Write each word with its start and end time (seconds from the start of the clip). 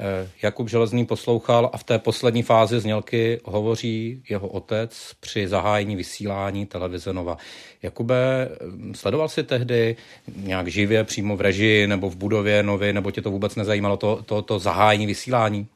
Eh, 0.00 0.28
Jakub 0.42 0.68
Železný 0.68 1.06
poslouchal 1.06 1.70
a 1.72 1.78
v 1.78 1.84
té 1.84 1.98
poslední 1.98 2.42
fázi 2.42 2.80
znělky 2.80 3.40
hovoří 3.44 4.22
jeho 4.28 4.48
otec 4.48 5.12
při 5.20 5.48
zahájení 5.48 5.96
vysílání 5.96 6.66
televize 6.66 7.12
Nova. 7.12 7.36
Jakube, 7.82 8.48
eh, 8.50 8.56
sledoval 8.94 9.28
si 9.28 9.42
tehdy 9.42 9.96
nějak 10.36 10.68
živě 10.68 11.04
přímo 11.04 11.36
v 11.36 11.40
režii 11.40 11.86
nebo 11.86 12.10
v 12.10 12.16
budově 12.16 12.62
Novy, 12.62 12.92
nebo 12.92 13.10
tě 13.10 13.22
to 13.22 13.30
vůbec 13.30 13.56
nezajímalo, 13.56 13.96
to, 13.96 14.22
to, 14.26 14.42
to 14.42 14.58
zahájení 14.58 15.06
vysílání? 15.06 15.66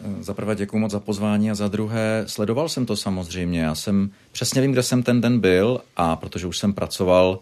Eh, 0.00 0.22
za 0.22 0.34
prvé 0.34 0.54
děkuji 0.54 0.78
moc 0.78 0.92
za 0.92 1.00
pozvání 1.00 1.50
a 1.50 1.54
za 1.54 1.68
druhé 1.68 2.24
sledoval 2.26 2.68
jsem 2.68 2.86
to 2.86 2.96
samozřejmě. 2.96 3.60
Já 3.60 3.74
jsem 3.74 4.10
přesně 4.32 4.62
vím, 4.62 4.72
kde 4.72 4.82
jsem 4.82 5.02
ten 5.02 5.20
den 5.20 5.40
byl 5.40 5.80
a 5.96 6.16
protože 6.16 6.46
už 6.46 6.58
jsem 6.58 6.72
pracoval 6.72 7.38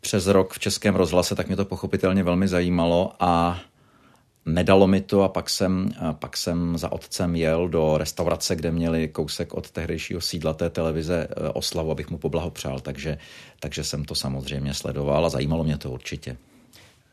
přes 0.00 0.26
rok 0.26 0.52
v 0.52 0.58
Českém 0.58 0.94
rozhlase, 0.94 1.34
tak 1.34 1.46
mě 1.46 1.56
to 1.56 1.64
pochopitelně 1.64 2.22
velmi 2.22 2.48
zajímalo 2.48 3.12
a 3.20 3.60
nedalo 4.46 4.86
mi 4.86 5.00
to 5.00 5.22
a 5.22 5.28
pak 5.28 5.50
jsem, 5.50 5.90
pak 6.12 6.36
jsem 6.36 6.78
za 6.78 6.92
otcem 6.92 7.36
jel 7.36 7.68
do 7.68 7.98
restaurace, 7.98 8.56
kde 8.56 8.70
měli 8.70 9.08
kousek 9.08 9.54
od 9.54 9.70
tehdejšího 9.70 10.20
sídla 10.20 10.54
té 10.54 10.70
televize 10.70 11.28
e, 11.30 11.48
oslavu, 11.48 11.90
abych 11.90 12.10
mu 12.10 12.18
poblahopřál, 12.18 12.80
takže, 12.80 13.18
takže 13.60 13.84
jsem 13.84 14.04
to 14.04 14.14
samozřejmě 14.14 14.74
sledoval 14.74 15.26
a 15.26 15.28
zajímalo 15.28 15.64
mě 15.64 15.78
to 15.78 15.90
určitě. 15.90 16.36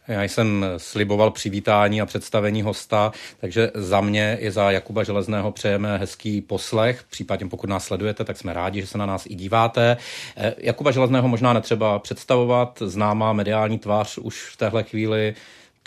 Já 0.08 0.24
jsem 0.24 0.66
sliboval 0.78 1.32
přivítání 1.32 2.02
a 2.02 2.06
představení 2.06 2.62
hosta, 2.62 3.12
takže 3.40 3.72
za 3.74 4.02
mě 4.02 4.38
i 4.42 4.52
za 4.52 4.72
Jakuba 4.72 5.04
Železného 5.04 5.52
přejeme 5.52 5.98
hezký 5.98 6.42
poslech. 6.42 7.04
Případně 7.10 7.48
pokud 7.48 7.70
nás 7.70 7.86
sledujete, 7.86 8.24
tak 8.24 8.38
jsme 8.38 8.54
rádi, 8.54 8.82
že 8.82 8.88
se 8.88 8.98
na 8.98 9.06
nás 9.06 9.26
i 9.26 9.36
díváte. 9.36 9.98
Eh, 10.38 10.56
Jakuba 10.58 10.92
Železného 10.92 11.28
možná 11.28 11.54
netřeba 11.54 12.00
představovat, 12.00 12.84
známá 12.86 13.34
mediální 13.34 13.80
tvář 13.80 14.18
už 14.18 14.50
v 14.54 14.58
téhle 14.58 14.84
chvíli 14.84 15.36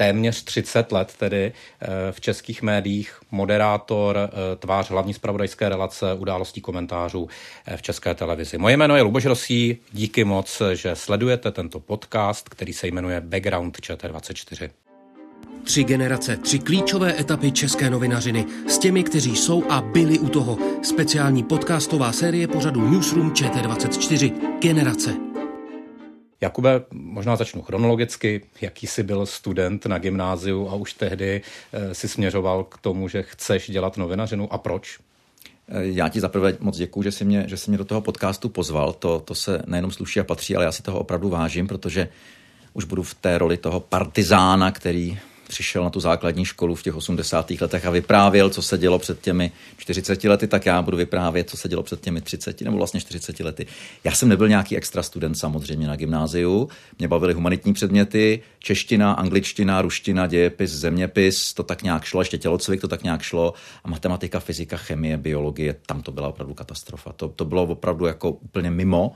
téměř 0.00 0.42
30 0.42 0.92
let 0.92 1.14
tedy 1.18 1.52
eh, 1.80 1.86
v 2.12 2.20
českých 2.20 2.62
médiích, 2.62 3.20
moderátor, 3.30 4.18
eh, 4.18 4.56
tvář 4.56 4.90
hlavní 4.90 5.14
zpravodajské 5.14 5.68
relace, 5.68 6.14
událostí 6.14 6.60
komentářů 6.60 7.28
eh, 7.66 7.76
v 7.76 7.82
české 7.82 8.14
televizi. 8.14 8.58
Moje 8.58 8.76
jméno 8.76 8.96
je 8.96 9.02
Luboš 9.02 9.24
Rosí, 9.24 9.78
díky 9.92 10.24
moc, 10.24 10.62
že 10.72 10.96
sledujete 10.96 11.50
tento 11.50 11.80
podcast, 11.80 12.48
který 12.48 12.72
se 12.72 12.86
jmenuje 12.86 13.20
Background 13.20 13.76
ČT24. 13.78 14.70
Tři 15.64 15.84
generace, 15.84 16.36
tři 16.36 16.58
klíčové 16.58 17.20
etapy 17.20 17.52
české 17.52 17.90
novinařiny 17.90 18.46
s 18.68 18.78
těmi, 18.78 19.04
kteří 19.04 19.36
jsou 19.36 19.64
a 19.70 19.80
byli 19.80 20.18
u 20.18 20.28
toho. 20.28 20.58
Speciální 20.82 21.42
podcastová 21.42 22.12
série 22.12 22.48
pořadu 22.48 22.90
Newsroom 22.90 23.30
ČT24. 23.30 24.32
Generace. 24.60 25.29
Jakube, 26.40 26.82
možná 26.90 27.36
začnu 27.36 27.62
chronologicky. 27.62 28.42
Jaký 28.60 28.86
jsi 28.86 29.02
byl 29.02 29.26
student 29.26 29.86
na 29.86 29.98
gymnáziu 29.98 30.68
a 30.68 30.74
už 30.74 30.92
tehdy 30.92 31.42
eh, 31.72 31.94
si 31.94 32.08
směřoval 32.08 32.64
k 32.64 32.78
tomu, 32.78 33.08
že 33.08 33.22
chceš 33.22 33.70
dělat 33.70 33.96
novinařinu 33.96 34.52
a 34.52 34.58
proč? 34.58 34.98
Eh, 35.68 35.86
já 35.86 36.08
ti 36.08 36.20
zaprvé 36.20 36.56
moc 36.60 36.76
děkuji, 36.76 37.02
že 37.02 37.12
jsi 37.12 37.24
mě, 37.24 37.44
že 37.48 37.56
jsi 37.56 37.70
mě 37.70 37.78
do 37.78 37.84
toho 37.84 38.00
podcastu 38.00 38.48
pozval. 38.48 38.92
To, 38.92 39.20
to 39.20 39.34
se 39.34 39.62
nejenom 39.66 39.90
sluší 39.90 40.20
a 40.20 40.24
patří, 40.24 40.56
ale 40.56 40.64
já 40.64 40.72
si 40.72 40.82
toho 40.82 40.98
opravdu 40.98 41.28
vážím, 41.28 41.66
protože 41.66 42.08
už 42.72 42.84
budu 42.84 43.02
v 43.02 43.14
té 43.14 43.38
roli 43.38 43.56
toho 43.56 43.80
partizána, 43.80 44.72
který 44.72 45.18
přišel 45.50 45.84
na 45.84 45.90
tu 45.90 46.00
základní 46.00 46.44
školu 46.44 46.74
v 46.74 46.82
těch 46.82 46.96
80. 46.96 47.50
letech 47.50 47.86
a 47.86 47.90
vyprávěl, 47.90 48.50
co 48.50 48.62
se 48.62 48.78
dělo 48.78 48.98
před 48.98 49.20
těmi 49.20 49.52
40 49.76 50.24
lety, 50.24 50.46
tak 50.46 50.66
já 50.66 50.82
budu 50.82 50.96
vyprávět, 50.96 51.50
co 51.50 51.56
se 51.56 51.68
dělo 51.68 51.82
před 51.82 52.00
těmi 52.00 52.20
30 52.20 52.60
nebo 52.60 52.76
vlastně 52.76 53.00
40 53.00 53.40
lety. 53.40 53.66
Já 54.04 54.12
jsem 54.14 54.28
nebyl 54.28 54.48
nějaký 54.48 54.76
extra 54.76 55.02
student 55.02 55.38
samozřejmě 55.38 55.86
na 55.88 55.96
gymnáziu, 55.96 56.68
mě 56.98 57.08
bavily 57.08 57.34
humanitní 57.34 57.72
předměty, 57.72 58.42
čeština, 58.58 59.12
angličtina, 59.12 59.82
ruština, 59.82 60.26
dějepis, 60.26 60.70
zeměpis, 60.70 61.54
to 61.54 61.62
tak 61.62 61.82
nějak 61.82 62.04
šlo, 62.04 62.20
ještě 62.20 62.38
tělocvik 62.38 62.80
to 62.80 62.88
tak 62.88 63.02
nějak 63.02 63.22
šlo 63.22 63.54
a 63.84 63.88
matematika, 63.88 64.40
fyzika, 64.40 64.76
chemie, 64.76 65.16
biologie, 65.16 65.76
tam 65.86 66.02
to 66.02 66.12
byla 66.12 66.28
opravdu 66.28 66.54
katastrofa. 66.54 67.12
To, 67.12 67.28
to 67.28 67.44
bylo 67.44 67.62
opravdu 67.62 68.06
jako 68.06 68.30
úplně 68.30 68.70
mimo. 68.70 69.12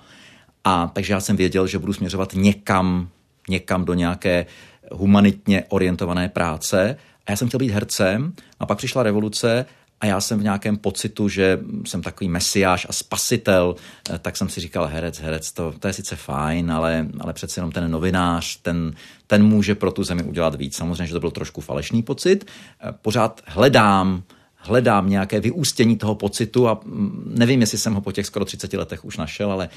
A 0.65 0.91
takže 0.95 1.13
já 1.13 1.21
jsem 1.21 1.37
věděl, 1.37 1.67
že 1.67 1.79
budu 1.79 1.93
směřovat 1.93 2.35
někam, 2.35 3.09
někam 3.49 3.85
do 3.85 3.95
nějaké 3.95 4.47
humanitně 4.93 5.65
orientované 5.69 6.29
práce 6.29 6.97
a 7.27 7.31
já 7.31 7.37
jsem 7.37 7.49
chtěl 7.49 7.59
být 7.59 7.71
hercem 7.71 8.33
a 8.61 8.67
pak 8.67 8.79
přišla 8.79 9.03
revoluce 9.03 9.67
a 10.01 10.07
já 10.07 10.21
jsem 10.21 10.41
v 10.41 10.43
nějakém 10.43 10.77
pocitu, 10.77 11.29
že 11.29 11.61
jsem 11.87 12.03
takový 12.03 12.29
mesiáš 12.29 12.87
a 12.89 12.93
spasitel, 12.93 13.77
eh, 14.11 14.19
tak 14.19 14.37
jsem 14.37 14.49
si 14.49 14.61
říkal, 14.61 14.87
herec, 14.87 15.21
herec, 15.21 15.53
to, 15.53 15.75
to 15.81 15.87
je 15.87 15.93
sice 15.93 16.17
fajn, 16.17 16.73
ale, 16.73 17.07
ale 17.21 17.33
přece 17.33 17.59
jenom 17.59 17.73
ten 17.73 17.91
novinář, 17.91 18.57
ten, 18.57 18.95
ten 19.27 19.47
může 19.47 19.75
pro 19.75 19.93
tu 19.93 20.05
zemi 20.05 20.23
udělat 20.23 20.55
víc. 20.55 20.77
Samozřejmě, 20.77 21.07
že 21.07 21.15
to 21.15 21.21
byl 21.21 21.31
trošku 21.31 21.61
falešný 21.61 22.03
pocit. 22.03 22.45
Eh, 22.45 22.93
pořád 23.03 23.41
hledám, 23.47 24.23
hledám 24.55 25.11
nějaké 25.11 25.41
vyústění 25.41 25.97
toho 25.97 26.15
pocitu 26.15 26.69
a 26.69 26.81
mm, 26.85 27.33
nevím, 27.39 27.61
jestli 27.61 27.79
jsem 27.79 27.95
ho 27.95 28.01
po 28.01 28.13
těch 28.13 28.27
skoro 28.27 28.45
30 28.45 28.73
letech 28.73 29.05
už 29.05 29.17
našel, 29.17 29.53
ale 29.53 29.69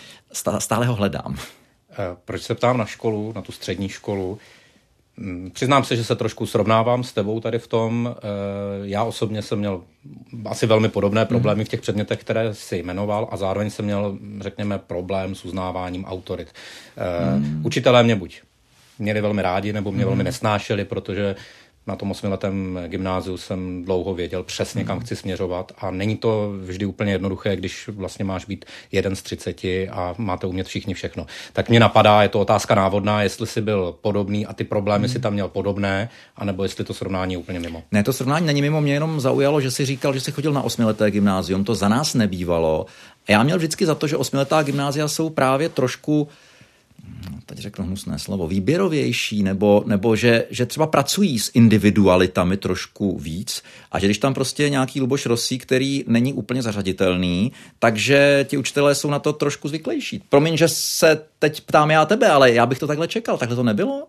stále 0.60 0.86
ho 0.86 0.96
hledám. 0.96 1.38
Eh, 1.92 2.18
proč 2.26 2.42
se 2.42 2.56
ptám 2.56 2.78
na 2.78 2.86
školu, 2.86 3.34
na 3.36 3.42
tu 3.42 3.52
střední 3.52 3.90
školu? 3.90 4.40
Mm, 5.18 5.52
přiznám 5.54 5.84
se, 5.84 5.96
že 5.96 6.04
se 6.04 6.16
trošku 6.16 6.46
srovnávám 6.46 7.04
s 7.04 7.14
tebou 7.14 7.40
tady 7.40 7.60
v 7.60 7.68
tom. 7.68 8.16
Eh, 8.18 8.22
já 8.82 9.04
osobně 9.04 9.42
jsem 9.42 9.60
měl 9.60 9.82
asi 10.46 10.66
velmi 10.66 10.90
podobné 10.90 11.22
hmm. 11.22 11.28
problémy 11.28 11.66
v 11.66 11.70
těch 11.70 11.82
předmětech, 11.82 12.20
které 12.20 12.54
si 12.54 12.78
jmenoval 12.78 13.28
a 13.32 13.38
zároveň 13.38 13.70
jsem 13.70 13.86
měl, 13.86 14.18
řekněme, 14.42 14.80
problém 14.80 15.36
s 15.36 15.46
uznáváním 15.46 16.06
autorit. 16.06 16.48
Hmm. 17.36 17.62
Učitelé 17.66 18.04
mě 18.04 18.16
buď 18.16 18.42
měli 19.00 19.22
velmi 19.22 19.42
rádi, 19.42 19.74
nebo 19.74 19.92
mě 19.92 20.06
velmi 20.06 20.20
hmm. 20.20 20.26
nesnášeli, 20.26 20.86
protože 20.86 21.36
na 21.88 21.96
tom 21.96 22.12
osmiletém 22.12 22.80
gymnáziu 22.88 23.38
jsem 23.38 23.84
dlouho 23.84 24.14
věděl 24.14 24.44
přesně, 24.44 24.84
kam 24.84 25.00
chci 25.00 25.16
směřovat 25.16 25.72
a 25.78 25.92
není 25.92 26.18
to 26.18 26.54
vždy 26.62 26.86
úplně 26.86 27.12
jednoduché, 27.12 27.56
když 27.56 27.88
vlastně 27.88 28.26
máš 28.26 28.46
být 28.46 28.66
jeden 28.92 29.16
z 29.16 29.22
třiceti 29.22 29.90
a 29.90 30.16
máte 30.18 30.48
umět 30.48 30.68
všichni 30.68 30.94
všechno. 30.94 31.26
Tak 31.54 31.70
mě 31.70 31.80
napadá, 31.80 32.24
je 32.24 32.30
to 32.30 32.40
otázka 32.40 32.76
návodná, 32.76 33.24
jestli 33.24 33.48
jsi 33.48 33.62
byl 33.62 33.96
podobný 34.02 34.46
a 34.46 34.54
ty 34.54 34.64
problémy 34.64 35.08
hmm. 35.08 35.14
si 35.14 35.20
tam 35.20 35.34
měl 35.34 35.48
podobné, 35.48 36.10
anebo 36.36 36.64
jestli 36.64 36.84
to 36.84 36.94
srovnání 36.94 37.34
je 37.34 37.38
úplně 37.38 37.60
mimo. 37.60 37.84
Ne, 37.92 38.04
to 38.04 38.14
srovnání 38.14 38.46
není 38.46 38.62
mimo, 38.62 38.82
mě 38.82 38.94
jenom 38.94 39.20
zaujalo, 39.20 39.62
že 39.62 39.72
si 39.72 39.86
říkal, 39.86 40.14
že 40.14 40.22
jsi 40.22 40.32
chodil 40.32 40.54
na 40.54 40.62
osmileté 40.62 41.12
gymnázium, 41.12 41.64
to 41.64 41.76
za 41.76 41.90
nás 41.90 42.14
nebývalo. 42.14 42.86
A 43.28 43.32
já 43.32 43.44
měl 43.44 43.58
vždycky 43.58 43.86
za 43.86 43.96
to, 43.96 44.08
že 44.08 44.18
osmiletá 44.18 44.64
gymnázia 44.64 45.08
jsou 45.08 45.30
právě 45.30 45.70
trošku 45.70 46.28
teď 47.46 47.58
řeknu 47.58 47.86
hnusné 47.86 48.20
slovo, 48.20 48.48
výběrovější, 48.48 49.44
nebo, 49.44 49.84
nebo 49.86 50.16
že, 50.16 50.46
že 50.50 50.66
třeba 50.66 50.88
pracují 50.88 51.40
s 51.40 51.52
individualitami 51.54 52.58
trošku 52.58 53.18
víc 53.18 53.64
a 53.92 54.00
že 54.00 54.08
když 54.08 54.18
tam 54.18 54.34
prostě 54.34 54.64
je 54.64 54.70
nějaký 54.70 55.02
Luboš 55.02 55.26
Rosí, 55.26 55.58
který 55.58 56.04
není 56.08 56.34
úplně 56.34 56.62
zařaditelný, 56.62 57.52
takže 57.80 58.46
ti 58.50 58.58
učitelé 58.58 58.96
jsou 58.96 59.10
na 59.10 59.20
to 59.20 59.34
trošku 59.34 59.68
zvyklejší. 59.68 60.24
Promiň, 60.30 60.58
že 60.58 60.68
se 60.68 61.22
teď 61.40 61.62
ptám 61.62 61.92
já 61.92 62.06
tebe, 62.06 62.28
ale 62.28 62.52
já 62.52 62.66
bych 62.66 62.80
to 62.80 62.88
takhle 62.88 63.08
čekal, 63.08 63.38
takhle 63.38 63.56
to 63.56 63.64
nebylo? 63.64 64.08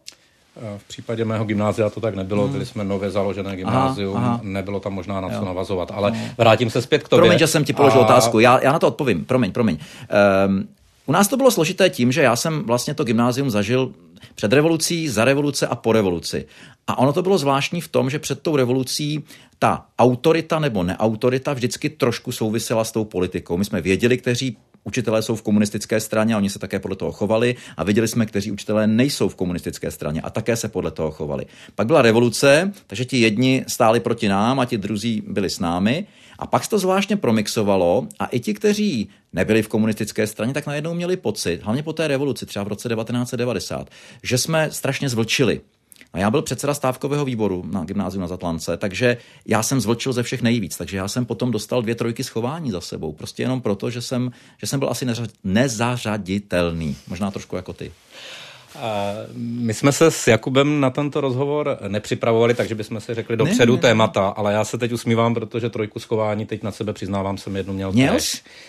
V 0.79 0.89
případě 0.89 1.25
mého 1.25 1.45
gymnázia 1.45 1.91
to 1.91 2.01
tak 2.01 2.15
nebylo, 2.15 2.43
hmm. 2.43 2.53
byli 2.53 2.67
jsme 2.67 2.85
nově 2.85 3.11
založené 3.11 3.57
gymnázium, 3.57 4.17
aha, 4.17 4.27
aha. 4.27 4.41
nebylo 4.43 4.81
tam 4.81 4.93
možná 4.93 5.21
na 5.21 5.29
co 5.29 5.35
jo. 5.35 5.45
navazovat, 5.45 5.91
ale 5.95 6.13
vrátím 6.39 6.71
se 6.71 6.83
zpět 6.83 7.03
k 7.03 7.09
tobě. 7.09 7.21
Promiň, 7.21 7.39
že 7.39 7.47
jsem 7.47 7.65
ti 7.65 7.73
položil 7.73 8.01
a... 8.01 8.05
otázku, 8.05 8.39
já, 8.39 8.61
já 8.63 8.73
na 8.73 8.79
to 8.79 8.89
odpovím, 8.89 9.25
promiň, 9.25 9.53
promiň. 9.53 9.79
Um, 10.47 10.69
u 11.09 11.13
nás 11.13 11.29
to 11.29 11.37
bylo 11.37 11.51
složité 11.51 11.91
tím, 11.91 12.13
že 12.13 12.23
já 12.23 12.37
jsem 12.37 12.63
vlastně 12.63 12.95
to 12.95 13.05
gymnázium 13.05 13.51
zažil 13.51 13.93
před 14.35 14.53
revolucí, 14.53 15.09
za 15.09 15.25
revoluce 15.25 15.67
a 15.67 15.75
po 15.75 15.93
revoluci. 15.93 16.47
A 16.87 16.99
ono 16.99 17.13
to 17.13 17.23
bylo 17.23 17.39
zvláštní 17.39 17.81
v 17.81 17.89
tom, 17.89 18.11
že 18.11 18.19
před 18.19 18.43
tou 18.43 18.57
revolucí 18.57 19.25
ta 19.59 19.87
autorita 19.99 20.59
nebo 20.59 20.83
neautorita 20.83 21.53
vždycky 21.53 21.91
trošku 21.91 22.33
souvisela 22.33 22.85
s 22.85 22.93
tou 22.93 23.05
politikou. 23.05 23.57
My 23.57 23.65
jsme 23.65 23.81
věděli, 23.81 24.19
kteří 24.19 24.57
učitelé 24.85 25.23
jsou 25.23 25.37
v 25.37 25.43
komunistické 25.43 26.01
straně 26.01 26.35
a 26.35 26.37
oni 26.37 26.51
se 26.51 26.59
také 26.59 26.79
podle 26.79 26.97
toho 26.97 27.13
chovali 27.13 27.57
a 27.77 27.85
viděli 27.85 28.09
jsme, 28.09 28.27
kteří 28.27 28.53
učitelé 28.53 28.87
nejsou 28.87 29.29
v 29.29 29.35
komunistické 29.35 29.91
straně 29.91 30.21
a 30.21 30.31
také 30.31 30.57
se 30.57 30.69
podle 30.69 30.91
toho 30.91 31.11
chovali. 31.11 31.47
Pak 31.75 31.87
byla 31.87 32.03
revoluce, 32.03 32.73
takže 32.87 33.05
ti 33.05 33.21
jedni 33.21 33.65
stáli 33.69 34.01
proti 34.01 34.29
nám 34.29 34.61
a 34.61 34.65
ti 34.65 34.79
druzí 34.79 35.23
byli 35.27 35.51
s 35.51 35.61
námi 35.61 36.07
a 36.39 36.47
pak 36.47 36.65
se 36.65 36.71
to 36.71 36.79
zvláštně 36.79 37.17
promixovalo 37.17 38.07
a 38.19 38.27
i 38.27 38.41
ti, 38.41 38.55
kteří 38.55 39.09
nebyli 39.33 39.63
v 39.63 39.69
komunistické 39.69 40.27
straně, 40.27 40.55
tak 40.55 40.67
najednou 40.67 40.95
měli 40.95 41.17
pocit, 41.17 41.63
hlavně 41.63 41.83
po 41.83 41.93
té 41.93 42.09
revoluci, 42.09 42.47
třeba 42.47 42.65
v 42.65 42.69
roce 42.69 42.89
1990, 42.89 43.91
že 44.23 44.39
jsme 44.39 44.71
strašně 44.71 45.09
zvlčili. 45.09 45.61
A 46.13 46.19
já 46.19 46.31
byl 46.31 46.43
předseda 46.43 46.75
stávkového 46.75 47.25
výboru 47.25 47.65
na 47.71 47.85
gymnáziu 47.85 48.21
na 48.21 48.27
Zatlance, 48.27 48.77
takže 48.77 49.17
já 49.47 49.63
jsem 49.63 49.81
zvlčil 49.81 50.13
ze 50.13 50.23
všech 50.23 50.43
nejvíc, 50.43 50.77
takže 50.77 50.97
já 50.97 51.09
jsem 51.09 51.27
potom 51.27 51.51
dostal 51.51 51.83
dvě 51.83 51.95
trojky 51.95 52.25
schování 52.25 52.71
za 52.71 52.81
sebou, 52.81 53.13
prostě 53.13 53.43
jenom 53.43 53.61
proto, 53.61 53.91
že 53.91 54.03
jsem, 54.03 54.31
že 54.59 54.67
jsem 54.67 54.81
byl 54.81 54.91
asi 54.91 55.07
nezařaditelný, 55.45 56.97
možná 57.09 57.31
trošku 57.31 57.57
jako 57.57 57.73
ty. 57.73 57.93
My 59.35 59.75
jsme 59.75 59.93
se 59.93 60.11
s 60.11 60.27
Jakubem 60.27 60.81
na 60.81 60.91
tento 60.91 61.21
rozhovor 61.21 61.79
nepřipravovali, 61.89 62.55
takže 62.55 62.75
bychom 62.75 63.01
si 63.01 63.15
řekli 63.15 63.37
dopředu 63.37 63.73
ne, 63.73 63.77
ne, 63.77 63.83
témata, 63.83 64.29
ale 64.29 64.53
já 64.53 64.65
se 64.65 64.79
teď 64.79 64.93
usmívám, 64.93 65.35
protože 65.35 65.71
trojku 65.71 65.99
schování 65.99 66.47
teď 66.47 66.63
na 66.63 66.71
sebe 66.71 66.93
přiznávám, 66.93 67.39
jsem 67.39 67.57
jednu 67.57 67.75
měl. 67.75 67.93
Měl 67.93 68.19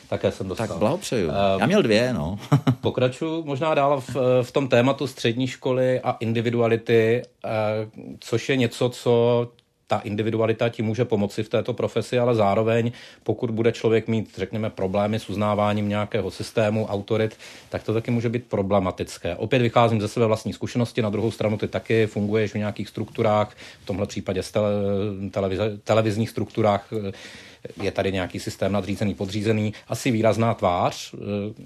Také 0.10 0.32
jsem 0.32 0.48
dostal. 0.48 0.68
Tak 0.68 0.78
blahopřeju. 0.78 1.28
Uh, 1.28 1.34
já 1.60 1.66
měl 1.66 1.82
dvě, 1.82 2.14
no. 2.14 2.40
pokračuju 2.82 3.44
možná 3.46 3.76
dál 3.76 4.02
v, 4.02 4.16
v 4.42 4.52
tom 4.52 4.68
tématu 4.68 5.08
střední 5.08 5.48
školy 5.48 6.00
a 6.00 6.12
individuality, 6.20 7.22
uh, 7.46 7.52
což 8.20 8.50
je 8.50 8.56
něco, 8.56 8.90
co 8.90 9.48
ta 9.90 10.00
individualita 10.00 10.70
ti 10.70 10.82
může 10.82 11.06
pomoci 11.06 11.44
v 11.44 11.50
této 11.50 11.74
profesi, 11.74 12.20
ale 12.20 12.36
zároveň, 12.36 12.92
pokud 13.24 13.52
bude 13.52 13.72
člověk 13.72 14.08
mít, 14.08 14.30
řekněme, 14.38 14.70
problémy 14.70 15.20
s 15.20 15.30
uznáváním 15.30 15.90
nějakého 15.90 16.32
systému, 16.32 16.86
autorit, 16.86 17.38
tak 17.70 17.84
to 17.84 17.94
taky 17.94 18.12
může 18.12 18.30
být 18.30 18.46
problematické. 18.46 19.36
Opět 19.36 19.62
vycházím 19.62 20.02
ze 20.02 20.08
své 20.08 20.26
vlastní 20.26 20.54
zkušenosti, 20.54 21.02
na 21.02 21.10
druhou 21.10 21.32
stranu 21.32 21.58
ty 21.58 21.68
taky 21.68 22.08
funguješ 22.08 22.54
v 22.54 22.58
nějakých 22.58 22.90
strukturách, 22.90 23.56
v 23.84 23.86
tomhle 23.86 24.06
případě 24.06 24.42
tele, 24.54 24.72
televize, 25.32 25.78
televizních 25.84 26.30
strukturách, 26.30 26.94
je 27.82 27.92
tady 27.92 28.12
nějaký 28.12 28.40
systém 28.40 28.72
nadřízený, 28.72 29.14
podřízený, 29.14 29.74
asi 29.88 30.12
výrazná 30.12 30.54
tvář, 30.54 31.14
eh, 31.14 31.18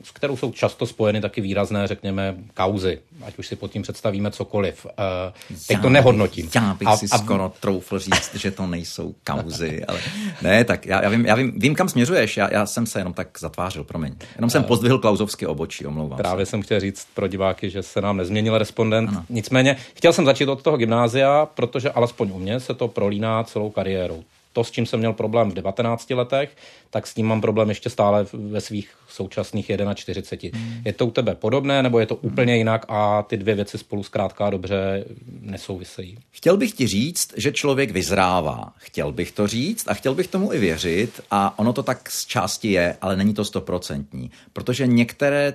s 0.04 0.12
kterou 0.12 0.38
jsou 0.38 0.52
často 0.52 0.86
spojeny 0.86 1.22
taky 1.22 1.42
výrazné, 1.42 1.88
řekněme, 1.88 2.36
kauzy, 2.54 3.00
ať 3.26 3.38
už 3.38 3.48
si 3.48 3.56
pod 3.56 3.72
tím 3.72 3.82
představíme 3.82 4.32
cokoliv. 4.32 4.88
Eh, 4.90 5.34
teď 5.68 5.78
já 5.78 5.82
to 5.82 5.90
nehodnotím. 5.90 6.50
Já 6.56 6.74
bych 6.74 6.88
a, 6.88 6.98
si 6.98 7.06
a... 7.12 7.18
skoro 7.18 7.54
troufl 7.60 8.00
říct, 8.00 8.36
že 8.36 8.52
to 8.52 8.68
nejsou 8.68 9.16
kauzy, 9.24 9.86
ale 9.86 10.00
ne, 10.42 10.64
tak 10.64 10.86
já, 10.86 11.04
já, 11.04 11.10
vím, 11.10 11.26
já 11.26 11.36
vím, 11.36 11.54
vím, 11.60 11.76
kam 11.76 11.90
směřuješ, 11.90 12.38
já, 12.38 12.54
já 12.54 12.66
jsem 12.66 12.86
se 12.86 13.00
jenom 13.00 13.14
tak 13.14 13.40
zatvářil, 13.40 13.84
promiň. 13.84 14.16
Jenom 14.36 14.50
jsem 14.50 14.62
uh, 14.62 14.68
pozdvihl 14.68 14.98
klauzovské 14.98 15.48
obočí, 15.48 15.86
omlouvám 15.86 16.18
Právě 16.18 16.46
se. 16.46 16.50
jsem 16.50 16.62
chtěl 16.62 16.80
říct 16.80 17.08
pro 17.14 17.28
diváky, 17.28 17.70
že 17.70 17.84
se 17.84 18.02
nám 18.02 18.18
nezměnil 18.18 18.58
respondent. 18.58 19.10
Ano. 19.10 19.26
Nicméně 19.30 19.78
chtěl 19.96 20.14
jsem 20.14 20.26
začít 20.26 20.50
od 20.50 20.62
toho 20.62 20.78
gymnázia, 20.78 21.48
protože 21.54 21.92
alespoň 21.92 22.32
u 22.34 22.40
mě 22.40 22.60
se 22.60 22.74
to 22.74 22.88
prolíná 22.88 23.44
celou 23.44 23.70
kariérou 23.70 24.24
to, 24.54 24.64
s 24.64 24.72
čím 24.72 24.86
jsem 24.86 25.00
měl 25.00 25.14
problém 25.14 25.52
v 25.52 25.54
19 25.54 26.10
letech, 26.10 26.56
tak 26.90 27.08
s 27.08 27.14
tím 27.14 27.26
mám 27.26 27.42
problém 27.42 27.70
ještě 27.70 27.90
stále 27.90 28.26
ve 28.34 28.62
svých 28.62 28.90
současných 29.08 29.72
41. 29.96 30.60
Hmm. 30.60 30.82
Je 30.86 30.94
to 30.94 31.08
u 31.08 31.12
tebe 31.12 31.36
podobné, 31.36 31.84
nebo 31.84 32.00
je 32.00 32.06
to 32.06 32.16
úplně 32.16 32.58
jinak 32.58 32.86
a 32.90 33.24
ty 33.24 33.38
dvě 33.38 33.56
věci 33.56 33.78
spolu 33.78 34.04
zkrátka 34.04 34.50
dobře 34.50 35.06
nesouvisejí? 35.42 36.18
Chtěl 36.32 36.58
bych 36.58 36.72
ti 36.72 36.88
říct, 36.88 37.34
že 37.38 37.52
člověk 37.52 37.92
vyzrává. 37.92 38.74
Chtěl 38.78 39.12
bych 39.12 39.32
to 39.32 39.48
říct 39.48 39.88
a 39.88 39.94
chtěl 39.94 40.16
bych 40.16 40.28
tomu 40.28 40.54
i 40.54 40.60
věřit 40.60 41.22
a 41.32 41.60
ono 41.60 41.74
to 41.74 41.84
tak 41.84 42.10
z 42.10 42.26
části 42.26 42.72
je, 42.72 42.98
ale 43.02 43.16
není 43.16 43.34
to 43.34 43.46
stoprocentní, 43.46 44.32
protože 44.54 44.88
některé 44.88 45.54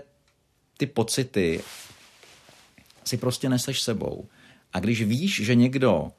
ty 0.77 0.87
pocity 0.87 1.61
si 3.05 3.17
prostě 3.17 3.49
neseš 3.49 3.81
sebou. 3.81 4.27
A 4.73 4.81
když 4.81 5.03
víš, 5.03 5.41
že 5.45 5.55
někdo 5.55 6.11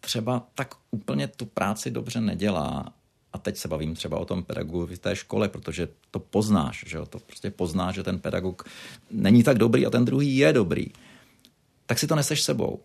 třeba 0.00 0.46
tak 0.54 0.74
úplně 0.90 1.28
tu 1.28 1.46
práci 1.46 1.90
dobře 1.90 2.20
nedělá, 2.20 2.92
a 3.32 3.38
teď 3.38 3.56
se 3.56 3.68
bavím 3.68 3.94
třeba 3.94 4.18
o 4.18 4.24
tom 4.24 4.42
pedagogu 4.42 4.86
v 4.86 4.98
té 4.98 5.16
škole, 5.16 5.48
protože 5.48 5.88
to 6.10 6.18
poznáš, 6.18 6.84
že 6.86 6.96
jo? 6.96 7.06
to 7.06 7.18
prostě 7.18 7.50
poznáš, 7.50 7.94
že 7.94 8.02
ten 8.02 8.18
pedagog 8.18 8.64
není 9.10 9.42
tak 9.42 9.58
dobrý 9.58 9.86
a 9.86 9.90
ten 9.90 10.04
druhý 10.04 10.36
je 10.36 10.52
dobrý, 10.52 10.86
tak 11.86 11.98
si 11.98 12.06
to 12.06 12.16
neseš 12.16 12.42
sebou. 12.42 12.80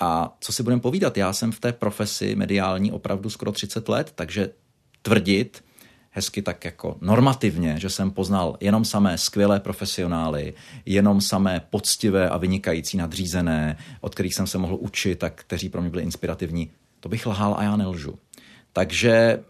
A 0.00 0.36
co 0.40 0.52
si 0.52 0.62
budeme 0.62 0.82
povídat, 0.82 1.16
já 1.16 1.32
jsem 1.32 1.52
v 1.52 1.60
té 1.60 1.72
profesi 1.72 2.34
mediální 2.34 2.92
opravdu 2.92 3.30
skoro 3.30 3.52
30 3.52 3.88
let, 3.88 4.12
takže 4.14 4.50
tvrdit, 5.02 5.64
hezky 6.10 6.42
tak 6.42 6.64
jako 6.64 6.96
normativně, 7.00 7.74
že 7.78 7.90
jsem 7.90 8.10
poznal 8.10 8.56
jenom 8.60 8.84
samé 8.84 9.18
skvělé 9.18 9.60
profesionály, 9.60 10.54
jenom 10.86 11.20
samé 11.20 11.62
poctivé 11.70 12.28
a 12.28 12.36
vynikající 12.36 12.96
nadřízené, 12.96 13.76
od 14.00 14.14
kterých 14.14 14.34
jsem 14.34 14.46
se 14.46 14.58
mohl 14.58 14.76
učit, 14.80 15.18
tak 15.18 15.32
kteří 15.34 15.68
pro 15.68 15.80
mě 15.80 15.90
byli 15.90 16.02
inspirativní. 16.02 16.70
To 17.00 17.08
bych 17.08 17.26
lhal 17.26 17.54
a 17.58 17.62
já 17.62 17.76
nelžu. 17.76 18.18
Takže 18.72 19.40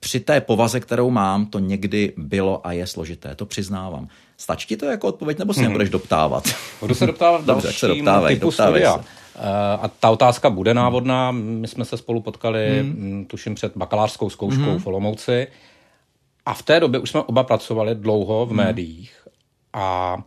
při 0.00 0.20
té 0.20 0.40
povaze, 0.40 0.80
kterou 0.80 1.10
mám, 1.10 1.46
to 1.46 1.58
někdy 1.58 2.12
bylo 2.16 2.66
a 2.66 2.72
je 2.72 2.86
složité, 2.86 3.34
to 3.34 3.46
přiznávám. 3.46 4.08
Stačí 4.36 4.66
ti 4.66 4.76
to 4.76 4.86
jako 4.86 5.08
odpověď, 5.08 5.38
nebo 5.38 5.54
se 5.54 5.60
hmm. 5.60 5.68
nebudeš 5.68 5.90
doptávat? 5.90 6.44
Budu 6.80 6.94
se 6.94 7.06
doptávat 7.06 7.40
v 7.42 7.44
dalším 7.44 7.72
se 7.72 7.88
doptávej, 7.88 8.36
typu 8.36 8.46
doptávej 8.46 8.82
studia. 8.82 8.98
Se. 8.98 9.17
Eh, 9.38 9.78
a 9.82 9.88
ta 9.88 10.10
otázka 10.10 10.50
bude 10.50 10.74
návodná. 10.74 11.30
My 11.30 11.68
jsme 11.68 11.84
se 11.84 11.96
spolu 11.96 12.20
potkali, 12.20 12.80
hmm. 12.80 13.24
tuším, 13.28 13.54
před 13.54 13.76
bakalářskou 13.76 14.30
zkouškou 14.30 14.62
hmm. 14.62 14.78
v 14.78 14.86
Olomouci. 14.86 15.46
A 16.46 16.54
v 16.54 16.62
té 16.62 16.80
době 16.80 17.00
už 17.00 17.10
jsme 17.10 17.22
oba 17.22 17.42
pracovali 17.42 17.94
dlouho 17.94 18.46
v 18.46 18.48
hmm. 18.48 18.56
médiích. 18.56 19.28
A 19.72 20.18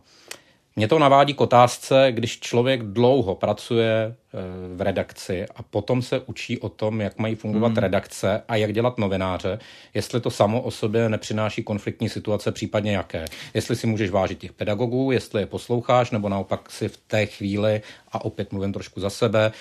mě 0.76 0.88
to 0.88 0.98
navádí 0.98 1.34
k 1.34 1.40
otázce, 1.40 2.06
když 2.10 2.40
člověk 2.40 2.82
dlouho 2.82 3.34
pracuje 3.34 3.92
eh, 4.06 4.38
v 4.76 4.80
redakci 4.80 5.46
a 5.56 5.62
potom 5.62 6.02
se 6.02 6.20
učí 6.20 6.58
o 6.58 6.68
tom, 6.68 7.00
jak 7.00 7.18
mají 7.18 7.34
fungovat 7.34 7.68
hmm. 7.68 7.76
redakce 7.76 8.42
a 8.48 8.56
jak 8.56 8.72
dělat 8.72 8.98
novináře, 8.98 9.58
jestli 9.94 10.20
to 10.20 10.30
samo 10.30 10.62
o 10.62 10.70
sobě 10.70 11.08
nepřináší 11.08 11.62
konfliktní 11.62 12.08
situace, 12.08 12.52
případně 12.52 12.96
jaké. 12.96 13.24
Jestli 13.54 13.76
si 13.76 13.86
můžeš 13.86 14.10
vážit 14.10 14.38
těch 14.38 14.52
pedagogů, 14.52 15.12
jestli 15.12 15.42
je 15.42 15.46
posloucháš, 15.46 16.10
nebo 16.10 16.28
naopak 16.28 16.70
si 16.70 16.88
v 16.88 16.96
té 16.96 17.26
chvíli, 17.26 17.82
a 18.12 18.24
opět 18.24 18.52
mluvím 18.52 18.72
trošku 18.72 19.00
za 19.00 19.10
sebe, 19.10 19.52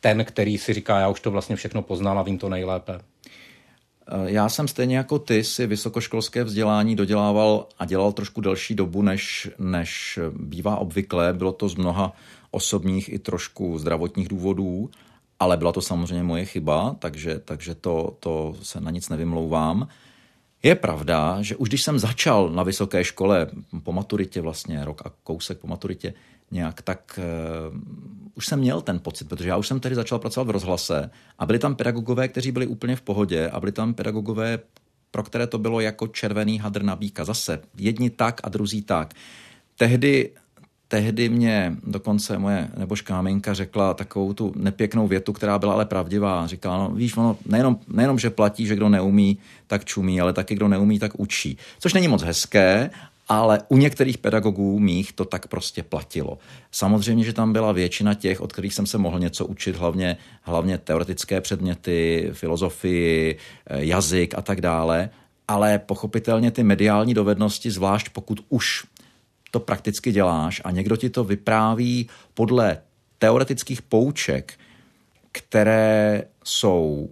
ten, 0.00 0.24
který 0.24 0.58
si 0.58 0.72
říká, 0.72 0.98
já 0.98 1.08
už 1.08 1.20
to 1.20 1.30
vlastně 1.30 1.56
všechno 1.56 1.82
poznal 1.82 2.18
a 2.18 2.22
vím 2.22 2.38
to 2.38 2.48
nejlépe. 2.48 3.00
Eh, 4.08 4.30
já 4.30 4.48
jsem 4.48 4.68
stejně 4.68 4.96
jako 4.96 5.18
ty 5.18 5.44
si 5.44 5.66
vysokoškolské 5.66 6.44
vzdělání 6.44 6.96
dodělával 6.96 7.66
a 7.78 7.84
dělal 7.84 8.12
trošku 8.12 8.40
delší 8.40 8.74
dobu, 8.74 9.02
než, 9.02 9.50
než 9.58 10.18
bývá 10.38 10.76
obvyklé. 10.76 11.32
Bylo 11.32 11.52
to 11.52 11.68
z 11.68 11.74
mnoha 11.74 12.12
osobních 12.50 13.12
i 13.12 13.18
trošku 13.18 13.78
zdravotních 13.78 14.28
důvodů, 14.28 14.90
ale 15.40 15.56
byla 15.56 15.72
to 15.72 15.82
samozřejmě 15.82 16.22
moje 16.22 16.44
chyba, 16.44 16.96
takže, 16.98 17.38
takže 17.38 17.74
to, 17.74 18.16
to 18.20 18.56
se 18.62 18.80
na 18.80 18.90
nic 18.90 19.08
nevymlouvám. 19.08 19.88
Je 20.62 20.74
pravda, 20.74 21.42
že 21.42 21.56
už 21.56 21.68
když 21.68 21.82
jsem 21.82 21.98
začal 21.98 22.50
na 22.50 22.62
vysoké 22.62 23.04
škole 23.04 23.46
po 23.82 23.92
maturitě, 23.92 24.40
vlastně 24.40 24.84
rok 24.84 25.02
a 25.04 25.12
kousek 25.24 25.58
po 25.58 25.66
maturitě, 25.66 26.14
nějak, 26.50 26.82
tak 26.82 27.20
uh, 27.72 27.80
už 28.34 28.46
jsem 28.46 28.58
měl 28.58 28.80
ten 28.80 29.00
pocit, 29.00 29.28
protože 29.28 29.48
já 29.48 29.56
už 29.56 29.68
jsem 29.68 29.80
tedy 29.80 29.94
začal 29.94 30.18
pracovat 30.18 30.46
v 30.46 30.50
rozhlase 30.50 31.10
a 31.38 31.46
byli 31.46 31.58
tam 31.58 31.74
pedagogové, 31.74 32.28
kteří 32.28 32.52
byli 32.52 32.66
úplně 32.66 32.96
v 32.96 33.02
pohodě 33.02 33.48
a 33.48 33.60
byli 33.60 33.72
tam 33.72 33.94
pedagogové, 33.94 34.58
pro 35.10 35.22
které 35.22 35.46
to 35.46 35.58
bylo 35.58 35.80
jako 35.80 36.06
červený 36.06 36.58
hadr 36.58 36.82
na 36.82 36.96
bíka. 36.96 37.24
Zase 37.24 37.60
jedni 37.78 38.10
tak 38.10 38.40
a 38.44 38.48
druzí 38.48 38.82
tak. 38.82 39.14
Tehdy 39.76 40.30
Tehdy 40.90 41.28
mě 41.28 41.76
dokonce 41.86 42.38
moje 42.38 42.68
nebožka 42.76 43.22
Minka 43.22 43.54
řekla 43.54 43.94
takovou 43.94 44.32
tu 44.32 44.52
nepěknou 44.56 45.08
větu, 45.08 45.32
která 45.32 45.58
byla 45.58 45.72
ale 45.72 45.84
pravdivá. 45.84 46.46
Říkala, 46.46 46.78
no 46.78 46.94
víš, 46.94 47.16
ono 47.16 47.36
nejenom, 47.46 47.78
nejenom, 47.88 48.18
že 48.18 48.30
platí, 48.30 48.66
že 48.66 48.76
kdo 48.76 48.88
neumí, 48.88 49.38
tak 49.66 49.84
čumí, 49.84 50.20
ale 50.20 50.32
taky 50.32 50.54
kdo 50.54 50.68
neumí, 50.68 50.98
tak 50.98 51.20
učí. 51.20 51.58
Což 51.78 51.94
není 51.94 52.08
moc 52.08 52.22
hezké, 52.22 52.90
ale 53.28 53.60
u 53.68 53.76
některých 53.76 54.18
pedagogů 54.18 54.78
mých 54.78 55.12
to 55.12 55.24
tak 55.24 55.46
prostě 55.46 55.82
platilo. 55.82 56.38
Samozřejmě, 56.70 57.24
že 57.24 57.32
tam 57.32 57.52
byla 57.52 57.72
většina 57.72 58.14
těch, 58.14 58.40
od 58.40 58.52
kterých 58.52 58.74
jsem 58.74 58.86
se 58.86 58.98
mohl 58.98 59.18
něco 59.18 59.46
učit, 59.46 59.76
hlavně, 59.76 60.16
hlavně 60.42 60.78
teoretické 60.78 61.40
předměty, 61.40 62.30
filozofii, 62.32 63.36
eh, 63.66 63.84
jazyk 63.84 64.34
a 64.34 64.42
tak 64.42 64.60
dále, 64.60 65.10
ale 65.48 65.78
pochopitelně 65.78 66.50
ty 66.50 66.62
mediální 66.62 67.14
dovednosti, 67.14 67.70
zvlášť 67.70 68.08
pokud 68.08 68.40
už 68.48 68.84
to 69.50 69.60
prakticky 69.60 70.12
děláš 70.12 70.60
a 70.64 70.70
někdo 70.70 70.96
ti 70.96 71.10
to 71.10 71.24
vypráví 71.24 72.08
podle 72.34 72.78
teoretických 73.18 73.82
pouček, 73.82 74.58
které 75.32 76.22
jsou 76.44 77.10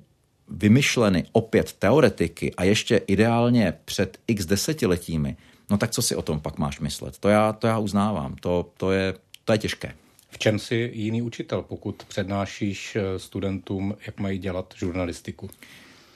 vymyšleny 0.48 1.24
opět 1.32 1.72
teoretiky 1.72 2.54
a 2.54 2.64
ještě 2.64 2.96
ideálně 2.96 3.74
před 3.84 4.18
x 4.26 4.46
desetiletími, 4.46 5.36
no 5.70 5.78
tak 5.78 5.90
co 5.90 6.02
si 6.02 6.16
o 6.16 6.22
tom 6.22 6.40
pak 6.40 6.58
máš 6.58 6.80
myslet? 6.80 7.18
To 7.18 7.28
já, 7.28 7.52
to 7.52 7.66
já 7.66 7.78
uznávám, 7.78 8.36
to, 8.40 8.70
to, 8.76 8.92
je, 8.92 9.14
to 9.44 9.52
je 9.52 9.58
těžké. 9.58 9.94
V 10.30 10.38
čem 10.38 10.58
jsi 10.58 10.90
jiný 10.94 11.22
učitel, 11.22 11.62
pokud 11.62 12.04
přednášíš 12.08 12.96
eh, 12.96 13.18
studentům, 13.18 13.96
jak 14.06 14.20
mají 14.20 14.38
dělat 14.38 14.74
žurnalistiku? 14.76 15.50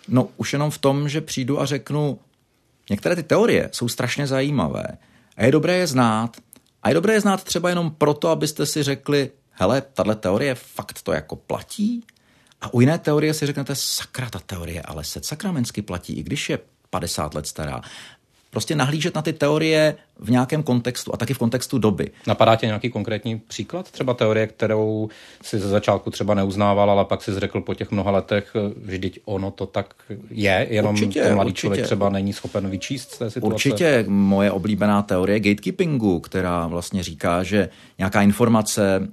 No 0.08 0.28
už 0.36 0.52
jenom 0.52 0.70
v 0.70 0.78
tom, 0.78 1.08
že 1.08 1.20
přijdu 1.20 1.60
a 1.60 1.66
řeknu, 1.66 2.18
některé 2.90 3.16
ty 3.16 3.22
teorie 3.22 3.70
jsou 3.72 3.88
strašně 3.88 4.26
zajímavé 4.26 4.86
a 5.36 5.44
je 5.44 5.52
dobré 5.52 5.76
je 5.76 5.86
znát. 5.86 6.36
A 6.82 6.88
je 6.88 6.94
dobré 6.94 7.12
je 7.12 7.20
znát 7.20 7.44
třeba 7.44 7.68
jenom 7.68 7.90
proto, 7.90 8.28
abyste 8.28 8.66
si 8.66 8.82
řekli, 8.82 9.30
hele, 9.50 9.80
tahle 9.80 10.14
teorie 10.14 10.54
fakt 10.54 11.02
to 11.02 11.12
jako 11.12 11.36
platí? 11.36 12.04
A 12.60 12.74
u 12.74 12.80
jiné 12.80 12.98
teorie 12.98 13.34
si 13.34 13.46
řeknete, 13.46 13.74
sakra, 13.74 14.30
ta 14.30 14.38
teorie 14.38 14.82
ale 14.82 15.04
se 15.04 15.20
sakramensky 15.22 15.82
platí, 15.82 16.18
i 16.18 16.22
když 16.22 16.50
je 16.50 16.58
50 16.90 17.34
let 17.34 17.46
stará 17.46 17.82
prostě 18.50 18.74
nahlížet 18.74 19.14
na 19.14 19.22
ty 19.22 19.32
teorie 19.32 19.96
v 20.18 20.30
nějakém 20.30 20.62
kontextu 20.62 21.14
a 21.14 21.16
taky 21.16 21.34
v 21.34 21.38
kontextu 21.38 21.78
doby. 21.78 22.10
Napadá 22.26 22.56
tě 22.56 22.66
nějaký 22.66 22.90
konkrétní 22.90 23.38
příklad? 23.38 23.90
Třeba 23.90 24.14
teorie, 24.14 24.46
kterou 24.46 25.08
si 25.42 25.58
ze 25.58 25.68
začátku 25.68 26.10
třeba 26.10 26.34
neuznával, 26.34 26.90
ale 26.90 27.04
pak 27.04 27.22
si 27.22 27.40
řekl 27.40 27.60
po 27.60 27.74
těch 27.74 27.90
mnoha 27.90 28.10
letech, 28.10 28.56
vždyť 28.76 29.20
ono 29.24 29.50
to 29.50 29.66
tak 29.66 29.94
je, 30.30 30.66
jenom 30.70 30.94
určitě, 30.94 31.22
ten 31.22 31.34
mladý 31.34 31.48
určitě. 31.48 31.60
člověk 31.60 31.84
třeba 31.84 32.08
není 32.08 32.32
schopen 32.32 32.70
vyčíst 32.70 33.10
z 33.10 33.18
té 33.18 33.30
situace. 33.30 33.54
Určitě 33.54 34.04
moje 34.08 34.50
oblíbená 34.50 35.02
teorie 35.02 35.40
gatekeepingu, 35.40 36.20
která 36.20 36.66
vlastně 36.66 37.02
říká, 37.02 37.42
že 37.42 37.68
nějaká 37.98 38.22
informace, 38.22 39.08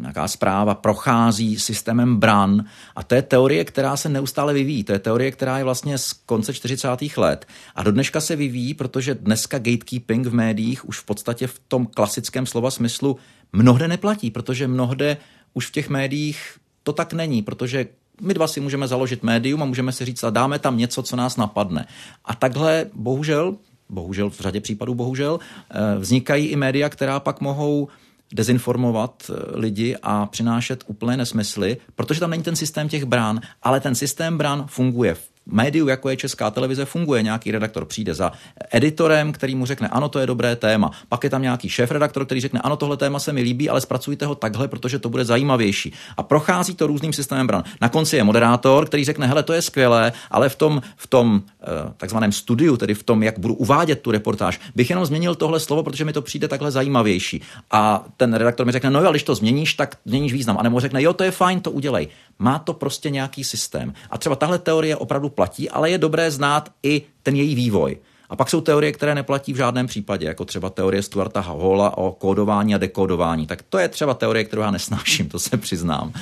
nějaká 0.00 0.28
zpráva 0.28 0.74
prochází 0.74 1.58
systémem 1.58 2.16
bran 2.16 2.64
a 2.96 3.02
to 3.02 3.14
je 3.14 3.22
teorie, 3.22 3.64
která 3.64 3.96
se 3.96 4.08
neustále 4.08 4.54
vyvíjí. 4.54 4.84
To 4.84 4.92
je 4.92 4.98
teorie, 4.98 5.30
která 5.30 5.58
je 5.58 5.64
vlastně 5.64 5.98
z 5.98 6.12
konce 6.12 6.54
40. 6.54 6.88
let 7.16 7.46
a 7.74 7.82
do 7.82 7.92
dneška 7.92 8.20
se 8.20 8.36
vyvíjí, 8.36 8.74
protože 8.74 9.14
dneska 9.14 9.58
gatekeeping 9.58 10.26
v 10.26 10.34
médiích 10.48 10.88
už 10.88 10.98
v 10.98 11.04
podstatě 11.04 11.46
v 11.46 11.58
tom 11.68 11.86
klasickém 11.86 12.46
slova 12.46 12.70
smyslu 12.70 13.16
mnohde 13.52 13.88
neplatí, 13.88 14.30
protože 14.30 14.68
mnohde 14.68 15.16
už 15.54 15.66
v 15.66 15.72
těch 15.72 15.88
médiích 15.88 16.38
to 16.82 16.92
tak 16.92 17.12
není, 17.12 17.42
protože 17.42 17.86
my 18.20 18.34
dva 18.34 18.46
si 18.46 18.60
můžeme 18.60 18.88
založit 18.88 19.22
médium 19.22 19.62
a 19.62 19.66
můžeme 19.66 19.92
si 19.92 20.04
říct, 20.04 20.24
a 20.24 20.30
dáme 20.30 20.58
tam 20.58 20.78
něco, 20.78 21.02
co 21.02 21.16
nás 21.16 21.36
napadne. 21.36 21.86
A 22.24 22.34
takhle 22.34 22.86
bohužel, 22.94 23.56
bohužel 23.88 24.30
v 24.30 24.40
řadě 24.40 24.60
případů 24.60 24.94
bohužel, 24.94 25.38
eh, 25.40 25.98
vznikají 25.98 26.46
i 26.46 26.56
média, 26.56 26.88
která 26.88 27.20
pak 27.20 27.40
mohou 27.40 27.88
dezinformovat 28.32 29.30
eh, 29.30 29.34
lidi 29.58 29.96
a 30.02 30.26
přinášet 30.26 30.84
úplné 30.86 31.16
nesmysly, 31.16 31.76
protože 31.94 32.20
tam 32.20 32.30
není 32.30 32.42
ten 32.42 32.56
systém 32.56 32.88
těch 32.88 33.04
brán, 33.04 33.40
ale 33.62 33.80
ten 33.80 33.94
systém 33.94 34.38
brán 34.38 34.64
funguje 34.68 35.14
v 35.14 35.28
médiu, 35.48 35.88
jako 35.88 36.08
je 36.08 36.16
Česká 36.16 36.50
televize, 36.50 36.84
funguje. 36.84 37.22
Nějaký 37.22 37.50
redaktor 37.50 37.84
přijde 37.84 38.14
za 38.14 38.32
editorem, 38.70 39.32
který 39.32 39.54
mu 39.54 39.66
řekne, 39.66 39.88
ano, 39.88 40.08
to 40.08 40.18
je 40.18 40.26
dobré 40.26 40.56
téma. 40.56 40.90
Pak 41.08 41.24
je 41.24 41.30
tam 41.30 41.42
nějaký 41.42 41.68
šéf-redaktor, 41.68 42.24
který 42.24 42.40
řekne, 42.40 42.60
ano, 42.60 42.76
tohle 42.76 42.96
téma 42.96 43.18
se 43.18 43.32
mi 43.32 43.40
líbí, 43.40 43.70
ale 43.70 43.80
zpracujte 43.80 44.26
ho 44.26 44.34
takhle, 44.34 44.68
protože 44.68 44.98
to 44.98 45.08
bude 45.08 45.24
zajímavější. 45.24 45.92
A 46.16 46.22
prochází 46.22 46.74
to 46.74 46.86
různým 46.86 47.12
systémem 47.12 47.46
bran. 47.46 47.64
Na 47.80 47.88
konci 47.88 48.16
je 48.16 48.24
moderátor, 48.24 48.86
který 48.86 49.04
řekne, 49.04 49.26
hele, 49.26 49.42
to 49.42 49.52
je 49.52 49.62
skvělé, 49.62 50.12
ale 50.30 50.48
v 50.48 50.56
tom, 50.56 50.82
v 50.96 51.06
tom 51.06 51.42
eh, 51.62 51.66
takzvaném 51.96 52.32
studiu, 52.32 52.76
tedy 52.76 52.94
v 52.94 53.02
tom, 53.02 53.22
jak 53.22 53.38
budu 53.38 53.54
uvádět 53.54 54.00
tu 54.00 54.10
reportáž, 54.10 54.60
bych 54.74 54.90
jenom 54.90 55.06
změnil 55.06 55.34
tohle 55.34 55.60
slovo, 55.60 55.82
protože 55.82 56.04
mi 56.04 56.12
to 56.12 56.22
přijde 56.22 56.48
takhle 56.48 56.70
zajímavější. 56.70 57.42
A 57.70 58.04
ten 58.16 58.34
redaktor 58.34 58.66
mi 58.66 58.72
řekne, 58.72 58.90
no 58.90 59.02
jo, 59.02 59.10
když 59.10 59.22
to 59.22 59.34
změníš, 59.34 59.74
tak 59.74 59.96
změníš 60.04 60.32
význam. 60.32 60.58
A 60.58 60.62
nebo 60.62 60.80
řekne, 60.80 61.02
jo, 61.02 61.12
to 61.12 61.24
je 61.24 61.30
fajn, 61.30 61.60
to 61.60 61.70
udělej. 61.70 62.08
Má 62.38 62.58
to 62.58 62.72
prostě 62.72 63.10
nějaký 63.10 63.44
systém. 63.44 63.94
A 64.10 64.18
třeba 64.18 64.36
tahle 64.36 64.58
teorie 64.58 64.96
opravdu 64.96 65.28
platí, 65.38 65.70
ale 65.70 65.90
je 65.90 65.98
dobré 65.98 66.30
znát 66.30 66.72
i 66.82 67.02
ten 67.22 67.34
její 67.36 67.54
vývoj. 67.54 67.98
A 68.30 68.36
pak 68.36 68.50
jsou 68.50 68.60
teorie, 68.60 68.92
které 68.92 69.14
neplatí 69.14 69.52
v 69.52 69.56
žádném 69.56 69.86
případě, 69.86 70.26
jako 70.26 70.44
třeba 70.44 70.70
teorie 70.70 71.02
Stuarta 71.02 71.40
Hola 71.40 71.98
o 71.98 72.12
kódování 72.12 72.74
a 72.74 72.78
dekodování. 72.78 73.46
Tak 73.46 73.62
to 73.62 73.78
je 73.78 73.88
třeba 73.88 74.14
teorie, 74.14 74.44
kterou 74.44 74.62
já 74.62 74.70
nesnáším, 74.70 75.28
to 75.28 75.38
se 75.38 75.56
přiznám. 75.56 76.12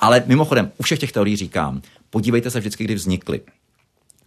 Ale 0.00 0.22
mimochodem, 0.26 0.72
u 0.76 0.82
všech 0.82 0.98
těch 0.98 1.12
teorií 1.12 1.36
říkám, 1.36 1.82
podívejte 2.10 2.50
se 2.50 2.60
vždycky, 2.60 2.84
kdy 2.84 2.94
vznikly. 2.94 3.40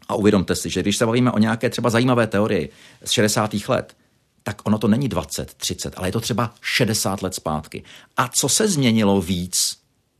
A 0.08 0.15
uvědomte 0.15 0.56
si, 0.56 0.70
že 0.70 0.82
když 0.82 0.98
se 0.98 1.06
bavíme 1.06 1.32
o 1.32 1.39
nějaké 1.39 1.70
třeba 1.70 1.89
zajímavé 1.89 2.27
teorii 2.27 2.70
z 3.06 3.12
60. 3.12 3.53
let, 3.68 3.96
tak 4.44 4.62
ono 4.63 4.77
to 4.77 4.88
není 4.88 5.10
20, 5.10 5.53
30, 5.53 5.94
ale 5.98 6.08
je 6.08 6.12
to 6.12 6.20
třeba 6.20 6.53
60 6.62 7.22
let 7.22 7.36
zpátky. 7.36 7.84
A 8.18 8.27
co 8.27 8.50
se 8.50 8.68
změnilo 8.68 9.22
víc 9.22 9.78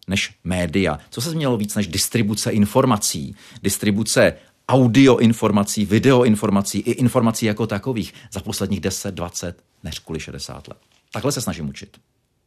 než 0.10 0.34
média? 0.44 1.00
Co 1.10 1.22
se 1.22 1.30
změnilo 1.30 1.58
víc 1.58 1.76
než 1.76 1.88
distribuce 1.88 2.52
informací, 2.52 3.36
distribuce 3.64 4.34
audio 4.70 5.18
informací, 5.18 5.86
video 5.86 6.24
informací 6.24 6.80
i 6.80 6.92
informací 6.92 7.46
jako 7.46 7.68
takových 7.68 8.14
za 8.34 8.40
posledních 8.40 8.80
10, 8.80 9.16
20, 9.16 9.58
než 9.84 10.00
kvůli 10.00 10.20
60 10.20 10.68
let. 10.68 10.78
Takhle 11.14 11.32
se 11.32 11.42
snažím 11.42 11.70
učit. 11.70 11.98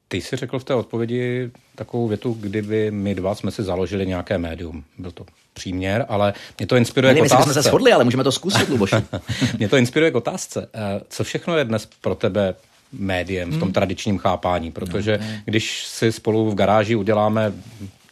Ty 0.09 0.21
jsi 0.21 0.37
řekl 0.37 0.59
v 0.59 0.65
té 0.65 0.75
odpovědi 0.75 1.51
takovou 1.75 2.09
větu, 2.09 2.37
kdyby 2.41 2.91
my 2.91 3.15
dva 3.15 3.35
jsme 3.35 3.51
si 3.51 3.63
založili 3.63 4.07
nějaké 4.07 4.39
médium. 4.39 4.85
Byl 4.99 5.11
to 5.11 5.27
příměr, 5.53 6.07
ale 6.09 6.35
mě 6.59 6.67
to 6.67 6.77
inspiruje 6.77 7.15
Nevím, 7.15 7.29
k 7.29 7.33
otázce. 7.33 7.45
jsme 7.45 7.63
se 7.63 7.69
shodli, 7.69 7.93
ale 7.93 8.05
můžeme 8.05 8.25
to 8.25 8.33
zkusit, 8.33 8.69
Luboši. 8.69 8.97
mě 9.59 9.69
to 9.69 9.77
inspiruje 9.77 10.11
k 10.11 10.15
otázce. 10.15 10.69
Eh, 10.75 11.01
co 11.09 11.25
všechno 11.25 11.57
je 11.57 11.65
dnes 11.65 11.89
pro 12.01 12.15
tebe 12.15 12.55
médiem 12.93 13.49
v 13.49 13.53
tom 13.53 13.63
hmm. 13.63 13.73
tradičním 13.73 14.19
chápání, 14.19 14.73
protože 14.73 15.19
no, 15.19 15.27
když 15.45 15.85
si 15.87 16.13
spolu 16.13 16.51
v 16.51 16.55
garáži 16.55 16.97
uděláme 16.97 17.53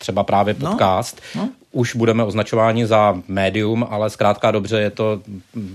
třeba 0.01 0.25
právě 0.25 0.57
no, 0.59 0.71
podcast, 0.71 1.21
no, 1.35 1.43
no. 1.43 1.49
už 1.73 1.97
budeme 1.97 2.25
označováni 2.25 2.87
za 2.87 3.23
médium, 3.29 3.87
ale 3.91 4.11
zkrátka 4.11 4.51
dobře 4.51 4.81
je 4.81 4.91
to, 4.91 5.23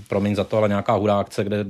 promiň 0.07 0.35
za 0.35 0.43
to, 0.43 0.57
ale 0.57 0.67
nějaká 0.67 0.93
hudá 0.93 1.19
akce, 1.19 1.43
kde 1.43 1.65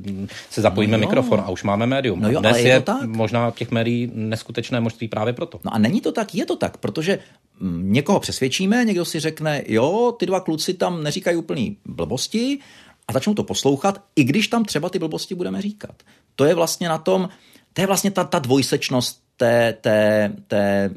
se 0.49 0.61
zapojíme 0.61 0.97
no 0.97 1.01
mikrofon 1.01 1.39
a 1.39 1.49
už 1.49 1.63
máme 1.63 1.85
médium. 1.87 2.21
No 2.21 2.31
jo, 2.31 2.39
Dnes 2.39 2.51
ale 2.51 2.61
je, 2.61 2.67
je 2.67 2.79
to 2.79 2.85
tak. 2.85 3.09
možná 3.09 3.51
těch 3.51 3.71
médií 3.71 4.11
neskutečné 4.13 4.79
množství 4.79 5.07
právě 5.07 5.33
proto. 5.33 5.59
No 5.65 5.73
a 5.73 5.77
není 5.77 6.01
to 6.01 6.11
tak, 6.11 6.35
je 6.35 6.45
to 6.45 6.55
tak, 6.55 6.77
protože 6.77 7.19
mm, 7.59 7.93
někoho 7.93 8.19
přesvědčíme, 8.19 8.85
někdo 8.85 9.05
si 9.05 9.19
řekne, 9.19 9.63
jo, 9.67 10.15
ty 10.19 10.25
dva 10.25 10.39
kluci 10.39 10.73
tam 10.73 11.03
neříkají 11.03 11.37
úplný 11.37 11.77
blbosti 11.85 12.59
a 13.07 13.13
začnou 13.13 13.33
to 13.33 13.43
poslouchat, 13.43 14.01
i 14.15 14.23
když 14.23 14.47
tam 14.47 14.65
třeba 14.65 14.89
ty 14.89 14.99
blbosti 14.99 15.35
budeme 15.35 15.61
říkat. 15.61 15.95
To 16.35 16.45
je 16.45 16.55
vlastně 16.55 16.89
na 16.89 16.97
tom, 16.97 17.29
to 17.73 17.81
je 17.81 17.87
vlastně 17.87 18.11
ta, 18.11 18.23
ta 18.23 18.39
dvojsečnost 18.39 19.25
té, 19.37 19.73
té, 19.81 20.31
té 20.47 20.89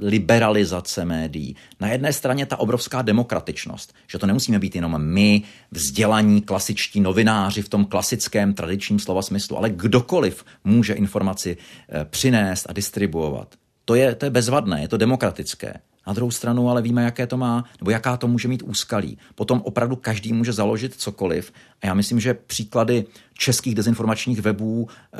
liberalizace 0.00 1.04
médií. 1.04 1.56
Na 1.80 1.88
jedné 1.88 2.12
straně 2.12 2.46
ta 2.46 2.56
obrovská 2.56 3.02
demokratičnost, 3.02 3.94
že 4.06 4.18
to 4.18 4.26
nemusíme 4.26 4.58
být 4.58 4.74
jenom 4.74 5.02
my, 5.02 5.42
vzdělaní 5.70 6.42
klasičtí 6.42 7.00
novináři 7.00 7.62
v 7.62 7.68
tom 7.68 7.84
klasickém 7.84 8.54
tradičním 8.54 8.98
slova 8.98 9.22
smyslu, 9.22 9.58
ale 9.58 9.70
kdokoliv 9.70 10.44
může 10.64 10.94
informaci 10.94 11.56
eh, 11.88 12.04
přinést 12.04 12.66
a 12.68 12.72
distribuovat. 12.72 13.54
To 13.84 13.94
je, 13.94 14.14
to 14.14 14.26
je 14.26 14.30
bezvadné, 14.30 14.82
je 14.82 14.88
to 14.88 14.96
demokratické. 14.96 15.74
Na 16.06 16.12
druhou 16.12 16.30
stranu 16.30 16.70
ale 16.70 16.82
víme, 16.82 17.04
jaké 17.04 17.26
to 17.26 17.36
má, 17.36 17.64
nebo 17.80 17.90
jaká 17.90 18.16
to 18.16 18.28
může 18.28 18.48
mít 18.48 18.62
úskalí. 18.62 19.18
Potom 19.34 19.62
opravdu 19.64 19.96
každý 19.96 20.32
může 20.32 20.52
založit 20.52 20.94
cokoliv. 20.94 21.52
A 21.82 21.86
já 21.86 21.94
myslím, 21.94 22.20
že 22.20 22.34
příklady 22.34 23.04
českých 23.38 23.74
dezinformačních 23.74 24.40
webů 24.40 24.88
e, 24.88 25.18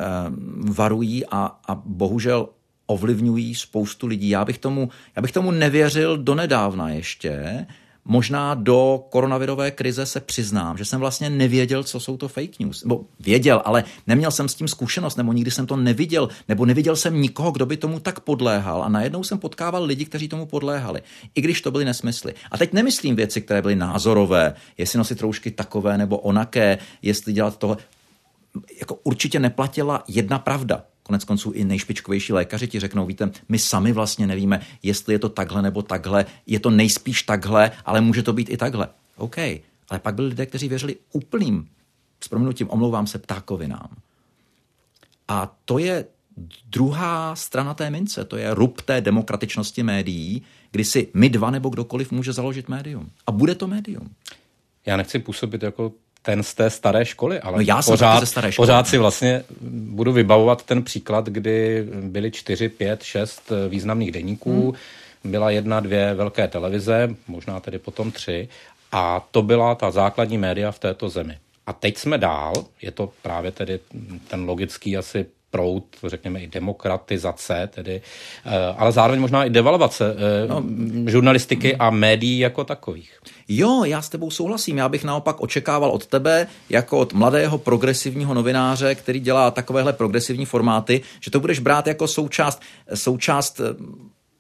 varují 0.72 1.26
a, 1.26 1.60
a 1.68 1.74
bohužel 1.74 2.48
ovlivňují 2.86 3.54
spoustu 3.54 4.06
lidí. 4.06 4.28
Já 4.28 4.44
bych 4.44 4.58
tomu, 4.58 4.88
já 5.16 5.22
bych 5.22 5.32
tomu 5.32 5.50
nevěřil 5.50 6.18
donedávna 6.18 6.88
ještě, 6.88 7.66
možná 8.04 8.54
do 8.54 9.04
koronavirové 9.10 9.70
krize 9.70 10.06
se 10.06 10.20
přiznám, 10.20 10.78
že 10.78 10.84
jsem 10.84 11.00
vlastně 11.00 11.30
nevěděl, 11.30 11.84
co 11.84 12.00
jsou 12.00 12.16
to 12.16 12.28
fake 12.28 12.58
news. 12.60 12.84
Nebo 12.84 13.04
věděl, 13.20 13.62
ale 13.64 13.84
neměl 14.06 14.30
jsem 14.30 14.48
s 14.48 14.54
tím 14.54 14.68
zkušenost, 14.68 15.16
nebo 15.16 15.32
nikdy 15.32 15.50
jsem 15.50 15.66
to 15.66 15.76
neviděl, 15.76 16.28
nebo 16.48 16.66
neviděl 16.66 16.96
jsem 16.96 17.20
nikoho, 17.20 17.52
kdo 17.52 17.66
by 17.66 17.76
tomu 17.76 18.00
tak 18.00 18.20
podléhal. 18.20 18.82
A 18.82 18.88
najednou 18.88 19.24
jsem 19.24 19.38
potkával 19.38 19.84
lidi, 19.84 20.04
kteří 20.04 20.28
tomu 20.28 20.46
podléhali, 20.46 21.02
i 21.34 21.40
když 21.40 21.62
to 21.62 21.70
byly 21.70 21.84
nesmysly. 21.84 22.34
A 22.50 22.58
teď 22.58 22.72
nemyslím 22.72 23.16
věci, 23.16 23.40
které 23.40 23.62
byly 23.62 23.76
názorové, 23.76 24.54
jestli 24.78 24.98
nosit 24.98 25.20
roušky 25.20 25.50
takové 25.50 25.98
nebo 25.98 26.18
onaké, 26.18 26.78
jestli 27.02 27.32
dělat 27.32 27.56
tohle. 27.56 27.76
Jako 28.78 28.98
určitě 29.04 29.38
neplatila 29.38 30.04
jedna 30.08 30.38
pravda. 30.38 30.84
Konec 31.06 31.24
konců 31.24 31.50
i 31.50 31.64
nejšpičkovější 31.64 32.32
lékaři 32.32 32.68
ti 32.68 32.80
řeknou, 32.80 33.06
víte, 33.06 33.30
my 33.48 33.58
sami 33.58 33.92
vlastně 33.92 34.26
nevíme, 34.26 34.60
jestli 34.82 35.14
je 35.14 35.18
to 35.18 35.28
takhle 35.28 35.62
nebo 35.62 35.82
takhle, 35.82 36.26
je 36.46 36.60
to 36.60 36.70
nejspíš 36.70 37.22
takhle, 37.22 37.70
ale 37.84 38.00
může 38.00 38.22
to 38.22 38.32
být 38.32 38.50
i 38.50 38.56
takhle. 38.56 38.88
OK, 39.16 39.38
ale 39.88 39.98
pak 40.02 40.14
byli 40.14 40.28
lidé, 40.28 40.46
kteří 40.46 40.68
věřili 40.68 40.96
úplným, 41.12 41.68
s 42.20 42.28
proměnutím, 42.28 42.70
omlouvám 42.70 43.06
se, 43.06 43.18
ptákovinám. 43.18 43.88
A 45.28 45.56
to 45.64 45.78
je 45.78 46.04
druhá 46.66 47.36
strana 47.36 47.74
té 47.74 47.90
mince, 47.90 48.24
to 48.24 48.36
je 48.36 48.54
rub 48.54 48.80
té 48.80 49.00
demokratičnosti 49.00 49.82
médií, 49.82 50.42
kdy 50.70 50.84
si 50.84 51.08
my 51.14 51.28
dva 51.28 51.50
nebo 51.50 51.68
kdokoliv 51.68 52.12
může 52.12 52.32
založit 52.32 52.68
médium. 52.68 53.10
A 53.26 53.32
bude 53.32 53.54
to 53.54 53.66
médium. 53.66 54.10
Já 54.86 54.96
nechci 54.96 55.18
působit 55.18 55.62
jako 55.62 55.92
ten 56.24 56.42
z 56.42 56.54
té 56.54 56.70
staré 56.70 57.04
školy, 57.04 57.40
ale 57.40 57.56
no 57.56 57.62
já 57.66 57.82
pořád, 57.82 58.20
ze 58.20 58.26
staré 58.26 58.52
školy. 58.52 58.66
pořád 58.66 58.88
si 58.88 58.98
vlastně 58.98 59.44
budu 59.70 60.12
vybavovat 60.12 60.62
ten 60.62 60.82
příklad, 60.82 61.26
kdy 61.26 61.86
byly 62.02 62.30
čtyři, 62.30 62.68
pět, 62.68 63.02
šest 63.02 63.52
významných 63.68 64.12
deníků, 64.12 64.62
hmm. 65.24 65.32
byla 65.32 65.50
jedna, 65.50 65.80
dvě 65.80 66.14
velké 66.14 66.48
televize, 66.48 67.14
možná 67.28 67.60
tedy 67.60 67.78
potom 67.78 68.10
tři, 68.10 68.48
a 68.92 69.26
to 69.30 69.42
byla 69.42 69.74
ta 69.74 69.90
základní 69.90 70.38
média 70.38 70.72
v 70.72 70.78
této 70.78 71.08
zemi. 71.08 71.38
A 71.66 71.72
teď 71.72 71.98
jsme 71.98 72.18
dál, 72.18 72.52
je 72.82 72.90
to 72.90 73.12
právě 73.22 73.50
tedy 73.50 73.80
ten 74.28 74.44
logický 74.44 74.96
asi 74.96 75.26
proud, 75.54 75.84
řekněme, 76.06 76.40
i 76.40 76.46
demokratizace, 76.46 77.68
tedy, 77.74 78.02
ale 78.76 78.92
zároveň 78.92 79.20
možná 79.20 79.44
i 79.44 79.50
devalvace 79.50 80.16
no, 80.48 80.64
žurnalistiky 81.06 81.76
a 81.76 81.90
médií 81.90 82.38
jako 82.38 82.64
takových. 82.64 83.18
Jo, 83.48 83.84
já 83.84 84.02
s 84.02 84.08
tebou 84.08 84.30
souhlasím. 84.30 84.78
Já 84.78 84.88
bych 84.88 85.04
naopak 85.04 85.40
očekával 85.40 85.90
od 85.90 86.06
tebe, 86.06 86.46
jako 86.70 86.98
od 86.98 87.12
mladého 87.12 87.58
progresivního 87.58 88.34
novináře, 88.34 88.94
který 88.94 89.20
dělá 89.20 89.50
takovéhle 89.50 89.92
progresivní 89.92 90.44
formáty, 90.44 91.00
že 91.20 91.30
to 91.30 91.40
budeš 91.40 91.58
brát 91.58 91.86
jako 91.86 92.08
součást, 92.08 92.62
součást 92.94 93.60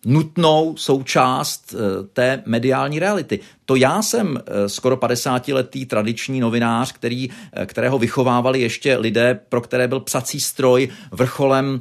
nutnou 0.04 0.76
součást 0.76 1.74
eh, 1.74 2.06
té 2.12 2.42
mediální 2.46 2.98
reality. 2.98 3.40
To 3.64 3.76
já 3.76 4.02
jsem 4.02 4.38
eh, 4.38 4.68
skoro 4.68 4.96
50-letý 4.96 5.86
tradiční 5.86 6.40
novinář, 6.40 6.92
který, 6.92 7.30
eh, 7.52 7.66
kterého 7.66 7.98
vychovávali 7.98 8.60
ještě 8.60 8.96
lidé, 8.96 9.40
pro 9.48 9.60
které 9.60 9.88
byl 9.88 10.00
psací 10.00 10.40
stroj 10.40 10.88
vrcholem 11.12 11.80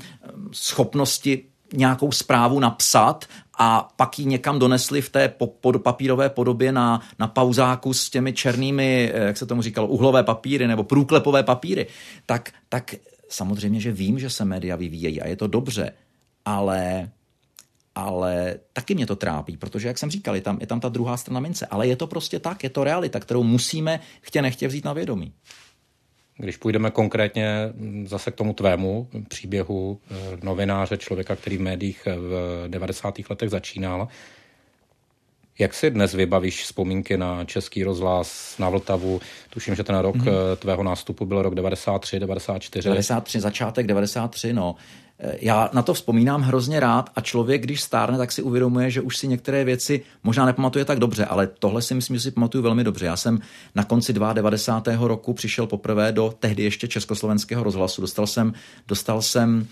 schopnosti 0.51 1.43
nějakou 1.73 2.11
zprávu 2.11 2.59
napsat 2.59 3.25
a 3.57 3.89
pak 3.95 4.19
ji 4.19 4.25
někam 4.25 4.59
donesli 4.59 5.01
v 5.01 5.09
té 5.09 5.33
pod 5.61 5.77
papírové 5.83 6.29
podobě 6.29 6.71
na, 6.71 7.01
na 7.19 7.27
pauzáku 7.27 7.93
s 7.93 8.09
těmi 8.09 8.33
černými, 8.33 9.11
jak 9.15 9.37
se 9.37 9.45
tomu 9.45 9.61
říkalo, 9.61 9.87
uhlové 9.87 10.23
papíry 10.23 10.67
nebo 10.67 10.83
průklepové 10.83 11.43
papíry, 11.43 11.87
tak, 12.25 12.51
tak 12.69 12.95
samozřejmě, 13.29 13.79
že 13.79 13.91
vím, 13.91 14.19
že 14.19 14.29
se 14.29 14.45
média 14.45 14.75
vyvíjejí 14.75 15.21
a 15.21 15.27
je 15.27 15.35
to 15.35 15.47
dobře, 15.47 15.91
ale 16.45 17.09
ale 17.95 18.55
taky 18.73 18.95
mě 18.95 19.05
to 19.05 19.15
trápí, 19.15 19.57
protože, 19.57 19.87
jak 19.87 19.97
jsem 19.97 20.11
říkal, 20.11 20.35
je 20.35 20.41
tam, 20.41 20.57
je 20.61 20.67
tam 20.67 20.79
ta 20.79 20.89
druhá 20.89 21.17
strana 21.17 21.39
mince. 21.39 21.65
Ale 21.65 21.87
je 21.87 21.95
to 21.95 22.07
prostě 22.07 22.39
tak, 22.39 22.63
je 22.63 22.69
to 22.69 22.83
realita, 22.83 23.19
kterou 23.19 23.43
musíme 23.43 23.99
chtě 24.21 24.41
nechtě 24.41 24.67
vzít 24.67 24.85
na 24.85 24.93
vědomí. 24.93 25.33
Když 26.37 26.57
půjdeme 26.57 26.91
konkrétně 26.91 27.73
zase 28.05 28.31
k 28.31 28.35
tomu 28.35 28.53
tvému 28.53 29.07
příběhu 29.27 29.99
eh, 30.11 30.15
novináře, 30.43 30.97
člověka, 30.97 31.35
který 31.35 31.57
v 31.57 31.61
médiích 31.61 32.07
v 32.17 32.65
90. 32.67 33.15
letech 33.29 33.49
začínal, 33.49 34.07
jak 35.59 35.73
si 35.73 35.91
dnes 35.91 36.13
vybavíš 36.13 36.63
vzpomínky 36.63 37.17
na 37.17 37.45
Český 37.45 37.83
rozhlas, 37.83 38.57
na 38.57 38.69
Vltavu? 38.69 39.21
Tuším, 39.49 39.75
že 39.75 39.83
ten 39.83 39.95
rok 39.95 40.15
mm-hmm. 40.15 40.55
tvého 40.55 40.83
nástupu 40.83 41.25
byl 41.25 41.41
rok 41.41 41.55
93, 41.55 42.19
94. 42.19 42.89
93, 42.89 43.39
začátek 43.39 43.87
93, 43.87 44.53
no. 44.53 44.75
Já 45.41 45.69
na 45.73 45.81
to 45.81 45.93
vzpomínám 45.93 46.41
hrozně 46.41 46.79
rád 46.79 47.09
a 47.15 47.21
člověk, 47.21 47.61
když 47.63 47.81
stárne, 47.81 48.17
tak 48.17 48.31
si 48.31 48.41
uvědomuje, 48.41 48.91
že 48.91 49.01
už 49.01 49.17
si 49.17 49.27
některé 49.27 49.63
věci 49.63 50.01
možná 50.23 50.45
nepamatuje 50.45 50.85
tak 50.85 50.99
dobře, 50.99 51.25
ale 51.25 51.47
tohle 51.47 51.81
si 51.81 51.93
myslím, 51.93 52.15
že 52.15 52.21
si 52.21 52.31
pamatuju 52.31 52.63
velmi 52.63 52.83
dobře. 52.83 53.05
Já 53.05 53.17
jsem 53.17 53.39
na 53.75 53.83
konci 53.83 54.13
92. 54.13 55.07
roku 55.07 55.33
přišel 55.33 55.67
poprvé 55.67 56.11
do 56.11 56.33
tehdy 56.39 56.63
ještě 56.63 56.87
československého 56.87 57.63
rozhlasu. 57.63 58.01
Dostal 58.01 58.27
jsem, 58.27 58.53
dostal 58.87 59.21
jsem 59.21 59.67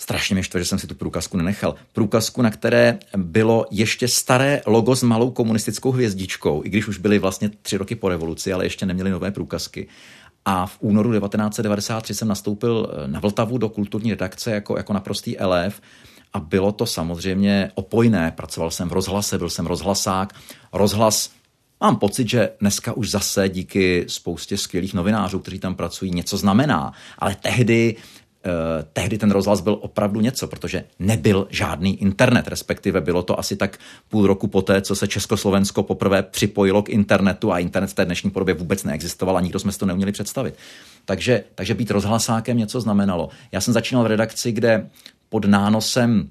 Strašně 0.00 0.34
mě 0.34 0.42
štve, 0.42 0.60
že 0.60 0.66
jsem 0.66 0.78
si 0.78 0.86
tu 0.86 0.94
průkazku 0.94 1.36
nenechal. 1.36 1.74
Průkazku, 1.92 2.42
na 2.42 2.50
které 2.50 2.98
bylo 3.16 3.66
ještě 3.70 4.08
staré 4.08 4.62
logo 4.66 4.96
s 4.96 5.02
malou 5.02 5.30
komunistickou 5.30 5.90
hvězdičkou, 5.90 6.62
i 6.64 6.68
když 6.68 6.88
už 6.88 6.98
byly 6.98 7.18
vlastně 7.18 7.50
tři 7.62 7.76
roky 7.76 7.94
po 7.94 8.08
revoluci, 8.08 8.52
ale 8.52 8.64
ještě 8.64 8.86
neměli 8.86 9.10
nové 9.10 9.30
průkazky. 9.30 9.88
A 10.50 10.66
v 10.66 10.76
únoru 10.80 11.18
1993 11.18 12.14
jsem 12.14 12.28
nastoupil 12.28 12.90
eh, 12.90 13.08
na 13.08 13.20
Vltavu 13.20 13.58
do 13.58 13.68
kulturní 13.68 14.10
redakce 14.10 14.50
jako, 14.50 14.76
jako 14.76 14.92
naprostý 14.92 15.38
elef 15.38 15.80
a 16.32 16.40
bylo 16.40 16.72
to 16.72 16.86
samozřejmě 16.86 17.70
opojné. 17.74 18.32
Pracoval 18.36 18.70
jsem 18.70 18.88
v 18.88 18.92
rozhlase, 18.92 19.38
byl 19.38 19.50
jsem 19.50 19.66
rozhlasák. 19.66 20.34
Rozhlas 20.72 21.30
Mám 21.80 21.96
pocit, 21.96 22.28
že 22.28 22.50
dneska 22.60 22.92
už 22.92 23.10
zase 23.10 23.48
díky 23.48 24.04
spoustě 24.08 24.56
skvělých 24.56 24.94
novinářů, 24.94 25.38
kteří 25.38 25.58
tam 25.58 25.74
pracují, 25.74 26.10
něco 26.10 26.36
znamená. 26.36 26.92
Ale 27.18 27.36
tehdy 27.40 27.96
Eh, 27.96 28.27
tehdy 28.92 29.18
ten 29.18 29.30
rozhlas 29.30 29.60
byl 29.60 29.78
opravdu 29.80 30.20
něco, 30.20 30.46
protože 30.46 30.84
nebyl 30.98 31.46
žádný 31.50 32.02
internet, 32.02 32.48
respektive 32.48 33.00
bylo 33.00 33.22
to 33.22 33.38
asi 33.38 33.56
tak 33.56 33.78
půl 34.08 34.26
roku 34.26 34.46
poté, 34.46 34.82
co 34.82 34.96
se 34.96 35.08
Československo 35.08 35.82
poprvé 35.82 36.22
připojilo 36.22 36.82
k 36.82 36.88
internetu 36.88 37.52
a 37.52 37.58
internet 37.58 37.86
v 37.86 37.94
té 37.94 38.04
dnešní 38.04 38.30
podobě 38.30 38.54
vůbec 38.54 38.84
neexistoval 38.84 39.36
a 39.36 39.40
nikdo 39.40 39.58
jsme 39.58 39.72
si 39.72 39.78
to 39.78 39.86
neuměli 39.86 40.12
představit. 40.12 40.54
Takže, 41.04 41.44
takže 41.54 41.74
být 41.74 41.90
rozhlasákem 41.90 42.58
něco 42.58 42.80
znamenalo. 42.80 43.28
Já 43.52 43.60
jsem 43.60 43.74
začínal 43.74 44.04
v 44.04 44.06
redakci, 44.06 44.52
kde 44.52 44.88
pod 45.28 45.44
nánosem 45.44 46.30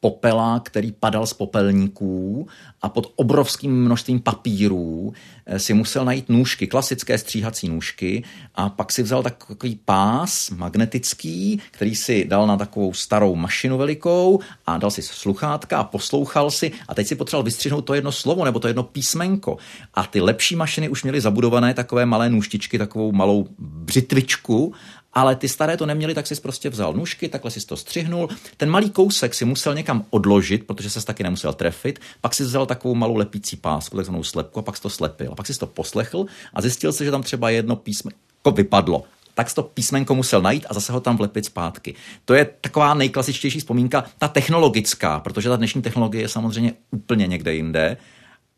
popela, 0.00 0.60
který 0.60 0.92
padal 0.92 1.26
z 1.26 1.32
popelníků 1.32 2.48
a 2.82 2.88
pod 2.88 3.12
obrovským 3.16 3.84
množstvím 3.84 4.20
papírů 4.20 5.12
eh, 5.46 5.58
si 5.58 5.74
musel 5.74 6.04
najít 6.04 6.28
nůžky, 6.28 6.66
klasické 6.66 7.18
stříhací 7.18 7.68
nůžky 7.68 8.24
a 8.54 8.68
pak 8.68 8.92
si 8.92 9.02
vzal 9.02 9.22
takový 9.22 9.80
pás 9.84 10.50
magnetický, 10.50 11.60
který 11.70 11.94
si 11.94 12.24
dal 12.24 12.46
na 12.46 12.56
takovou 12.56 12.92
starou 12.92 13.34
mašinu 13.34 13.78
velikou 13.78 14.40
a 14.66 14.78
dal 14.78 14.90
si 14.90 15.02
sluchátka 15.02 15.78
a 15.78 15.84
poslouchal 15.84 16.50
si 16.50 16.72
a 16.88 16.94
teď 16.94 17.06
si 17.06 17.14
potřeboval 17.14 17.44
vystřihnout 17.44 17.84
to 17.84 17.94
jedno 17.94 18.12
slovo 18.12 18.44
nebo 18.44 18.60
to 18.60 18.68
jedno 18.68 18.82
písmenko. 18.82 19.56
A 19.94 20.06
ty 20.06 20.20
lepší 20.20 20.56
mašiny 20.56 20.88
už 20.88 21.02
měly 21.02 21.20
zabudované 21.20 21.74
takové 21.74 22.06
malé 22.06 22.30
nůžtičky, 22.30 22.78
takovou 22.78 23.12
malou 23.12 23.46
břitvičku 23.58 24.74
ale 25.18 25.36
ty 25.36 25.48
staré 25.48 25.76
to 25.76 25.86
neměli, 25.86 26.14
tak 26.14 26.26
si 26.26 26.40
prostě 26.40 26.70
vzal 26.70 26.92
nůžky, 26.92 27.28
takhle 27.28 27.50
si 27.50 27.66
to 27.66 27.76
střihnul. 27.76 28.28
Ten 28.56 28.70
malý 28.70 28.90
kousek 28.90 29.34
si 29.34 29.44
musel 29.44 29.74
někam 29.74 30.04
odložit, 30.10 30.66
protože 30.66 30.90
se 30.90 31.06
taky 31.06 31.22
nemusel 31.22 31.52
trefit. 31.52 31.98
Pak 32.20 32.34
si 32.34 32.42
vzal 32.42 32.66
takovou 32.66 32.94
malou 32.94 33.16
lepící 33.16 33.56
pásku, 33.56 33.96
takzvanou 33.96 34.22
slepku, 34.22 34.58
a 34.58 34.62
pak 34.62 34.76
si 34.76 34.82
to 34.82 34.90
slepil. 34.90 35.32
A 35.32 35.34
pak 35.34 35.46
si 35.46 35.58
to 35.58 35.66
poslechl 35.66 36.26
a 36.54 36.60
zjistil 36.60 36.92
si, 36.92 37.04
že 37.04 37.10
tam 37.10 37.22
třeba 37.22 37.50
jedno 37.50 37.76
písmo 37.76 38.10
vypadlo 38.54 39.04
tak 39.34 39.54
to 39.54 39.62
písmenko 39.62 40.14
musel 40.14 40.42
najít 40.42 40.66
a 40.70 40.74
zase 40.74 40.92
ho 40.92 41.00
tam 41.00 41.16
vlepit 41.16 41.44
zpátky. 41.44 41.94
To 42.24 42.34
je 42.34 42.44
taková 42.60 42.94
nejklasičtější 42.94 43.58
vzpomínka, 43.58 44.04
ta 44.18 44.28
technologická, 44.28 45.20
protože 45.20 45.48
ta 45.48 45.56
dnešní 45.56 45.82
technologie 45.82 46.24
je 46.24 46.28
samozřejmě 46.28 46.72
úplně 46.90 47.26
někde 47.26 47.54
jinde, 47.54 47.96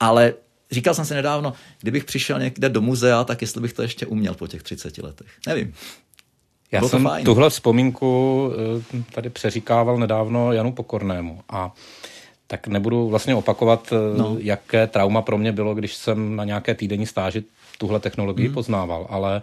ale 0.00 0.34
říkal 0.70 0.94
jsem 0.94 1.04
si 1.04 1.14
nedávno, 1.14 1.52
kdybych 1.80 2.04
přišel 2.04 2.38
někde 2.38 2.68
do 2.68 2.80
muzea, 2.80 3.24
tak 3.24 3.40
jestli 3.42 3.60
bych 3.60 3.72
to 3.72 3.82
ještě 3.82 4.06
uměl 4.06 4.34
po 4.34 4.46
těch 4.46 4.62
30 4.62 4.98
letech. 4.98 5.28
Nevím. 5.46 5.74
Já 6.72 6.82
jsem 6.82 7.02
fajn. 7.02 7.24
tuhle 7.24 7.50
vzpomínku 7.50 8.50
eh, 8.98 9.02
tady 9.14 9.30
přeříkával 9.30 9.98
nedávno 9.98 10.52
Janu 10.52 10.72
Pokornému 10.72 11.40
a 11.48 11.74
tak 12.46 12.66
nebudu 12.66 13.08
vlastně 13.08 13.34
opakovat, 13.34 13.92
eh, 13.92 14.18
no. 14.18 14.36
jaké 14.38 14.86
trauma 14.86 15.22
pro 15.22 15.38
mě 15.38 15.52
bylo, 15.52 15.74
když 15.74 15.94
jsem 15.94 16.36
na 16.36 16.44
nějaké 16.44 16.74
týdenní 16.74 17.06
stáži 17.06 17.44
tuhle 17.78 18.00
technologii 18.00 18.46
hmm. 18.46 18.54
poznával, 18.54 19.06
ale 19.10 19.42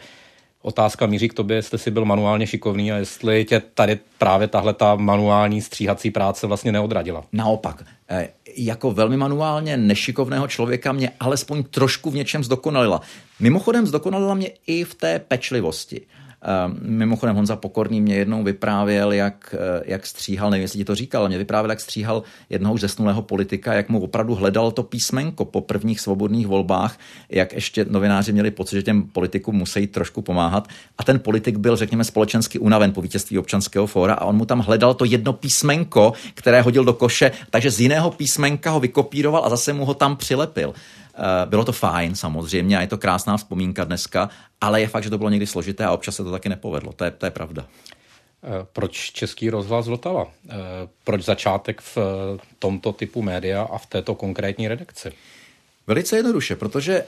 otázka 0.61 1.05
míří 1.05 1.29
k 1.29 1.33
tobě, 1.33 1.57
jestli 1.57 1.77
jsi 1.77 1.91
byl 1.91 2.05
manuálně 2.05 2.47
šikovný 2.47 2.91
a 2.91 2.97
jestli 2.97 3.45
tě 3.45 3.61
tady 3.73 3.99
právě 4.17 4.47
tahle 4.47 4.73
ta 4.73 4.95
manuální 4.95 5.61
stříhací 5.61 6.11
práce 6.11 6.47
vlastně 6.47 6.71
neodradila. 6.71 7.23
Naopak, 7.33 7.83
eh, 8.09 8.29
jako 8.57 8.91
velmi 8.91 9.17
manuálně 9.17 9.77
nešikovného 9.77 10.47
člověka 10.47 10.91
mě 10.91 11.11
alespoň 11.19 11.63
trošku 11.63 12.11
v 12.11 12.15
něčem 12.15 12.43
zdokonalila. 12.43 13.01
Mimochodem 13.39 13.87
zdokonalila 13.87 14.33
mě 14.33 14.49
i 14.67 14.83
v 14.83 14.95
té 14.95 15.19
pečlivosti. 15.19 16.01
Ehm, 16.47 16.77
mimochodem 16.81 17.35
Honza 17.35 17.55
Pokorný 17.55 18.01
mě 18.01 18.15
jednou 18.15 18.43
vyprávěl, 18.43 19.11
jak, 19.11 19.55
eh, 19.57 19.83
jak 19.85 20.05
stříhal, 20.05 20.49
nevím, 20.49 20.61
jestli 20.61 20.79
ti 20.79 20.85
to 20.85 20.95
říkal, 20.95 21.21
ale 21.21 21.29
mě 21.29 21.37
vyprávěl, 21.37 21.69
jak 21.69 21.79
stříhal 21.79 22.23
jednoho 22.49 22.77
zesnulého 22.77 23.21
politika, 23.21 23.73
jak 23.73 23.89
mu 23.89 23.99
opravdu 23.99 24.35
hledal 24.35 24.71
to 24.71 24.83
písmenko 24.83 25.45
po 25.45 25.61
prvních 25.61 25.99
svobodných 25.99 26.47
volbách, 26.47 26.99
jak 27.29 27.53
ještě 27.53 27.85
novináři 27.89 28.31
měli 28.31 28.51
pocit, 28.51 28.75
že 28.75 28.83
těm 28.83 29.03
politikům 29.03 29.55
musí 29.55 29.87
trošku 29.87 30.21
pomáhat. 30.21 30.67
A 30.97 31.03
ten 31.03 31.19
politik 31.19 31.57
byl, 31.57 31.75
řekněme, 31.75 32.03
společensky 32.03 32.59
unaven 32.59 32.91
po 32.91 33.01
vítězství 33.01 33.37
občanského 33.39 33.87
fóra 33.87 34.13
a 34.13 34.25
on 34.25 34.35
mu 34.35 34.45
tam 34.45 34.59
hledal 34.59 34.93
to 34.93 35.05
jedno 35.05 35.33
písmenko, 35.33 36.13
které 36.33 36.61
hodil 36.61 36.83
do 36.83 36.93
koše, 36.93 37.31
takže 37.49 37.71
z 37.71 37.79
jiného 37.79 38.11
písmenka 38.11 38.71
ho 38.71 38.79
vykopíroval 38.79 39.45
a 39.45 39.49
zase 39.49 39.73
mu 39.73 39.85
ho 39.85 39.93
tam 39.93 40.15
přilepil. 40.15 40.73
Eh, 41.17 41.45
bylo 41.45 41.65
to 41.65 41.71
fajn 41.71 42.15
samozřejmě 42.15 42.77
a 42.77 42.81
je 42.81 42.87
to 42.87 42.97
krásná 42.97 43.37
vzpomínka 43.37 43.83
dneska, 43.83 44.29
ale 44.61 44.81
je 44.81 44.87
fakt, 44.87 45.03
že 45.03 45.09
to 45.09 45.17
bylo 45.17 45.29
někdy 45.29 45.47
složité 45.47 45.85
a 45.85 45.91
občas 45.91 46.15
se 46.15 46.23
to 46.23 46.31
taky 46.31 46.49
nepovedlo. 46.49 46.93
To 46.93 47.03
je, 47.03 47.11
to 47.11 47.25
je 47.25 47.31
pravda. 47.31 47.65
Eh, 48.43 48.67
proč 48.73 49.11
Český 49.11 49.49
rozhlas 49.49 49.87
Vltava? 49.87 50.25
Eh, 50.49 50.53
proč 51.03 51.25
začátek 51.25 51.81
v 51.81 51.97
tomto 52.59 52.93
typu 52.93 53.21
média 53.21 53.63
a 53.63 53.77
v 53.77 53.85
této 53.85 54.15
konkrétní 54.15 54.67
redakci? 54.67 55.11
Velice 55.87 56.15
jednoduše, 56.17 56.55
protože 56.55 57.03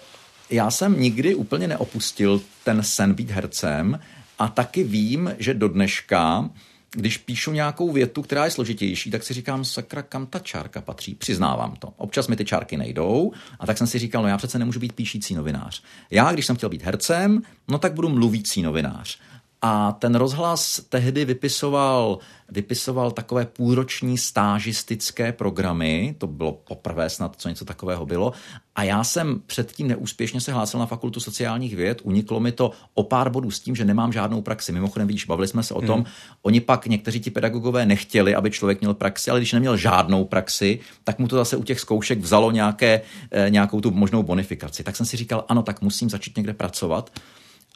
já 0.50 0.72
jsem 0.72 1.02
nikdy 1.02 1.36
úplně 1.36 1.68
neopustil 1.68 2.42
ten 2.64 2.84
sen 2.84 3.14
být 3.14 3.32
hercem 3.32 4.00
a 4.40 4.48
taky 4.48 4.84
vím, 4.84 5.36
že 5.38 5.54
do 5.54 5.68
dneška 5.68 6.50
když 6.92 7.18
píšu 7.18 7.52
nějakou 7.52 7.92
větu, 7.92 8.22
která 8.22 8.46
je 8.46 8.52
složitější, 8.52 9.12
tak 9.12 9.24
si 9.24 9.34
říkám, 9.34 9.66
sakra, 9.66 10.02
kam 10.02 10.26
ta 10.26 10.40
čárka 10.40 10.82
patří. 10.82 11.16
Přiznávám 11.16 11.76
to. 11.76 11.94
Občas 11.98 12.28
mi 12.28 12.36
ty 12.36 12.46
čárky 12.46 12.78
nejdou 12.78 13.32
a 13.60 13.66
tak 13.66 13.78
jsem 13.78 13.88
si 13.88 14.00
říkal, 14.00 14.22
no 14.22 14.28
já 14.28 14.38
přece 14.38 14.60
nemůžu 14.60 14.80
být 14.80 14.94
píšící 14.94 15.36
novinář. 15.36 15.84
Já, 16.12 16.32
když 16.32 16.46
jsem 16.46 16.56
chtěl 16.56 16.70
být 16.70 16.84
hercem, 16.84 17.42
no 17.68 17.78
tak 17.78 17.94
budu 17.94 18.10
mluvící 18.10 18.62
novinář. 18.62 19.20
A 19.62 19.92
ten 19.92 20.16
rozhlas 20.16 20.82
tehdy 20.90 21.26
vypisoval, 21.26 22.20
vypisoval 22.50 23.12
takové 23.12 23.46
půlroční 23.46 24.18
stážistické 24.18 25.32
programy, 25.32 26.16
to 26.18 26.28
bylo 26.28 26.52
poprvé 26.52 27.10
snad, 27.10 27.36
co 27.38 27.50
něco 27.50 27.66
takového 27.66 28.06
bylo. 28.06 28.34
A 28.76 28.84
já 28.84 29.04
jsem 29.04 29.42
předtím 29.46 29.88
neúspěšně 29.88 30.42
se 30.42 30.52
hlásil 30.52 30.80
na 30.80 30.86
fakultu 30.86 31.20
sociálních 31.20 31.76
věd, 31.76 32.02
uniklo 32.04 32.40
mi 32.40 32.52
to 32.52 32.72
o 32.94 33.04
pár 33.04 33.30
bodů 33.30 33.52
s 33.52 33.60
tím, 33.60 33.76
že 33.76 33.86
nemám 33.86 34.14
žádnou 34.14 34.42
praxi. 34.42 34.72
Mimochodem, 34.72 35.08
víš, 35.08 35.26
bavili 35.26 35.48
jsme 35.48 35.64
se 35.64 35.74
o 35.74 35.82
tom, 35.82 36.00
hmm. 36.00 36.06
oni 36.42 36.62
pak 36.62 36.86
někteří 36.86 37.20
ti 37.20 37.32
pedagogové 37.32 37.86
nechtěli, 37.86 38.36
aby 38.36 38.52
člověk 38.52 38.82
měl 38.82 38.94
praxi, 38.94 39.32
ale 39.32 39.40
když 39.40 39.54
neměl 39.54 39.78
žádnou 39.78 40.26
praxi, 40.26 40.80
tak 41.04 41.20
mu 41.20 41.28
to 41.28 41.36
zase 41.36 41.58
u 41.58 41.64
těch 41.64 41.80
zkoušek 41.80 42.20
vzalo 42.20 42.52
nějaké, 42.52 43.02
eh, 43.32 43.50
nějakou 43.50 43.82
tu 43.82 43.92
možnou 43.92 44.24
bonifikaci. 44.24 44.84
Tak 44.84 44.96
jsem 44.96 45.06
si 45.06 45.18
říkal, 45.18 45.46
ano, 45.48 45.64
tak 45.64 45.82
musím 45.82 46.10
začít 46.10 46.38
někde 46.38 46.54
pracovat. 46.54 47.12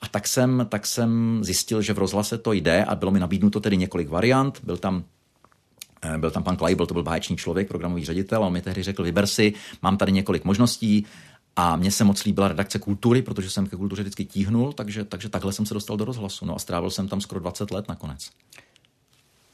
A 0.04 0.08
tak 0.08 0.28
jsem, 0.28 0.66
tak 0.70 0.86
jsem 0.86 1.40
zjistil, 1.44 1.82
že 1.82 1.94
v 1.94 1.98
rozhlase 1.98 2.38
to 2.38 2.54
jde 2.54 2.86
a 2.86 2.96
bylo 2.96 3.12
mi 3.12 3.20
nabídnuto 3.20 3.60
tedy 3.60 3.78
několik 3.78 4.10
variant. 4.10 4.60
Byl 4.64 4.78
tam 4.78 5.04
eh, 6.02 6.18
byl 6.18 6.32
tam 6.32 6.44
pan 6.44 6.56
Kleibel, 6.56 6.86
to 6.86 6.94
byl 6.94 7.04
báječný 7.04 7.38
člověk, 7.38 7.68
programový 7.68 8.06
ředitel, 8.06 8.44
a 8.44 8.48
on 8.48 8.54
mi 8.54 8.62
tehdy 8.62 8.84
řekl, 8.84 9.04
vyber 9.04 9.28
si, 9.28 9.54
mám 9.82 9.98
tady 9.98 10.12
několik 10.12 10.44
možností, 10.44 11.06
a 11.56 11.76
mně 11.76 11.92
se 11.92 12.04
moc 12.04 12.24
líbila 12.24 12.48
redakce 12.48 12.80
kultury, 12.80 13.22
protože 13.22 13.50
jsem 13.50 13.68
ke 13.68 13.76
kultuře 13.76 14.02
vždycky 14.02 14.26
tíhnul, 14.26 14.74
takže, 14.74 15.04
takže 15.04 15.30
takhle 15.30 15.54
jsem 15.54 15.66
se 15.66 15.74
dostal 15.74 15.98
do 15.98 16.06
rozhlasu. 16.06 16.46
No 16.46 16.56
a 16.56 16.60
strávil 16.60 16.90
jsem 16.90 17.08
tam 17.08 17.22
skoro 17.22 17.42
20 17.42 17.72
let 17.72 17.88
nakonec. 17.88 18.30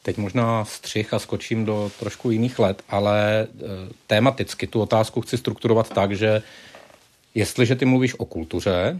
Teď 0.02 0.18
možná 0.18 0.66
střih 0.66 1.14
a 1.14 1.20
skočím 1.20 1.66
do 1.66 1.92
trošku 2.00 2.32
jiných 2.32 2.60
let, 2.60 2.84
ale 2.90 3.42
e, 3.42 3.48
tématicky 4.08 4.68
tu 4.68 4.82
otázku 4.82 5.22
chci 5.22 5.38
strukturovat 5.38 5.90
tak, 5.90 6.12
že 6.12 6.42
jestliže 7.36 7.76
ty 7.76 7.86
mluvíš 7.86 8.20
o 8.20 8.26
kultuře, 8.26 9.00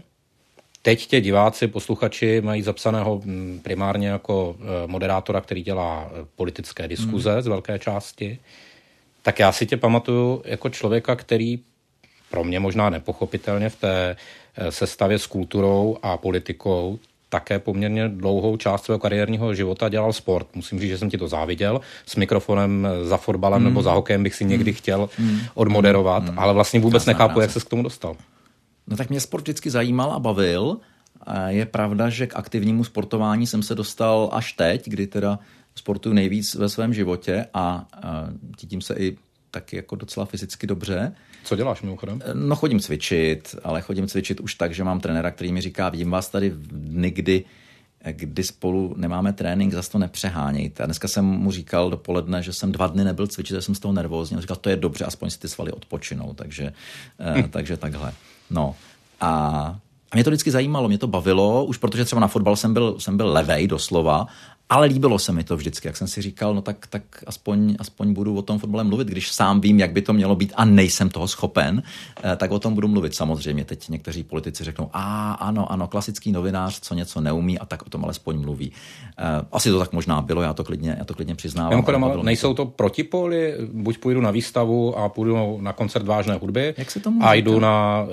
Teď 0.82 1.06
tě 1.06 1.20
diváci, 1.20 1.66
posluchači 1.66 2.40
mají 2.40 2.62
zapsaného 2.62 3.20
mm, 3.24 3.60
primárně 3.62 4.08
jako 4.08 4.56
e, 4.60 4.86
moderátora, 4.86 5.40
který 5.40 5.62
dělá 5.62 6.10
e, 6.12 6.26
politické 6.36 6.88
diskuze 6.88 7.32
hmm. 7.32 7.42
z 7.42 7.46
velké 7.46 7.78
části. 7.78 8.38
Tak 9.22 9.38
já 9.38 9.52
si 9.52 9.66
tě 9.66 9.76
pamatuju 9.76 10.42
jako 10.44 10.68
člověka, 10.68 11.16
který 11.16 11.58
pro 12.30 12.44
mě 12.44 12.60
možná 12.60 12.90
nepochopitelně 12.90 13.68
v 13.68 13.76
té 13.76 14.16
e, 14.56 14.72
sestavě 14.72 15.18
s 15.18 15.26
kulturou 15.26 15.98
a 16.02 16.16
politikou 16.16 16.98
také 17.28 17.58
poměrně 17.58 18.08
dlouhou 18.08 18.56
část 18.56 18.84
svého 18.84 18.98
kariérního 18.98 19.54
života 19.54 19.88
dělal 19.88 20.12
sport. 20.12 20.46
Musím 20.54 20.80
říct, 20.80 20.88
že 20.90 20.98
jsem 20.98 21.10
ti 21.10 21.18
to 21.18 21.28
záviděl. 21.28 21.80
S 22.06 22.16
mikrofonem 22.16 22.88
za 23.02 23.16
fotbalem 23.16 23.60
mm. 23.60 23.68
nebo 23.68 23.82
za 23.82 23.92
hokejem 23.92 24.22
bych 24.22 24.34
si 24.34 24.44
někdy 24.44 24.70
mm. 24.70 24.76
chtěl 24.76 25.08
mm. 25.18 25.40
odmoderovat, 25.54 26.22
mm. 26.22 26.38
ale 26.38 26.52
vlastně 26.52 26.80
vůbec 26.80 27.04
Krásná 27.04 27.12
nechápu, 27.12 27.40
jak 27.40 27.50
se 27.50 27.60
k 27.60 27.64
tomu 27.64 27.82
dostal. 27.82 28.16
No 28.90 28.96
tak 28.96 29.10
mě 29.10 29.20
sport 29.20 29.42
vždycky 29.42 29.70
zajímal 29.70 30.12
a 30.12 30.18
bavil. 30.18 30.76
Je 31.46 31.66
pravda, 31.66 32.08
že 32.08 32.26
k 32.26 32.36
aktivnímu 32.36 32.84
sportování 32.84 33.46
jsem 33.46 33.62
se 33.62 33.74
dostal 33.74 34.30
až 34.32 34.52
teď, 34.52 34.88
kdy 34.88 35.06
teda 35.06 35.38
sportuju 35.74 36.14
nejvíc 36.14 36.54
ve 36.54 36.68
svém 36.68 36.94
životě 36.94 37.46
a 37.54 37.88
cítím 38.56 38.80
se 38.80 38.94
i 38.94 39.16
taky 39.50 39.76
jako 39.76 39.96
docela 39.96 40.26
fyzicky 40.26 40.66
dobře. 40.66 41.12
Co 41.44 41.56
děláš 41.56 41.82
mimochodem? 41.82 42.22
No 42.34 42.56
chodím 42.56 42.80
cvičit, 42.80 43.54
ale 43.64 43.82
chodím 43.82 44.08
cvičit 44.08 44.40
už 44.40 44.54
tak, 44.54 44.74
že 44.74 44.84
mám 44.84 45.00
trenéra, 45.00 45.30
který 45.30 45.52
mi 45.52 45.60
říká, 45.60 45.88
vidím 45.88 46.10
vás 46.10 46.28
tady 46.28 46.52
dny, 46.56 47.10
kdy, 47.10 47.44
kdy 48.10 48.44
spolu 48.44 48.94
nemáme 48.96 49.32
trénink, 49.32 49.74
zase 49.74 49.90
to 49.90 49.98
nepřehánějte. 49.98 50.82
A 50.82 50.86
dneska 50.86 51.08
jsem 51.08 51.24
mu 51.24 51.52
říkal 51.52 51.90
dopoledne, 51.90 52.42
že 52.42 52.52
jsem 52.52 52.72
dva 52.72 52.86
dny 52.86 53.04
nebyl 53.04 53.26
cvičit, 53.26 53.54
že 53.54 53.62
jsem 53.62 53.74
z 53.74 53.80
toho 53.80 53.92
nervózní. 53.92 54.36
On 54.36 54.40
říkal, 54.40 54.56
to 54.56 54.70
je 54.70 54.76
dobře, 54.76 55.04
aspoň 55.04 55.30
si 55.30 55.38
ty 55.38 55.48
svaly 55.48 55.72
odpočinou, 55.72 56.34
takže, 56.34 56.72
hm. 57.36 57.48
takže 57.50 57.76
takhle. 57.76 58.12
No. 58.50 58.74
A, 59.20 59.28
a 60.10 60.16
mě 60.16 60.24
to 60.24 60.30
vždycky 60.30 60.50
zajímalo, 60.50 60.88
mě 60.88 60.98
to 60.98 61.06
bavilo, 61.06 61.64
už 61.64 61.76
protože 61.76 62.04
třeba 62.04 62.20
na 62.20 62.28
fotbal 62.28 62.56
jsem 62.56 62.74
byl, 62.74 62.94
jsem 62.98 63.16
byl 63.16 63.32
levej 63.32 63.66
doslova 63.66 64.26
ale 64.70 64.86
líbilo 64.86 65.18
se 65.18 65.32
mi 65.32 65.44
to 65.44 65.56
vždycky, 65.56 65.88
jak 65.88 65.96
jsem 65.96 66.08
si 66.08 66.22
říkal, 66.22 66.54
no 66.54 66.62
tak, 66.62 66.86
tak 66.86 67.02
aspoň, 67.26 67.76
aspoň 67.78 68.14
budu 68.14 68.36
o 68.36 68.42
tom 68.42 68.58
fotbale 68.58 68.84
mluvit, 68.84 69.08
když 69.08 69.32
sám 69.32 69.60
vím, 69.60 69.80
jak 69.80 69.92
by 69.92 70.02
to 70.02 70.12
mělo 70.12 70.36
být 70.36 70.52
a 70.56 70.64
nejsem 70.64 71.08
toho 71.08 71.28
schopen, 71.28 71.82
eh, 72.22 72.36
tak 72.36 72.50
o 72.50 72.58
tom 72.58 72.74
budu 72.74 72.88
mluvit 72.88 73.14
samozřejmě. 73.14 73.64
Teď 73.64 73.88
někteří 73.88 74.22
politici 74.22 74.64
řeknou, 74.64 74.90
a 74.92 75.32
ano, 75.32 75.72
ano, 75.72 75.86
klasický 75.86 76.32
novinář, 76.32 76.80
co 76.80 76.94
něco 76.94 77.20
neumí 77.20 77.58
a 77.58 77.66
tak 77.66 77.86
o 77.86 77.90
tom 77.90 78.04
alespoň 78.04 78.40
mluví. 78.40 78.72
Eh, 79.18 79.22
asi 79.52 79.70
to 79.70 79.78
tak 79.78 79.92
možná 79.92 80.20
bylo, 80.22 80.42
já 80.42 80.52
to 80.52 80.64
klidně, 80.64 80.96
já 80.98 81.04
to 81.04 81.14
klidně 81.14 81.34
přiznávám. 81.34 81.70
Mimochodem, 81.70 82.04
ale 82.04 82.22
nejsou 82.22 82.54
to 82.54 82.66
protipóly, 82.66 83.54
buď 83.72 83.98
půjdu 83.98 84.20
na 84.20 84.30
výstavu 84.30 84.98
a 84.98 85.08
půjdu 85.08 85.58
na 85.60 85.72
koncert 85.72 86.06
vážné 86.06 86.34
hudby 86.34 86.74
jak 86.76 86.90
se 86.90 87.00
tomu 87.00 87.24
a 87.24 87.34
jdu 87.34 87.60
na, 87.60 88.06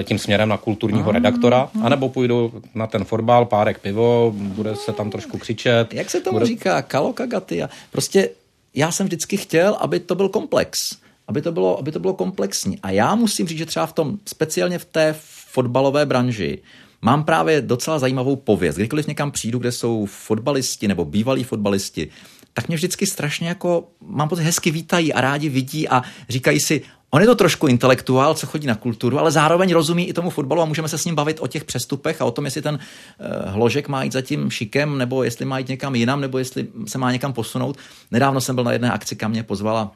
eh, 0.00 0.04
tím 0.04 0.18
směrem 0.18 0.48
na 0.48 0.56
kulturního 0.56 1.10
a, 1.10 1.12
redaktora, 1.12 1.60
a, 1.60 1.70
anebo 1.82 2.08
půjdu 2.08 2.52
na 2.74 2.86
ten 2.86 3.04
fotbal, 3.04 3.44
párek 3.44 3.78
pivo, 3.78 4.32
bude 4.36 4.76
se 4.76 4.92
tam 4.92 5.10
trošku 5.10 5.38
křičet 5.38 5.94
jak 6.04 6.10
se 6.10 6.20
tomu 6.20 6.44
říká, 6.44 6.82
kalokagaty. 6.82 7.62
A 7.62 7.70
prostě 7.92 8.30
já 8.74 8.92
jsem 8.92 9.06
vždycky 9.06 9.36
chtěl, 9.36 9.74
aby 9.80 10.00
to 10.00 10.14
byl 10.14 10.28
komplex. 10.28 10.96
Aby 11.28 11.42
to, 11.42 11.52
bylo, 11.52 11.78
aby 11.78 11.92
to 11.92 12.00
bylo 12.00 12.14
komplexní. 12.14 12.78
A 12.82 12.90
já 12.90 13.14
musím 13.14 13.48
říct, 13.48 13.58
že 13.58 13.66
třeba 13.66 13.86
v 13.86 13.92
tom, 13.92 14.18
speciálně 14.26 14.78
v 14.78 14.84
té 14.84 15.14
fotbalové 15.50 16.06
branži, 16.06 16.58
mám 17.02 17.24
právě 17.24 17.60
docela 17.60 17.98
zajímavou 17.98 18.36
pověst. 18.36 18.76
Kdykoliv 18.76 19.06
někam 19.06 19.30
přijdu, 19.30 19.58
kde 19.58 19.72
jsou 19.72 20.06
fotbalisti 20.06 20.88
nebo 20.88 21.04
bývalí 21.04 21.44
fotbalisti, 21.44 22.08
tak 22.52 22.68
mě 22.68 22.76
vždycky 22.76 23.06
strašně 23.06 23.48
jako, 23.48 23.88
mám 24.00 24.28
pocit, 24.28 24.42
hezky 24.42 24.70
vítají 24.70 25.12
a 25.12 25.20
rádi 25.20 25.48
vidí 25.48 25.88
a 25.88 26.02
říkají 26.28 26.60
si, 26.60 26.82
On 27.14 27.20
je 27.20 27.26
to 27.26 27.34
trošku 27.34 27.66
intelektuál, 27.66 28.34
co 28.34 28.46
chodí 28.46 28.66
na 28.66 28.74
kulturu, 28.74 29.18
ale 29.18 29.30
zároveň 29.30 29.72
rozumí 29.72 30.08
i 30.08 30.12
tomu 30.12 30.30
fotbalu 30.30 30.62
a 30.62 30.64
můžeme 30.64 30.88
se 30.88 30.98
s 30.98 31.04
ním 31.04 31.14
bavit 31.14 31.36
o 31.40 31.46
těch 31.46 31.64
přestupech 31.64 32.22
a 32.22 32.24
o 32.24 32.30
tom, 32.30 32.44
jestli 32.44 32.62
ten 32.62 32.74
uh, 32.74 33.52
hložek 33.52 33.88
má 33.88 34.02
jít 34.02 34.12
za 34.12 34.20
tím 34.20 34.50
šikem, 34.50 34.98
nebo 34.98 35.24
jestli 35.24 35.44
má 35.44 35.58
jít 35.58 35.68
někam 35.68 35.94
jinam, 35.94 36.20
nebo 36.20 36.38
jestli 36.38 36.66
se 36.86 36.98
má 36.98 37.12
někam 37.12 37.32
posunout. 37.32 37.78
Nedávno 38.10 38.40
jsem 38.40 38.54
byl 38.54 38.64
na 38.64 38.72
jedné 38.72 38.92
akci, 38.92 39.16
kam 39.16 39.30
mě 39.30 39.42
pozvala 39.42 39.92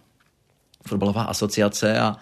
fotbalová 0.87 1.23
asociace 1.23 2.01
a, 2.01 2.17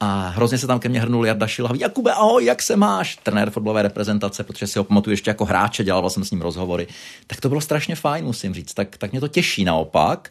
a 0.00 0.28
hrozně 0.28 0.58
se 0.58 0.66
tam 0.66 0.78
ke 0.78 0.88
mně 0.88 1.00
hrnul 1.00 1.26
Jarda 1.26 1.46
Šilhavý. 1.46 1.80
Jakube, 1.80 2.12
ahoj, 2.12 2.44
jak 2.44 2.62
se 2.62 2.76
máš? 2.76 3.16
Trenér 3.16 3.50
fotbalové 3.50 3.82
reprezentace, 3.82 4.44
protože 4.44 4.66
si 4.66 4.78
ho 4.78 4.84
pamatuju 4.84 5.12
ještě 5.12 5.30
jako 5.30 5.44
hráče, 5.44 5.84
dělal 5.84 6.10
jsem 6.10 6.24
s 6.24 6.30
ním 6.30 6.42
rozhovory. 6.42 6.86
Tak 7.26 7.40
to 7.40 7.48
bylo 7.48 7.60
strašně 7.60 7.96
fajn, 7.96 8.24
musím 8.24 8.54
říct. 8.54 8.74
Tak, 8.74 8.96
tak 8.96 9.12
mě 9.12 9.20
to 9.20 9.28
těší 9.28 9.64
naopak. 9.64 10.30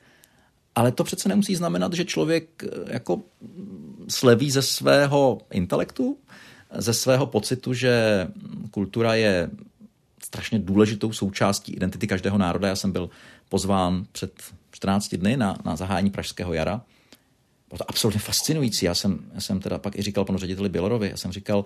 Ale 0.76 0.92
to 0.92 1.04
přece 1.04 1.30
nemusí 1.30 1.56
znamenat, 1.56 1.94
že 1.94 2.06
člověk 2.06 2.64
eh, 2.64 2.68
jako 2.94 3.22
sleví 4.08 4.52
ze 4.52 4.62
svého 4.62 5.42
intelektu, 5.52 6.18
ze 6.78 6.94
svého 6.94 7.26
pocitu, 7.28 7.74
že 7.74 8.28
kultura 8.72 9.16
je 9.16 9.50
strašně 10.24 10.60
důležitou 10.60 11.14
součástí 11.14 11.74
identity 11.74 12.08
každého 12.08 12.38
národa. 12.38 12.68
Já 12.68 12.76
jsem 12.76 12.92
byl 12.92 13.10
pozván 13.50 14.06
před 14.12 14.44
14 14.72 15.16
dny 15.16 15.38
na, 15.38 15.58
na 15.66 15.76
zahájení 15.76 16.10
Pražského 16.10 16.54
jara. 16.54 16.82
Bylo 17.70 17.78
to 17.78 17.90
absolutně 17.90 18.20
fascinující. 18.20 18.86
Já 18.86 18.96
jsem, 18.96 19.20
já 19.34 19.42
jsem 19.42 19.60
teda 19.60 19.78
pak 19.78 20.00
i 20.00 20.02
říkal 20.02 20.26
panu 20.26 20.38
řediteli 20.40 20.70
Bělorovi, 20.70 21.10
já 21.10 21.18
jsem 21.18 21.32
říkal, 21.32 21.66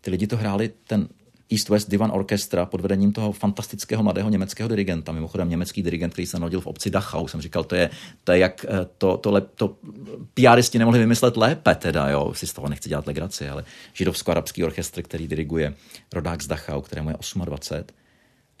ty 0.00 0.10
lidi 0.10 0.26
to 0.26 0.36
hráli, 0.36 0.70
ten 0.86 1.08
East 1.52 1.68
West 1.68 1.90
Divan 1.90 2.10
Orchestra 2.14 2.66
pod 2.66 2.80
vedením 2.80 3.12
toho 3.12 3.32
fantastického 3.32 4.02
mladého 4.02 4.30
německého 4.30 4.68
dirigenta. 4.68 5.12
Mimochodem 5.12 5.48
německý 5.48 5.82
dirigent, 5.82 6.12
který 6.12 6.26
se 6.26 6.38
narodil 6.38 6.60
v 6.60 6.66
obci 6.66 6.90
Dachau. 6.90 7.28
Jsem 7.28 7.40
říkal, 7.40 7.64
to 7.64 7.74
je, 7.74 7.90
to 8.24 8.32
je 8.32 8.38
jak 8.38 8.66
eh, 8.68 8.86
to, 8.98 9.16
to, 9.16 9.30
lep, 9.30 9.50
to 9.54 9.76
PRisti 10.34 10.78
nemohli 10.78 10.98
vymyslet 10.98 11.36
lépe, 11.36 11.74
teda, 11.74 12.08
jo. 12.08 12.34
Si 12.34 12.46
z 12.46 12.52
toho 12.52 12.68
nechci 12.68 12.88
dělat 12.88 13.06
legraci, 13.06 13.48
ale 13.48 13.64
židovsko-arabský 13.94 14.64
orchestr, 14.64 15.02
který 15.02 15.28
diriguje 15.28 15.74
rodák 16.12 16.42
z 16.42 16.46
Dachau, 16.46 16.80
kterému 16.80 17.10
je 17.10 17.16
28. 17.44 17.96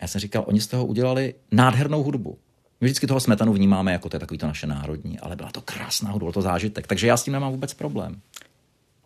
Já 0.02 0.08
jsem 0.08 0.20
říkal, 0.20 0.44
oni 0.46 0.60
z 0.60 0.66
toho 0.66 0.86
udělali 0.86 1.34
nádhernou 1.50 2.02
hudbu. 2.02 2.38
My 2.80 2.86
vždycky 2.86 3.06
toho 3.06 3.20
smetanu 3.20 3.52
vnímáme 3.52 3.92
jako 3.92 4.08
to 4.08 4.16
je 4.16 4.20
takový 4.20 4.38
to 4.38 4.46
naše 4.46 4.66
národní, 4.66 5.18
ale 5.18 5.36
byla 5.36 5.50
to 5.50 5.60
krásná 5.60 6.10
hudba, 6.10 6.24
byl 6.24 6.32
to 6.32 6.42
zážitek. 6.42 6.86
Takže 6.86 7.06
já 7.06 7.16
s 7.16 7.24
tím 7.24 7.32
nemám 7.32 7.52
vůbec 7.52 7.74
problém. 7.74 8.20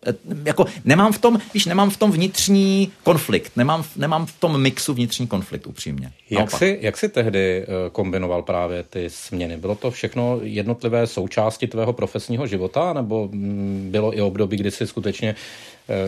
Eh, 0.07 0.15
jako 0.45 0.67
nemám 0.85 1.13
v 1.13 1.19
tom, 1.19 1.39
víš, 1.55 1.67
nemám 1.67 1.91
v 1.91 1.97
tom 1.97 2.13
vnitřní 2.13 2.93
konflikt, 3.03 3.57
nemám, 3.57 3.85
nemám 3.97 4.27
v 4.27 4.41
tom 4.41 4.63
mixu 4.63 4.95
vnitřní 4.95 5.27
konflikt 5.27 5.67
upřímně. 5.67 6.13
Jak 6.31 6.51
jsi, 6.51 6.79
jak 6.81 6.97
jsi 6.97 7.09
tehdy 7.09 7.63
eh, 7.63 7.67
kombinoval 7.93 8.43
právě 8.43 8.83
ty 8.83 9.11
směny? 9.11 9.57
Bylo 9.57 9.75
to 9.75 9.91
všechno 9.91 10.39
jednotlivé 10.43 11.07
součásti 11.07 11.67
tvého 11.67 11.93
profesního 11.93 12.47
života, 12.47 12.93
nebo 12.93 13.29
mm, 13.33 13.89
bylo 13.91 14.17
i 14.17 14.21
období, 14.21 14.57
kdy 14.57 14.71
jsi 14.71 14.87
skutečně 14.87 15.35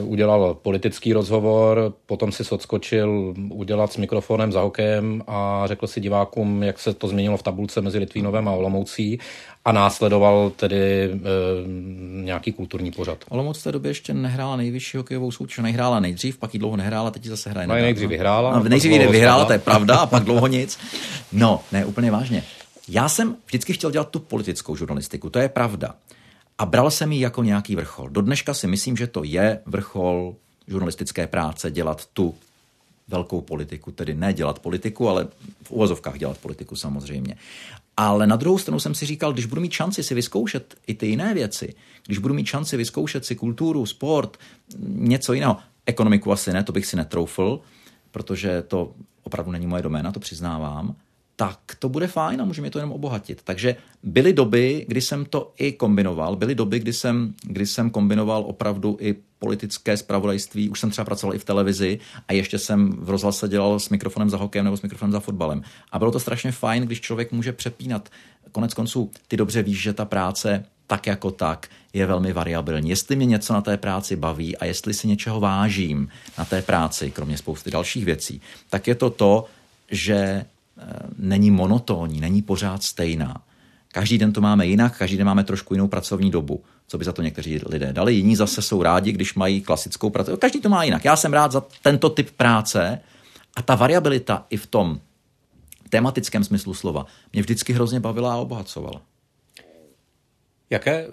udělal 0.02 0.54
politický 0.54 1.12
rozhovor, 1.12 1.92
potom 2.06 2.32
si 2.32 2.42
odskočil 2.50 3.34
udělat 3.50 3.92
s 3.92 3.96
mikrofonem 3.96 4.52
za 4.52 4.60
hokejem 4.60 5.22
a 5.26 5.62
řekl 5.66 5.86
si 5.86 6.00
divákům, 6.00 6.62
jak 6.62 6.78
se 6.78 6.94
to 6.94 7.08
změnilo 7.08 7.36
v 7.36 7.42
tabulce 7.42 7.80
mezi 7.80 7.98
Litvínovem 7.98 8.48
a 8.48 8.52
Olomoucí 8.52 9.18
a 9.64 9.72
následoval 9.72 10.50
tedy 10.56 11.04
e, 11.04 11.18
nějaký 12.24 12.52
kulturní 12.52 12.90
pořad. 12.90 13.18
Olomouc 13.28 13.58
v 13.58 13.64
té 13.64 13.72
době 13.72 13.90
ještě 13.90 14.14
nehrála 14.14 14.56
nejvyšší 14.56 14.96
hokejovou 14.96 15.30
soutěž, 15.30 15.58
nehrála 15.58 16.00
nejdřív, 16.00 16.38
pak 16.38 16.54
ji 16.54 16.60
dlouho 16.60 16.76
nehrála, 16.76 17.10
teď 17.10 17.24
zase 17.24 17.50
hraje. 17.50 17.66
No, 17.66 17.74
nejdřív 17.74 18.08
vyhrála. 18.08 18.58
No, 18.58 18.64
nejdřív 18.64 18.92
ji 18.92 19.06
vyhrála, 19.06 19.44
to 19.44 19.52
je 19.52 19.58
pravda, 19.58 19.96
a 19.96 20.06
pak 20.06 20.24
dlouho 20.24 20.46
nic. 20.46 20.78
No, 21.32 21.60
ne, 21.72 21.84
úplně 21.84 22.10
vážně. 22.10 22.44
Já 22.88 23.08
jsem 23.08 23.36
vždycky 23.46 23.72
chtěl 23.72 23.90
dělat 23.90 24.08
tu 24.08 24.18
politickou 24.18 24.76
žurnalistiku, 24.76 25.30
to 25.30 25.38
je 25.38 25.48
pravda. 25.48 25.94
A 26.58 26.66
bral 26.66 26.90
jsem 26.90 27.12
ji 27.12 27.20
jako 27.20 27.42
nějaký 27.42 27.76
vrchol. 27.76 28.08
Do 28.08 28.20
dneška 28.20 28.54
si 28.54 28.66
myslím, 28.66 28.96
že 28.96 29.06
to 29.06 29.24
je 29.24 29.60
vrchol 29.66 30.36
žurnalistické 30.68 31.26
práce 31.26 31.70
dělat 31.70 32.06
tu 32.06 32.34
velkou 33.08 33.40
politiku, 33.40 33.90
tedy 33.90 34.14
ne 34.14 34.32
dělat 34.32 34.58
politiku, 34.58 35.08
ale 35.08 35.28
v 35.62 35.70
uvozovkách 35.70 36.18
dělat 36.18 36.38
politiku 36.38 36.76
samozřejmě. 36.76 37.36
Ale 37.96 38.26
na 38.26 38.36
druhou 38.36 38.58
stranu 38.58 38.80
jsem 38.80 38.94
si 38.94 39.06
říkal, 39.06 39.32
když 39.32 39.46
budu 39.46 39.60
mít 39.60 39.72
šanci 39.72 40.02
si 40.02 40.14
vyzkoušet 40.14 40.74
i 40.86 40.94
ty 40.94 41.06
jiné 41.06 41.34
věci, 41.34 41.74
když 42.06 42.18
budu 42.18 42.34
mít 42.34 42.46
šanci 42.46 42.76
vyzkoušet 42.76 43.24
si 43.24 43.34
kulturu, 43.34 43.86
sport, 43.86 44.36
něco 44.88 45.32
jiného, 45.32 45.56
ekonomiku 45.86 46.32
asi 46.32 46.52
ne, 46.52 46.64
to 46.64 46.72
bych 46.72 46.86
si 46.86 46.96
netroufl, 46.96 47.60
protože 48.10 48.62
to 48.62 48.92
opravdu 49.22 49.52
není 49.52 49.66
moje 49.66 49.82
doména, 49.82 50.12
to 50.12 50.20
přiznávám, 50.20 50.94
tak 51.40 51.60
to 51.78 51.88
bude 51.88 52.06
fajn 52.06 52.40
a 52.40 52.44
může 52.44 52.60
mě 52.60 52.70
to 52.70 52.78
jenom 52.78 52.92
obohatit. 52.92 53.40
Takže 53.44 53.76
byly 54.02 54.32
doby, 54.32 54.84
kdy 54.88 55.00
jsem 55.00 55.24
to 55.24 55.52
i 55.58 55.72
kombinoval, 55.72 56.36
byly 56.36 56.54
doby, 56.54 56.78
kdy 56.78 56.92
jsem, 56.92 57.34
kdy 57.42 57.66
jsem 57.66 57.90
kombinoval 57.90 58.44
opravdu 58.46 58.96
i 59.00 59.16
politické 59.38 59.96
spravodajství, 59.96 60.68
už 60.68 60.80
jsem 60.80 60.90
třeba 60.90 61.04
pracoval 61.04 61.34
i 61.34 61.38
v 61.38 61.44
televizi 61.44 61.98
a 62.28 62.32
ještě 62.32 62.58
jsem 62.58 62.92
v 62.92 63.10
rozhlase 63.10 63.48
dělal 63.48 63.80
s 63.80 63.88
mikrofonem 63.88 64.30
za 64.30 64.36
hokejem 64.36 64.64
nebo 64.64 64.76
s 64.76 64.82
mikrofonem 64.82 65.12
za 65.12 65.20
fotbalem. 65.20 65.62
A 65.92 65.98
bylo 65.98 66.10
to 66.10 66.20
strašně 66.20 66.52
fajn, 66.52 66.82
když 66.82 67.00
člověk 67.00 67.32
může 67.32 67.52
přepínat. 67.52 68.08
Konec 68.52 68.74
konců, 68.74 69.10
ty 69.28 69.36
dobře 69.36 69.62
víš, 69.62 69.82
že 69.82 69.92
ta 69.92 70.04
práce 70.04 70.64
tak 70.86 71.06
jako 71.06 71.30
tak 71.30 71.68
je 71.92 72.06
velmi 72.06 72.32
variabilní. 72.32 72.90
Jestli 72.90 73.16
mě 73.16 73.26
něco 73.26 73.52
na 73.52 73.60
té 73.60 73.76
práci 73.76 74.16
baví 74.16 74.56
a 74.56 74.64
jestli 74.64 74.94
si 74.94 75.08
něčeho 75.08 75.40
vážím 75.40 76.08
na 76.38 76.44
té 76.44 76.62
práci, 76.62 77.10
kromě 77.10 77.38
spousty 77.38 77.70
dalších 77.70 78.04
věcí, 78.04 78.40
tak 78.70 78.86
je 78.88 78.94
to 78.94 79.10
to, 79.10 79.44
že 79.90 80.44
není 81.18 81.50
monotónní, 81.50 82.20
není 82.20 82.42
pořád 82.42 82.82
stejná. 82.82 83.42
Každý 83.92 84.18
den 84.18 84.32
to 84.32 84.40
máme 84.40 84.66
jinak, 84.66 84.98
každý 84.98 85.16
den 85.16 85.26
máme 85.26 85.44
trošku 85.44 85.74
jinou 85.74 85.88
pracovní 85.88 86.30
dobu, 86.30 86.64
co 86.86 86.98
by 86.98 87.04
za 87.04 87.12
to 87.12 87.22
někteří 87.22 87.60
lidé 87.66 87.92
dali. 87.92 88.14
Jiní 88.14 88.36
zase 88.36 88.62
jsou 88.62 88.82
rádi, 88.82 89.12
když 89.12 89.34
mají 89.34 89.60
klasickou 89.60 90.10
práci. 90.10 90.30
Každý 90.38 90.60
to 90.60 90.68
má 90.68 90.84
jinak. 90.84 91.04
Já 91.04 91.16
jsem 91.16 91.32
rád 91.32 91.52
za 91.52 91.62
tento 91.82 92.10
typ 92.10 92.30
práce 92.30 93.00
a 93.56 93.62
ta 93.62 93.74
variabilita 93.74 94.46
i 94.50 94.56
v 94.56 94.66
tom 94.66 95.00
tematickém 95.88 96.44
smyslu 96.44 96.74
slova 96.74 97.06
mě 97.32 97.42
vždycky 97.42 97.72
hrozně 97.72 98.00
bavila 98.00 98.32
a 98.32 98.36
obohacovala. 98.36 99.02
Jaké 100.70 101.08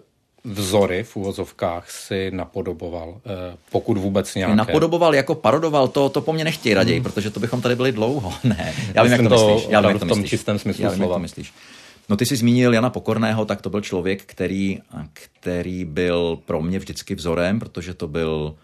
vzory 0.46 1.04
v 1.04 1.16
úvozovkách 1.16 1.92
si 1.92 2.32
napodoboval, 2.32 3.22
eh, 3.26 3.58
pokud 3.72 3.98
vůbec 3.98 4.36
nějaké? 4.36 4.56
Napodoboval 4.56 5.16
jako 5.16 5.36
parodoval, 5.36 5.88
to, 5.88 6.10
to 6.10 6.22
po 6.22 6.34
mně 6.34 6.44
nechtějí 6.44 6.74
raději, 6.74 7.00
hmm. 7.00 7.04
protože 7.04 7.30
to 7.30 7.40
bychom 7.40 7.62
tady 7.62 7.76
byli 7.76 7.92
dlouho. 7.92 8.34
Ne, 8.44 8.74
já 8.94 9.04
vím, 9.04 9.12
jak 9.12 9.22
to, 9.22 9.30
to 9.30 9.48
myslíš. 9.48 9.72
Já 9.72 9.82
vím, 9.82 9.90
jak 9.90 10.00
to 10.00 10.06
v 10.06 10.10
tom 10.10 10.18
myslíš. 10.18 10.30
čistém 10.30 10.60
smyslu 10.60 10.84
já 10.84 10.90
vím, 10.90 10.98
slova. 10.98 11.14
Jak 11.14 11.16
to 11.16 11.22
myslíš. 11.22 11.54
No 12.10 12.18
ty 12.18 12.26
jsi 12.26 12.36
zmínil 12.36 12.74
Jana 12.74 12.90
Pokorného, 12.90 13.46
tak 13.46 13.62
to 13.62 13.70
byl 13.70 13.82
člověk, 13.82 14.24
který, 14.26 14.80
který 15.14 15.86
byl 15.86 16.40
pro 16.46 16.62
mě 16.62 16.80
vždycky 16.80 17.16
vzorem, 17.16 17.60
protože 17.60 17.94
to 17.94 18.08
byl, 18.08 18.56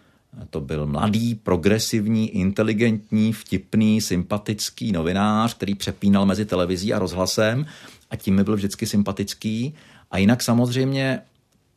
to 0.50 0.60
byl 0.60 0.86
mladý, 0.86 1.34
progresivní, 1.34 2.36
inteligentní, 2.36 3.32
vtipný, 3.32 4.00
sympatický 4.00 4.92
novinář, 4.92 5.54
který 5.54 5.74
přepínal 5.74 6.26
mezi 6.26 6.44
televizí 6.44 6.94
a 6.94 6.98
rozhlasem 6.98 7.66
a 8.10 8.16
tím 8.16 8.34
mi 8.34 8.44
byl 8.44 8.56
vždycky 8.56 8.86
sympatický. 8.86 9.74
A 10.10 10.18
jinak 10.18 10.42
samozřejmě 10.42 11.20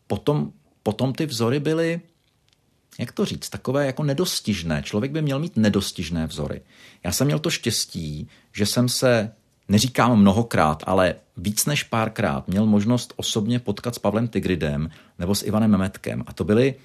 potom, 0.07 0.51
potom 0.83 1.13
ty 1.13 1.25
vzory 1.25 1.59
byly, 1.59 2.01
jak 2.99 3.11
to 3.11 3.25
říct, 3.25 3.49
takové 3.49 3.85
jako 3.85 4.03
nedostižné. 4.03 4.83
Člověk 4.83 5.11
by 5.11 5.21
měl 5.21 5.39
mít 5.39 5.57
nedostižné 5.57 6.27
vzory. 6.27 6.61
Já 7.03 7.11
jsem 7.11 7.27
měl 7.27 7.39
to 7.39 7.49
štěstí, 7.49 8.27
že 8.53 8.65
jsem 8.65 8.89
se, 8.89 9.31
neříkám 9.69 10.19
mnohokrát, 10.19 10.83
ale 10.87 11.15
víc 11.37 11.65
než 11.65 11.83
párkrát 11.83 12.47
měl 12.47 12.65
možnost 12.65 13.13
osobně 13.15 13.59
potkat 13.59 13.95
s 13.95 13.99
Pavlem 13.99 14.27
Tigridem 14.27 14.89
nebo 15.19 15.35
s 15.35 15.43
Ivanem 15.43 15.71
Memetkem. 15.71 16.23
A 16.27 16.33
to 16.33 16.43
byly 16.43 16.75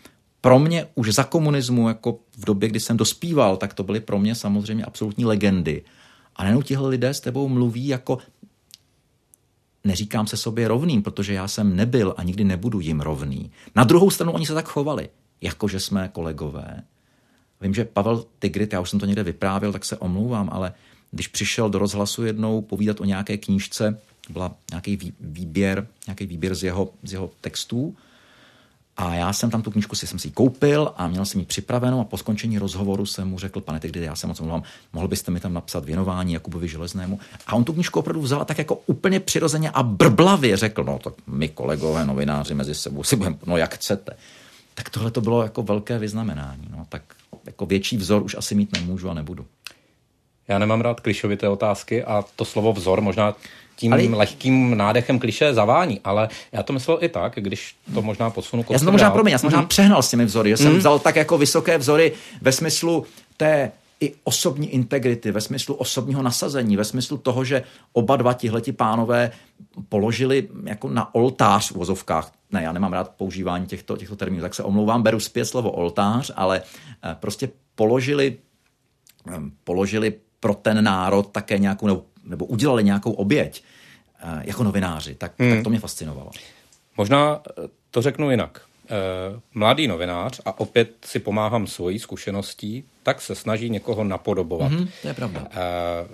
pro 0.41 0.59
mě 0.59 0.87
už 0.95 1.15
za 1.15 1.25
komunismu, 1.25 1.89
jako 1.89 2.19
v 2.37 2.45
době, 2.45 2.69
kdy 2.69 2.81
jsem 2.81 2.97
dospíval, 2.97 3.57
tak 3.57 3.75
to 3.75 3.83
byly 3.83 4.01
pro 4.01 4.19
mě 4.19 4.35
samozřejmě 4.35 4.85
absolutní 4.85 5.25
legendy. 5.25 5.83
A 6.37 6.43
nejenom 6.43 6.63
tihle 6.63 6.89
lidé 6.89 7.15
s 7.15 7.21
tebou 7.21 7.49
mluví 7.49 7.89
jako 7.89 8.19
neříkám 9.85 10.27
se 10.27 10.37
sobě 10.37 10.69
rovným, 10.69 11.03
protože 11.03 11.35
já 11.35 11.49
jsem 11.49 11.77
nebyl 11.77 12.14
a 12.16 12.23
nikdy 12.23 12.45
nebudu 12.45 12.81
jim 12.81 13.01
rovný. 13.01 13.51
Na 13.77 13.85
druhou 13.85 14.11
stranu 14.11 14.33
oni 14.33 14.47
se 14.47 14.55
tak 14.55 14.69
chovali, 14.69 15.09
jakože 15.40 15.81
jsme 15.81 16.11
kolegové. 16.12 16.83
Vím, 17.61 17.75
že 17.75 17.85
Pavel 17.85 18.25
Tigrit, 18.38 18.73
já 18.73 18.81
už 18.81 18.90
jsem 18.90 19.01
to 19.01 19.07
někde 19.07 19.23
vyprávěl, 19.23 19.73
tak 19.73 19.85
se 19.85 19.97
omlouvám, 19.97 20.49
ale 20.53 20.73
když 21.11 21.29
přišel 21.29 21.71
do 21.71 21.79
rozhlasu 21.79 22.25
jednou 22.25 22.62
povídat 22.62 23.01
o 23.01 23.05
nějaké 23.05 23.37
knížce, 23.37 23.99
byla 24.31 24.55
nějaký 24.71 25.12
výběr, 25.21 25.87
nějaký 26.07 26.27
výběr 26.27 26.55
z 26.55 26.64
jeho, 26.64 26.90
z 27.03 27.12
jeho 27.12 27.31
textů, 27.40 27.97
a 29.01 29.15
já 29.15 29.33
jsem 29.33 29.51
tam 29.51 29.63
tu 29.63 29.71
knížku 29.71 29.97
si 29.97 30.07
jsem 30.07 30.19
si 30.19 30.29
ji 30.29 30.33
koupil 30.33 30.93
a 30.97 31.09
měl 31.09 31.25
jsem 31.25 31.41
ji 31.41 31.47
připravenou 31.47 32.01
a 32.01 32.05
po 32.05 32.19
skončení 32.19 32.59
rozhovoru 32.59 33.07
jsem 33.07 33.29
mu 33.29 33.39
řekl, 33.39 33.61
pane 33.61 33.81
kdy 33.83 34.01
já 34.01 34.17
se 34.17 34.27
moc 34.27 34.41
omlouvám, 34.41 34.63
mohl 34.93 35.09
byste 35.09 35.31
mi 35.31 35.41
tam 35.41 35.55
napsat 35.55 35.85
věnování 35.85 36.33
Jakubovi 36.33 36.69
Železnému. 36.69 37.19
A 37.47 37.53
on 37.53 37.65
tu 37.65 37.73
knížku 37.73 37.99
opravdu 37.99 38.23
vzal 38.23 38.45
tak 38.45 38.59
jako 38.59 38.75
úplně 38.87 39.21
přirozeně 39.21 39.71
a 39.71 39.83
brblavě 39.83 40.57
řekl, 40.57 40.85
no 40.85 40.99
tak 40.99 41.15
my 41.27 41.49
kolegové 41.49 42.07
novináři 42.07 42.55
mezi 42.55 42.75
sebou 42.75 43.03
si 43.03 43.17
budeme, 43.17 43.37
no 43.47 43.57
jak 43.57 43.75
chcete. 43.75 44.17
Tak 44.75 44.91
tohle 44.91 45.11
to 45.11 45.21
bylo 45.21 45.43
jako 45.43 45.63
velké 45.63 45.99
vyznamenání. 45.99 46.69
No, 46.71 46.87
tak 46.89 47.03
jako 47.47 47.67
větší 47.67 47.97
vzor 47.97 48.23
už 48.23 48.35
asi 48.35 48.55
mít 48.55 48.73
nemůžu 48.73 49.11
a 49.11 49.15
nebudu. 49.15 49.47
Já 50.51 50.59
nemám 50.59 50.81
rád 50.81 51.01
klišovité 51.01 51.49
otázky 51.49 52.05
a 52.05 52.25
to 52.37 52.45
slovo 52.45 52.73
vzor 52.73 53.01
možná 53.01 53.35
tím 53.77 53.93
ale... 53.93 54.03
lehkým 54.03 54.77
nádechem 54.77 55.19
kliše 55.19 55.55
zavání, 55.55 56.01
ale 56.05 56.29
já 56.53 56.63
to 56.63 56.73
myslel 56.73 56.99
i 57.01 57.09
tak, 57.09 57.33
když 57.37 57.75
to 57.95 58.03
možná 58.03 58.31
posunu 58.31 58.65
Já 58.71 58.79
jsem 58.79 58.87
to 58.87 58.93
možná, 58.93 59.11
promiň, 59.11 59.33
já 59.33 59.39
jsem 59.39 59.47
možná 59.47 59.61
mm. 59.61 59.67
přehnal 59.67 60.03
s 60.03 60.11
těmi 60.11 60.25
vzory, 60.25 60.51
že 60.51 60.57
jsem 60.57 60.73
mm. 60.73 60.79
vzal 60.79 60.99
tak 60.99 61.17
jako 61.17 61.39
vysoké 61.39 61.79
vzory 61.79 62.13
ve 62.41 62.53
smyslu 62.53 63.07
té 63.37 63.73
i 64.01 64.15
osobní 64.25 64.69
integrity, 64.69 65.31
ve 65.31 65.41
smyslu 65.41 65.75
osobního 65.75 66.23
nasazení, 66.23 66.77
ve 66.77 66.85
smyslu 66.85 67.17
toho, 67.17 67.45
že 67.45 67.63
oba 67.93 68.17
dva 68.17 68.35
tihleti 68.35 68.73
pánové 68.73 69.31
položili 69.89 70.49
jako 70.65 70.89
na 70.89 71.15
oltář 71.15 71.71
v 71.71 71.75
vozovkách. 71.75 72.33
Ne, 72.53 72.63
já 72.63 72.73
nemám 72.73 72.93
rád 72.93 73.09
používání 73.17 73.67
těchto, 73.67 73.97
těchto 73.97 74.17
termínů, 74.17 74.43
tak 74.43 74.55
se 74.55 74.63
omlouvám, 74.63 75.03
beru 75.03 75.21
zpět 75.21 75.45
slovo 75.45 75.71
oltář, 75.71 76.31
ale 76.37 76.63
eh, 77.05 77.17
prostě 77.21 77.49
položili, 77.75 78.37
eh, 79.29 79.41
položili 79.65 80.15
pro 80.40 80.55
ten 80.55 80.85
národ 80.85 81.31
také 81.33 81.59
nějakou, 81.59 81.87
nebo, 81.87 82.05
nebo 82.24 82.44
udělali 82.44 82.85
nějakou 82.85 83.12
oběť 83.12 83.64
eh, 84.22 84.42
jako 84.44 84.64
novináři, 84.64 85.14
tak, 85.14 85.33
hmm. 85.38 85.50
tak 85.50 85.64
to 85.64 85.70
mě 85.70 85.81
fascinovalo. 85.81 86.31
Možná 86.96 87.42
eh, 87.50 87.68
to 87.90 88.03
řeknu 88.03 88.31
jinak. 88.31 88.61
Eh, 88.90 89.40
mladý 89.55 89.87
novinář, 89.87 90.40
a 90.44 90.61
opět 90.61 90.90
si 91.05 91.18
pomáhám 91.18 91.66
svojí 91.66 91.98
zkušeností, 91.98 92.85
tak 93.03 93.20
se 93.20 93.35
snaží 93.35 93.70
někoho 93.70 94.05
napodobovat. 94.05 94.72
Mm, 94.72 94.88
to 95.03 95.09
je 95.09 95.14
pravda. 95.14 95.48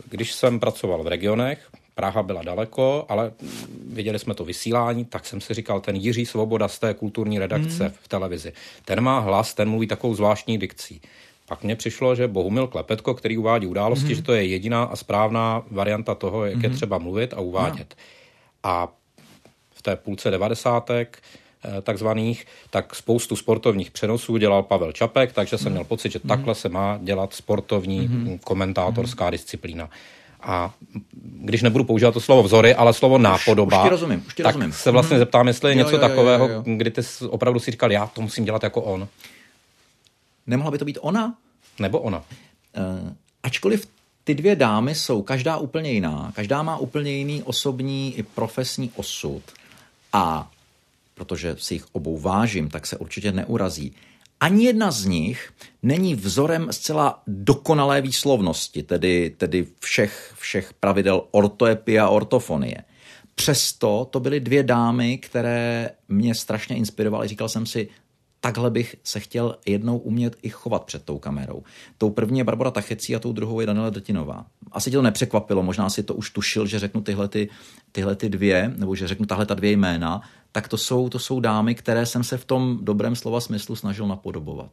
Když 0.09 0.33
jsem 0.33 0.61
pracoval 0.61 1.03
v 1.03 1.07
regionech, 1.07 1.69
Praha 1.97 2.23
byla 2.23 2.43
daleko, 2.43 3.07
ale 3.09 3.33
viděli 3.89 4.19
jsme 4.19 4.35
to 4.35 4.45
vysílání, 4.45 5.05
tak 5.05 5.27
jsem 5.27 5.41
si 5.41 5.55
říkal, 5.55 5.81
ten 5.81 5.97
Jiří 5.97 6.27
Svoboda 6.27 6.69
z 6.69 6.79
té 6.79 6.95
kulturní 6.95 7.39
redakce 7.39 7.85
mm. 7.85 7.93
v 8.03 8.09
televizi, 8.09 8.53
ten 8.85 9.01
má 9.01 9.19
hlas, 9.19 9.55
ten 9.55 9.71
mluví 9.71 9.87
takovou 9.87 10.15
zvláštní 10.15 10.59
dikcí. 10.59 11.01
Pak 11.49 11.65
mně 11.65 11.77
přišlo, 11.77 12.15
že 12.15 12.29
Bohumil 12.29 12.67
Klepetko, 12.67 13.15
který 13.15 13.39
uvádí 13.39 13.67
události, 13.67 14.07
mm-hmm. 14.07 14.17
že 14.17 14.23
to 14.23 14.33
je 14.33 14.47
jediná 14.47 14.85
a 14.85 14.97
správná 14.97 15.63
varianta 15.71 16.15
toho, 16.15 16.45
jak 16.45 16.55
mm-hmm. 16.59 16.63
je 16.63 16.69
mhm. 16.69 16.77
třeba 16.77 16.99
mluvit 16.99 17.35
a 17.35 17.41
uvádět. 17.41 17.95
No. 17.99 18.71
A 18.71 18.89
v 19.75 19.83
té 19.83 19.97
půlce 19.97 20.31
devadesátek 20.31 21.23
eh, 21.65 21.83
takzvaných, 21.83 22.47
tak 22.71 22.95
spoustu 22.95 23.37
sportovních 23.37 23.91
přenosů 23.91 24.37
dělal 24.37 24.63
Pavel 24.63 24.93
Čapek, 24.93 25.33
takže 25.33 25.59
jsem 25.59 25.67
mm. 25.67 25.73
měl 25.73 25.85
pocit, 25.85 26.13
že 26.13 26.21
mm. 26.25 26.29
takhle 26.29 26.55
se 26.55 26.69
má 26.69 26.99
dělat 27.03 27.35
sportovní 27.35 28.01
mm. 28.01 28.39
komentátorská 28.39 29.31
disciplína. 29.31 29.91
A 30.41 30.75
když 31.23 31.63
nebudu 31.63 31.85
používat 31.85 32.15
to 32.15 32.21
slovo 32.21 32.43
vzory, 32.43 32.75
ale 32.75 32.93
slovo 32.93 33.19
nápodoba, 33.19 33.81
už, 33.81 33.85
už 33.85 33.91
rozumím, 33.91 34.25
už 34.27 34.35
tak 34.35 34.47
rozumím. 34.47 34.73
se 34.73 34.91
vlastně 34.91 35.15
mm. 35.15 35.19
zeptám, 35.19 35.47
jestli 35.47 35.71
je 35.71 35.75
jo, 35.75 35.79
něco 35.79 35.97
jo, 35.97 36.03
jo, 36.03 36.09
takového, 36.09 36.49
jo, 36.49 36.55
jo. 36.55 36.63
kdy 36.67 36.91
ty 36.91 37.01
opravdu 37.29 37.61
si 37.61 37.71
říkal, 37.71 37.93
já 37.93 38.07
to 38.07 38.21
musím 38.21 38.45
dělat 38.45 38.63
jako 38.63 38.83
on. 38.83 39.09
Nemohla 40.47 40.71
by 40.71 40.79
to 40.79 40.85
být 40.85 40.99
ona? 41.01 41.39
Nebo 41.79 41.99
ona. 41.99 42.19
Uh, 42.19 43.13
ačkoliv 43.43 43.87
ty 44.25 44.35
dvě 44.35 44.57
dámy 44.57 44.95
jsou 44.95 45.23
každá 45.23 45.57
úplně 45.57 45.93
jiná, 45.93 46.33
každá 46.37 46.63
má 46.63 46.79
úplně 46.79 47.13
jiný 47.13 47.43
osobní 47.43 48.15
i 48.19 48.23
profesní 48.23 48.91
osud 48.97 49.43
a 50.13 50.51
protože 51.15 51.57
si 51.59 51.75
jich 51.75 51.87
obou 51.93 52.19
vážím, 52.19 52.69
tak 52.69 52.87
se 52.87 52.97
určitě 52.97 53.33
neurazí. 53.33 53.95
Ani 54.41 54.65
jedna 54.65 54.91
z 54.91 55.05
nich 55.05 55.53
není 55.83 56.15
vzorem 56.15 56.69
zcela 56.71 57.23
dokonalé 57.27 58.01
výslovnosti, 58.01 58.83
tedy, 58.83 59.35
tedy 59.37 59.67
všech, 59.81 60.35
všech 60.39 60.75
pravidel 60.75 61.23
ortoepie 61.31 62.01
a 62.01 62.09
ortofonie. 62.09 62.85
Přesto 63.35 64.09
to 64.11 64.21
byly 64.21 64.41
dvě 64.41 64.63
dámy, 64.63 65.19
které 65.19 65.91
mě 66.09 66.35
strašně 66.35 66.77
inspirovaly. 66.77 67.29
Říkal 67.29 67.49
jsem 67.49 67.67
si, 67.67 67.89
takhle 68.47 68.71
bych 68.71 68.97
se 69.05 69.21
chtěl 69.21 69.57
jednou 69.67 69.99
umět 69.99 70.37
i 70.43 70.49
chovat 70.49 70.85
před 70.85 71.05
tou 71.05 71.19
kamerou. 71.19 71.63
Tou 71.99 72.11
první 72.11 72.39
je 72.39 72.45
Barbara 72.45 72.71
Tachecí 72.71 73.17
a 73.17 73.19
tou 73.19 73.33
druhou 73.33 73.61
je 73.61 73.67
Daniela 73.67 73.91
Drtinová. 73.91 74.47
Asi 74.73 74.91
tě 74.91 74.97
to 74.97 75.03
nepřekvapilo, 75.03 75.63
možná 75.63 75.91
si 75.91 76.03
to 76.03 76.15
už 76.15 76.31
tušil, 76.31 76.67
že 76.67 76.79
řeknu 76.79 77.01
tyhle, 77.01 77.29
ty, 77.29 77.49
tyhle 77.93 78.17
ty 78.17 78.29
dvě, 78.29 78.73
nebo 78.77 78.95
že 78.95 79.09
řeknu 79.09 79.27
tahle 79.27 79.47
ta 79.47 79.55
dvě 79.55 79.71
jména, 79.71 80.23
tak 80.53 80.69
to 80.69 80.77
jsou, 80.77 81.09
to 81.09 81.19
jsou 81.19 81.41
dámy, 81.41 81.75
které 81.75 82.07
jsem 82.07 82.25
se 82.25 82.39
v 82.39 82.45
tom 82.45 82.79
dobrém 82.83 83.17
slova 83.17 83.41
smyslu 83.41 83.77
snažil 83.77 84.07
napodobovat. 84.07 84.71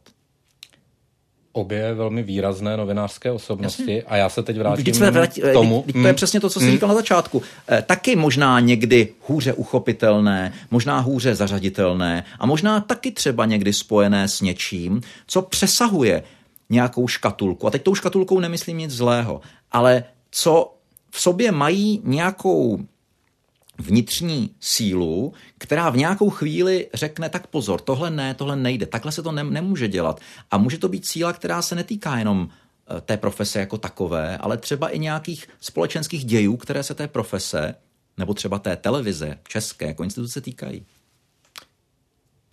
Obě 1.54 1.94
velmi 1.94 2.22
výrazné 2.22 2.76
novinářské 2.76 3.30
osobnosti 3.30 3.82
Jasně. 3.82 4.02
a 4.02 4.16
já 4.16 4.28
se 4.28 4.42
teď 4.42 4.58
vrátím 4.58 4.82
Vždyť 4.82 4.96
vrátí, 4.96 5.40
k 5.40 5.52
tomu. 5.52 5.82
Vždyť 5.82 5.92
to 5.92 5.98
je 5.98 6.04
hmm. 6.04 6.14
přesně 6.14 6.40
to, 6.40 6.50
co 6.50 6.60
jsi 6.60 6.64
hmm. 6.64 6.74
říkal 6.74 6.88
na 6.88 6.94
začátku. 6.94 7.42
Eh, 7.68 7.82
taky 7.82 8.16
možná 8.16 8.60
někdy 8.60 9.08
hůře 9.26 9.52
uchopitelné, 9.52 10.52
možná 10.70 11.00
hůře 11.00 11.34
zařaditelné 11.34 12.24
a 12.38 12.46
možná 12.46 12.80
taky 12.80 13.10
třeba 13.10 13.44
někdy 13.44 13.72
spojené 13.72 14.28
s 14.28 14.40
něčím, 14.40 15.00
co 15.26 15.42
přesahuje 15.42 16.22
nějakou 16.70 17.08
škatulku. 17.08 17.66
A 17.66 17.70
teď 17.70 17.82
tou 17.82 17.94
škatulkou 17.94 18.40
nemyslím 18.40 18.78
nic 18.78 18.90
zlého, 18.90 19.40
ale 19.72 20.04
co 20.30 20.74
v 21.10 21.20
sobě 21.20 21.52
mají 21.52 22.00
nějakou 22.04 22.78
vnitřní 23.78 24.50
sílu, 24.60 25.32
která 25.58 25.90
v 25.90 25.96
nějakou 25.96 26.30
chvíli 26.30 26.88
řekne, 26.94 27.28
tak 27.28 27.46
pozor, 27.46 27.80
tohle 27.80 28.10
ne, 28.10 28.34
tohle 28.34 28.56
nejde, 28.56 28.86
takhle 28.86 29.12
se 29.12 29.22
to 29.22 29.32
ne, 29.32 29.44
nemůže 29.44 29.88
dělat. 29.88 30.20
A 30.50 30.58
může 30.58 30.78
to 30.78 30.88
být 30.88 31.06
síla, 31.06 31.32
která 31.32 31.62
se 31.62 31.74
netýká 31.74 32.18
jenom 32.18 32.48
eh, 32.48 33.00
té 33.00 33.16
profese 33.16 33.60
jako 33.60 33.78
takové, 33.78 34.38
ale 34.38 34.56
třeba 34.56 34.88
i 34.88 34.98
nějakých 34.98 35.46
společenských 35.60 36.24
dějů, 36.24 36.56
které 36.56 36.82
se 36.82 36.94
té 36.94 37.08
profese 37.08 37.74
nebo 38.18 38.34
třeba 38.34 38.58
té 38.58 38.76
televize 38.76 39.38
české 39.48 39.86
jako 39.86 40.04
instituce 40.04 40.40
týkají 40.40 40.86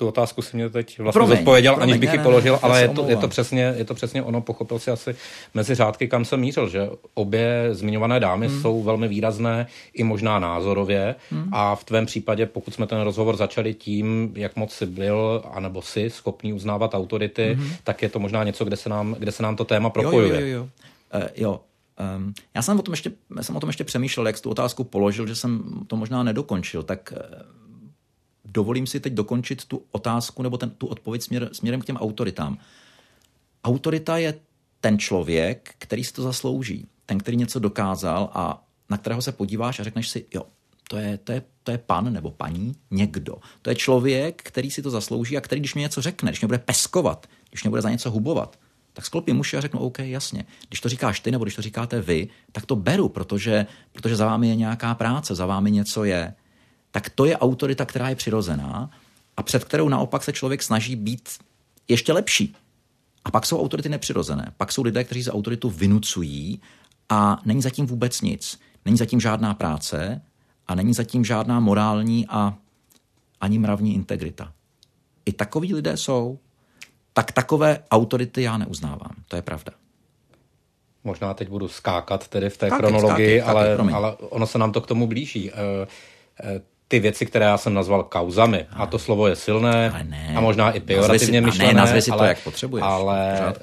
tu 0.01 0.07
otázku 0.07 0.41
si 0.41 0.57
mě 0.57 0.69
teď 0.69 0.99
vlastně 0.99 1.19
promiň, 1.19 1.37
zodpověděl, 1.37 1.73
promiň, 1.73 1.89
aniž 1.89 1.99
bych 1.99 2.13
ji 2.13 2.19
položil, 2.19 2.53
ne, 2.53 2.59
ale 2.61 2.81
je 2.81 2.89
to, 2.89 3.05
je, 3.09 3.15
to 3.15 3.27
přesně, 3.27 3.73
je 3.77 3.85
to 3.85 3.93
přesně 3.93 4.23
ono, 4.23 4.41
pochopil 4.41 4.79
si 4.79 4.91
asi 4.91 5.15
mezi 5.53 5.75
řádky, 5.75 6.07
kam 6.07 6.25
jsem 6.25 6.39
mířil, 6.39 6.69
že 6.69 6.89
obě 7.13 7.69
zmiňované 7.71 8.19
dámy 8.19 8.47
hmm. 8.47 8.61
jsou 8.61 8.83
velmi 8.83 9.07
výrazné 9.07 9.67
i 9.93 10.03
možná 10.03 10.39
názorově 10.39 11.15
hmm. 11.31 11.49
a 11.51 11.75
v 11.75 11.83
tvém 11.83 12.05
případě, 12.05 12.45
pokud 12.45 12.73
jsme 12.73 12.87
ten 12.87 13.01
rozhovor 13.01 13.37
začali 13.37 13.73
tím, 13.73 14.33
jak 14.35 14.55
moc 14.55 14.73
si 14.73 14.85
byl, 14.85 15.43
anebo 15.51 15.81
si 15.81 16.09
schopný 16.09 16.53
uznávat 16.53 16.93
autority, 16.93 17.53
hmm. 17.53 17.69
tak 17.83 18.01
je 18.01 18.09
to 18.09 18.19
možná 18.19 18.43
něco, 18.43 18.65
kde 18.65 18.77
se 18.77 18.89
nám, 18.89 19.15
kde 19.19 19.31
se 19.31 19.43
nám 19.43 19.55
to 19.55 19.65
téma 19.65 19.89
propojuje. 19.89 20.41
Jo, 20.41 20.47
jo, 20.47 20.47
jo, 20.47 20.67
jo. 21.13 21.21
Uh, 21.21 21.29
jo. 21.35 21.59
Um, 22.17 22.33
já 22.55 22.61
jsem 22.61 22.79
o, 22.79 22.81
tom 22.81 22.93
ještě, 22.93 23.11
jsem 23.41 23.55
o 23.55 23.59
tom 23.59 23.69
ještě 23.69 23.83
přemýšlel, 23.83 24.27
jak 24.27 24.37
jsi 24.37 24.43
tu 24.43 24.49
otázku 24.49 24.83
položil, 24.83 25.27
že 25.27 25.35
jsem 25.35 25.63
to 25.87 25.95
možná 25.95 26.23
nedokončil, 26.23 26.83
tak 26.83 27.13
uh, 27.15 27.51
dovolím 28.53 28.87
si 28.87 28.99
teď 28.99 29.13
dokončit 29.13 29.65
tu 29.65 29.83
otázku 29.91 30.43
nebo 30.43 30.57
ten, 30.57 30.69
tu 30.69 30.87
odpověď 30.87 31.21
směr, 31.21 31.49
směrem 31.51 31.81
k 31.81 31.85
těm 31.85 31.97
autoritám. 31.97 32.57
Autorita 33.63 34.17
je 34.17 34.39
ten 34.81 34.99
člověk, 34.99 35.75
který 35.77 36.03
si 36.03 36.13
to 36.13 36.23
zaslouží, 36.23 36.87
ten, 37.05 37.17
který 37.17 37.37
něco 37.37 37.59
dokázal 37.59 38.29
a 38.33 38.67
na 38.89 38.97
kterého 38.97 39.21
se 39.21 39.31
podíváš 39.31 39.79
a 39.79 39.83
řekneš 39.83 40.09
si, 40.09 40.25
jo, 40.33 40.43
to 40.87 40.97
je, 40.97 41.17
to 41.17 41.31
je, 41.31 41.41
to 41.63 41.71
je 41.71 41.77
pan 41.77 42.13
nebo 42.13 42.31
paní, 42.31 42.75
někdo. 42.91 43.35
To 43.61 43.69
je 43.69 43.75
člověk, 43.75 44.41
který 44.43 44.71
si 44.71 44.81
to 44.81 44.89
zaslouží 44.89 45.37
a 45.37 45.41
který, 45.41 45.61
když 45.61 45.75
mě 45.75 45.81
něco 45.81 46.01
řekne, 46.01 46.31
když 46.31 46.41
mě 46.41 46.47
bude 46.47 46.57
peskovat, 46.57 47.27
když 47.49 47.63
mě 47.63 47.69
bude 47.69 47.81
za 47.81 47.89
něco 47.89 48.11
hubovat, 48.11 48.59
tak 48.93 49.05
sklopím 49.05 49.35
muši 49.35 49.57
a 49.57 49.61
řeknu, 49.61 49.79
OK, 49.79 49.99
jasně. 49.99 50.45
Když 50.67 50.81
to 50.81 50.89
říkáš 50.89 51.19
ty 51.19 51.31
nebo 51.31 51.45
když 51.45 51.55
to 51.55 51.61
říkáte 51.61 52.01
vy, 52.01 52.27
tak 52.51 52.65
to 52.65 52.75
beru, 52.75 53.09
protože, 53.09 53.65
protože 53.91 54.15
za 54.15 54.25
vámi 54.25 54.47
je 54.47 54.55
nějaká 54.55 54.95
práce, 54.95 55.35
za 55.35 55.45
vámi 55.45 55.71
něco 55.71 56.03
je 56.03 56.33
tak 56.91 57.09
to 57.09 57.25
je 57.25 57.37
autorita, 57.37 57.85
která 57.85 58.09
je 58.09 58.15
přirozená 58.15 58.89
a 59.37 59.43
před 59.43 59.63
kterou 59.63 59.89
naopak 59.89 60.23
se 60.23 60.33
člověk 60.33 60.63
snaží 60.63 60.95
být 60.95 61.29
ještě 61.87 62.13
lepší. 62.13 62.55
A 63.25 63.31
pak 63.31 63.45
jsou 63.45 63.61
autority 63.61 63.89
nepřirozené. 63.89 64.53
Pak 64.57 64.71
jsou 64.71 64.83
lidé, 64.83 65.03
kteří 65.03 65.21
za 65.21 65.33
autoritu 65.33 65.69
vynucují 65.69 66.61
a 67.09 67.41
není 67.45 67.61
zatím 67.61 67.85
vůbec 67.85 68.21
nic. 68.21 68.59
Není 68.85 68.97
zatím 68.97 69.19
žádná 69.19 69.53
práce 69.53 70.21
a 70.67 70.75
není 70.75 70.93
zatím 70.93 71.25
žádná 71.25 71.59
morální 71.59 72.27
a 72.29 72.53
ani 73.41 73.59
mravní 73.59 73.95
integrita. 73.95 74.53
I 75.25 75.33
takoví 75.33 75.73
lidé 75.73 75.97
jsou. 75.97 76.39
Tak 77.13 77.31
takové 77.31 77.83
autority 77.91 78.41
já 78.41 78.57
neuznávám. 78.57 79.15
To 79.27 79.35
je 79.35 79.41
pravda. 79.41 79.71
Možná 81.03 81.33
teď 81.33 81.49
budu 81.49 81.67
skákat 81.67 82.27
tedy 82.27 82.49
v 82.49 82.57
té 82.57 82.67
skákej, 82.67 82.89
chronologii, 82.89 83.39
skákej, 83.39 83.75
ale, 83.77 83.93
ale 83.93 84.15
ono 84.15 84.47
se 84.47 84.57
nám 84.57 84.71
to 84.71 84.81
k 84.81 84.87
tomu 84.87 85.07
blíží. 85.07 85.51
Ty 86.91 86.99
věci, 86.99 87.25
které 87.25 87.45
já 87.45 87.57
jsem 87.57 87.73
nazval 87.73 88.03
kauzami. 88.03 88.65
A 88.71 88.85
to 88.85 88.99
slovo 88.99 89.27
je 89.27 89.35
silné 89.35 90.03
ne, 90.03 90.33
a 90.35 90.41
možná 90.41 90.71
i 90.71 90.79
pejorativně 90.79 91.41
myšlené. 91.41 91.73
Ne, 91.73 91.79
nazvi 91.79 92.01
si 92.01 92.11
ale, 92.11 92.19
to, 92.19 92.25
jak 92.25 92.43
potřebuješ. 92.43 92.85
Ale 92.87 93.39
e, 93.39 93.53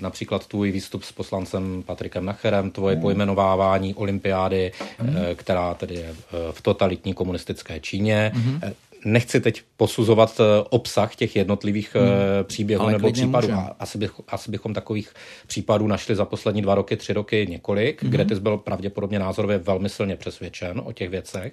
například 0.00 0.46
tvůj 0.46 0.70
výstup 0.70 1.04
s 1.04 1.12
poslancem 1.12 1.82
Patrikem 1.86 2.24
Nacherem, 2.24 2.70
tvoje 2.70 2.94
hmm. 2.94 3.02
pojmenovávání 3.02 3.94
olympiády, 3.94 4.72
hmm. 4.98 5.16
e, 5.16 5.34
která 5.34 5.74
tedy 5.74 5.94
je 5.94 6.14
v 6.50 6.62
totalitní 6.62 7.14
komunistické 7.14 7.80
Číně. 7.80 8.32
Hmm. 8.34 8.60
Nechci 9.04 9.40
teď 9.40 9.62
posuzovat 9.76 10.40
obsah 10.70 11.16
těch 11.16 11.36
jednotlivých 11.36 11.94
hmm. 11.94 12.08
příběhů 12.44 12.82
Ale 12.82 12.92
nebo 12.92 13.12
případů. 13.12 13.48
Asi, 13.78 13.98
bych, 13.98 14.12
asi 14.28 14.50
bychom 14.50 14.74
takových 14.74 15.12
případů 15.46 15.86
našli 15.86 16.16
za 16.16 16.24
poslední 16.24 16.62
dva 16.62 16.74
roky, 16.74 16.96
tři 16.96 17.12
roky 17.12 17.46
několik, 17.50 18.02
hmm. 18.02 18.10
kde 18.10 18.24
ty 18.24 18.34
byl 18.34 18.56
pravděpodobně 18.56 19.18
názorově 19.18 19.58
velmi 19.58 19.88
silně 19.88 20.16
přesvědčen 20.16 20.82
o 20.84 20.92
těch 20.92 21.10
věcech. 21.10 21.52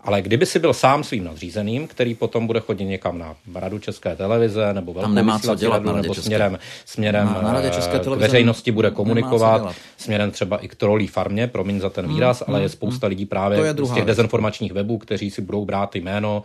Ale 0.00 0.22
kdyby 0.22 0.46
si 0.46 0.58
byl 0.58 0.72
sám 0.72 1.04
svým 1.04 1.24
nadřízeným, 1.24 1.86
který 1.86 2.14
potom 2.14 2.46
bude 2.46 2.60
chodit 2.60 2.84
někam 2.84 3.18
na 3.18 3.36
radu 3.54 3.78
České 3.78 4.16
televize 4.16 4.74
nebo 4.74 4.92
velkou 4.92 5.10
nemá 5.10 5.38
co 5.38 5.54
dělat 5.54 5.84
radu, 5.84 5.96
nebo 5.96 6.14
směrem, 6.14 6.58
směrem 6.84 7.26
na, 7.26 7.42
na 7.42 7.60
eh, 7.60 7.70
České 7.70 7.98
k 7.98 8.06
veřejnosti 8.06 8.72
bude 8.72 8.90
komunikovat, 8.90 9.74
směrem 9.96 10.30
třeba 10.30 10.58
i 10.58 10.68
k 10.68 10.74
trolí 10.74 11.06
farmě, 11.06 11.46
promiň 11.46 11.80
za 11.80 11.90
ten 11.90 12.04
hmm, 12.04 12.14
výraz, 12.14 12.42
hmm, 12.42 12.54
ale 12.54 12.58
je 12.58 12.66
hmm, 12.66 12.72
spousta 12.72 13.06
hmm. 13.06 13.10
lidí 13.10 13.26
právě 13.26 13.74
z 13.74 13.94
těch 13.94 14.04
dezinformačních 14.04 14.72
webů, 14.72 14.98
kteří 14.98 15.30
si 15.30 15.42
budou 15.42 15.64
brát 15.64 15.96
jméno 15.96 16.42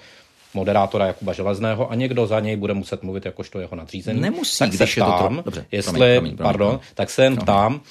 moderátora 0.54 1.06
Jakuba 1.06 1.34
Železného 1.34 1.92
a 1.92 1.96
někdo 1.96 2.28
za 2.28 2.40
něj 2.40 2.56
bude 2.56 2.74
muset 2.74 3.04
mluvit 3.04 3.26
jakožto 3.26 3.60
jeho 3.60 3.76
nadřízený. 3.76 4.22
Nemusí, 4.22 4.60
tak 4.60 4.70
když 4.70 4.94
se 4.94 5.02
ptám, 5.02 5.36
je 5.38 5.44
to 5.44 5.50
Dobře, 5.50 5.66
jestli, 5.72 5.92
promiň, 5.92 6.14
promiň, 6.16 6.36
promiň, 6.36 6.38
pardon, 6.38 6.70
promiň. 6.70 6.88
tak 6.94 7.10
se 7.10 7.24
jen 7.24 7.38
ptám, 7.38 7.82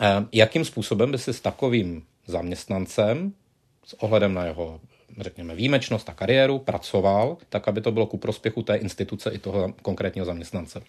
eh, 0.00 0.26
jakým 0.32 0.64
způsobem 0.64 1.12
by 1.12 1.18
si 1.18 1.32
s 1.32 1.40
takovým 1.40 2.02
zaměstnancem 2.26 3.32
s 3.86 4.02
ohledem 4.02 4.34
na 4.34 4.44
jeho 4.44 4.80
řekněme, 5.22 5.54
výjimečnost 5.54 6.08
a 6.08 6.14
kariéru, 6.14 6.58
pracoval, 6.58 7.36
tak 7.48 7.68
aby 7.68 7.80
to 7.80 7.92
bylo 7.92 8.06
ku 8.06 8.18
prospěchu 8.18 8.62
té 8.62 8.76
instituce 8.76 9.30
i 9.30 9.38
toho 9.38 9.74
konkrétního 9.82 10.26
zaměstnance. 10.26 10.82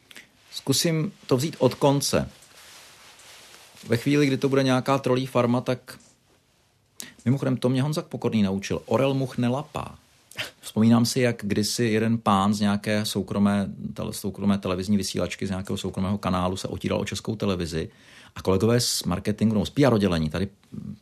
Zkusím 0.51 1.11
to 1.27 1.37
vzít 1.37 1.55
od 1.59 1.75
konce. 1.75 2.29
Ve 3.87 3.97
chvíli, 3.97 4.27
kdy 4.27 4.37
to 4.37 4.49
bude 4.49 4.63
nějaká 4.63 4.97
trolí 4.97 5.25
farma, 5.25 5.61
tak 5.61 5.99
mimochodem 7.25 7.57
to 7.57 7.69
mě 7.69 7.81
Honzak 7.81 8.05
Pokorný 8.05 8.43
naučil. 8.43 8.81
Orel 8.85 9.13
much 9.13 9.37
nelapá. 9.37 9.95
Vzpomínám 10.59 11.05
si, 11.05 11.19
jak 11.19 11.35
kdysi 11.43 11.85
jeden 11.85 12.17
pán 12.17 12.53
z 12.53 12.59
nějaké 12.59 13.05
soukromé, 13.05 13.67
tele, 13.93 14.13
soukromé 14.13 14.57
televizní 14.57 14.97
vysílačky, 14.97 15.47
z 15.47 15.49
nějakého 15.49 15.77
soukromého 15.77 16.17
kanálu 16.17 16.57
se 16.57 16.67
otíral 16.67 16.99
o 16.99 17.05
českou 17.05 17.35
televizi 17.35 17.89
a 18.35 18.41
kolegové 18.41 18.79
z 18.79 19.03
marketingu, 19.03 19.55
no 19.55 19.65
z 19.65 19.69
PR 19.69 19.93
oddělení 19.93 20.29
tady 20.29 20.47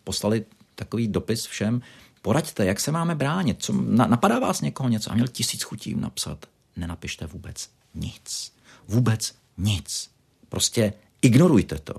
poslali 0.04 0.46
takový 0.76 1.08
dopis 1.08 1.46
všem, 1.46 1.82
Poraďte, 2.22 2.66
jak 2.66 2.80
se 2.80 2.92
máme 2.92 3.16
bránit. 3.16 3.64
Co, 3.64 3.74
na, 3.74 4.08
napadá 4.08 4.40
vás 4.40 4.62
někoho 4.62 4.90
něco? 4.90 5.12
A 5.12 5.16
měl 5.16 5.28
tisíc 5.28 5.64
chutí 5.64 5.96
napsat. 5.96 6.46
Nenapište 6.78 7.26
vůbec 7.26 7.70
nic. 7.96 8.54
Vůbec 8.88 9.36
nic. 9.58 10.10
Prostě 10.50 10.94
ignorujte 11.22 11.80
to. 11.80 11.94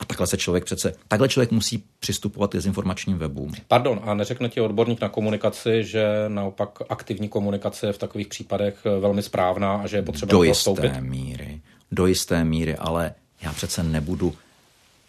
A 0.00 0.04
takhle 0.04 0.26
se 0.26 0.36
člověk 0.36 0.64
přece, 0.64 0.94
takhle 1.08 1.28
člověk 1.28 1.50
musí 1.50 1.84
přistupovat 1.98 2.50
k 2.50 2.54
dezinformačním 2.54 3.18
webům. 3.18 3.52
Pardon, 3.68 4.00
a 4.02 4.14
neřekne 4.14 4.48
ti 4.48 4.60
odborník 4.60 5.00
na 5.00 5.08
komunikaci, 5.08 5.84
že 5.84 6.04
naopak 6.28 6.78
aktivní 6.88 7.28
komunikace 7.28 7.86
je 7.86 7.92
v 7.92 7.98
takových 7.98 8.28
případech 8.28 8.84
velmi 9.00 9.22
správná 9.22 9.76
a 9.76 9.86
že 9.86 9.96
je 9.96 10.02
potřeba 10.02 10.30
do 10.30 10.42
jisté 10.42 11.00
míry. 11.00 11.60
Do 11.92 12.06
jisté 12.06 12.44
míry, 12.44 12.76
ale 12.76 13.14
já 13.40 13.52
přece 13.52 13.82
nebudu 13.82 14.34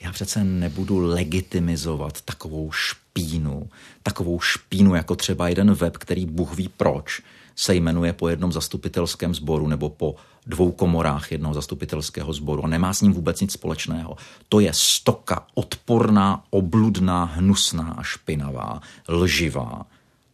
já 0.02 0.12
přece 0.12 0.44
nebudu 0.44 1.00
legitimizovat 1.00 2.22
takovou 2.22 2.72
špínu, 2.72 3.70
takovou 4.04 4.40
špínu 4.40 4.96
jako 4.96 5.16
třeba 5.16 5.50
jeden 5.50 5.74
web, 5.74 5.98
který 5.98 6.26
Bůh 6.26 6.56
ví 6.56 6.70
proč, 6.78 7.22
se 7.56 7.76
jmenuje 7.76 8.14
po 8.14 8.30
jednom 8.30 8.52
zastupitelském 8.52 9.36
sboru 9.36 9.68
nebo 9.68 9.90
po 9.90 10.16
dvou 10.46 10.72
komorách 10.72 11.32
jednoho 11.32 11.54
zastupitelského 11.54 12.34
sboru 12.34 12.66
a 12.66 12.68
nemá 12.68 12.94
s 12.94 13.02
ním 13.02 13.14
vůbec 13.14 13.42
nic 13.42 13.52
společného. 13.52 14.18
To 14.50 14.60
je 14.60 14.72
stoka 14.74 15.48
odporná, 15.54 16.44
obludná, 16.50 17.24
hnusná 17.24 17.96
a 17.98 18.04
špinavá, 18.04 18.82
lživá. 19.10 19.86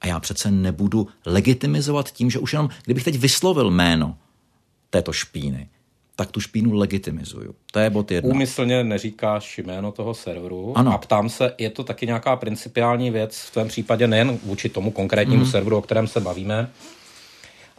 A 0.02 0.08
já 0.08 0.20
přece 0.20 0.52
nebudu 0.52 1.08
legitimizovat 1.26 2.12
tím, 2.12 2.30
že 2.30 2.40
už 2.40 2.54
jenom, 2.54 2.70
kdybych 2.84 3.04
teď 3.04 3.18
vyslovil 3.18 3.72
jméno 3.72 4.18
této 4.90 5.14
špíny, 5.14 5.70
tak 6.16 6.32
tu 6.32 6.40
špínu 6.40 6.74
legitimizuju. 6.74 7.56
To 7.72 7.80
je 7.80 7.90
bod 7.90 8.12
jedna. 8.12 8.34
Úmyslně 8.34 8.84
neříkáš 8.84 9.58
jméno 9.58 9.92
toho 9.92 10.14
serveru 10.14 10.78
ano. 10.78 10.94
a 10.94 10.98
ptám 10.98 11.30
se, 11.30 11.54
je 11.58 11.70
to 11.70 11.84
taky 11.84 12.06
nějaká 12.06 12.36
principiální 12.36 13.12
věc 13.12 13.38
v 13.38 13.52
tvém 13.52 13.68
případě 13.68 14.08
nejen 14.08 14.40
vůči 14.44 14.70
tomu 14.70 14.92
konkrétnímu 14.92 15.44
mm. 15.44 15.52
serveru, 15.52 15.78
o 15.78 15.82
kterém 15.82 16.08
se 16.08 16.20
bavíme, 16.20 16.70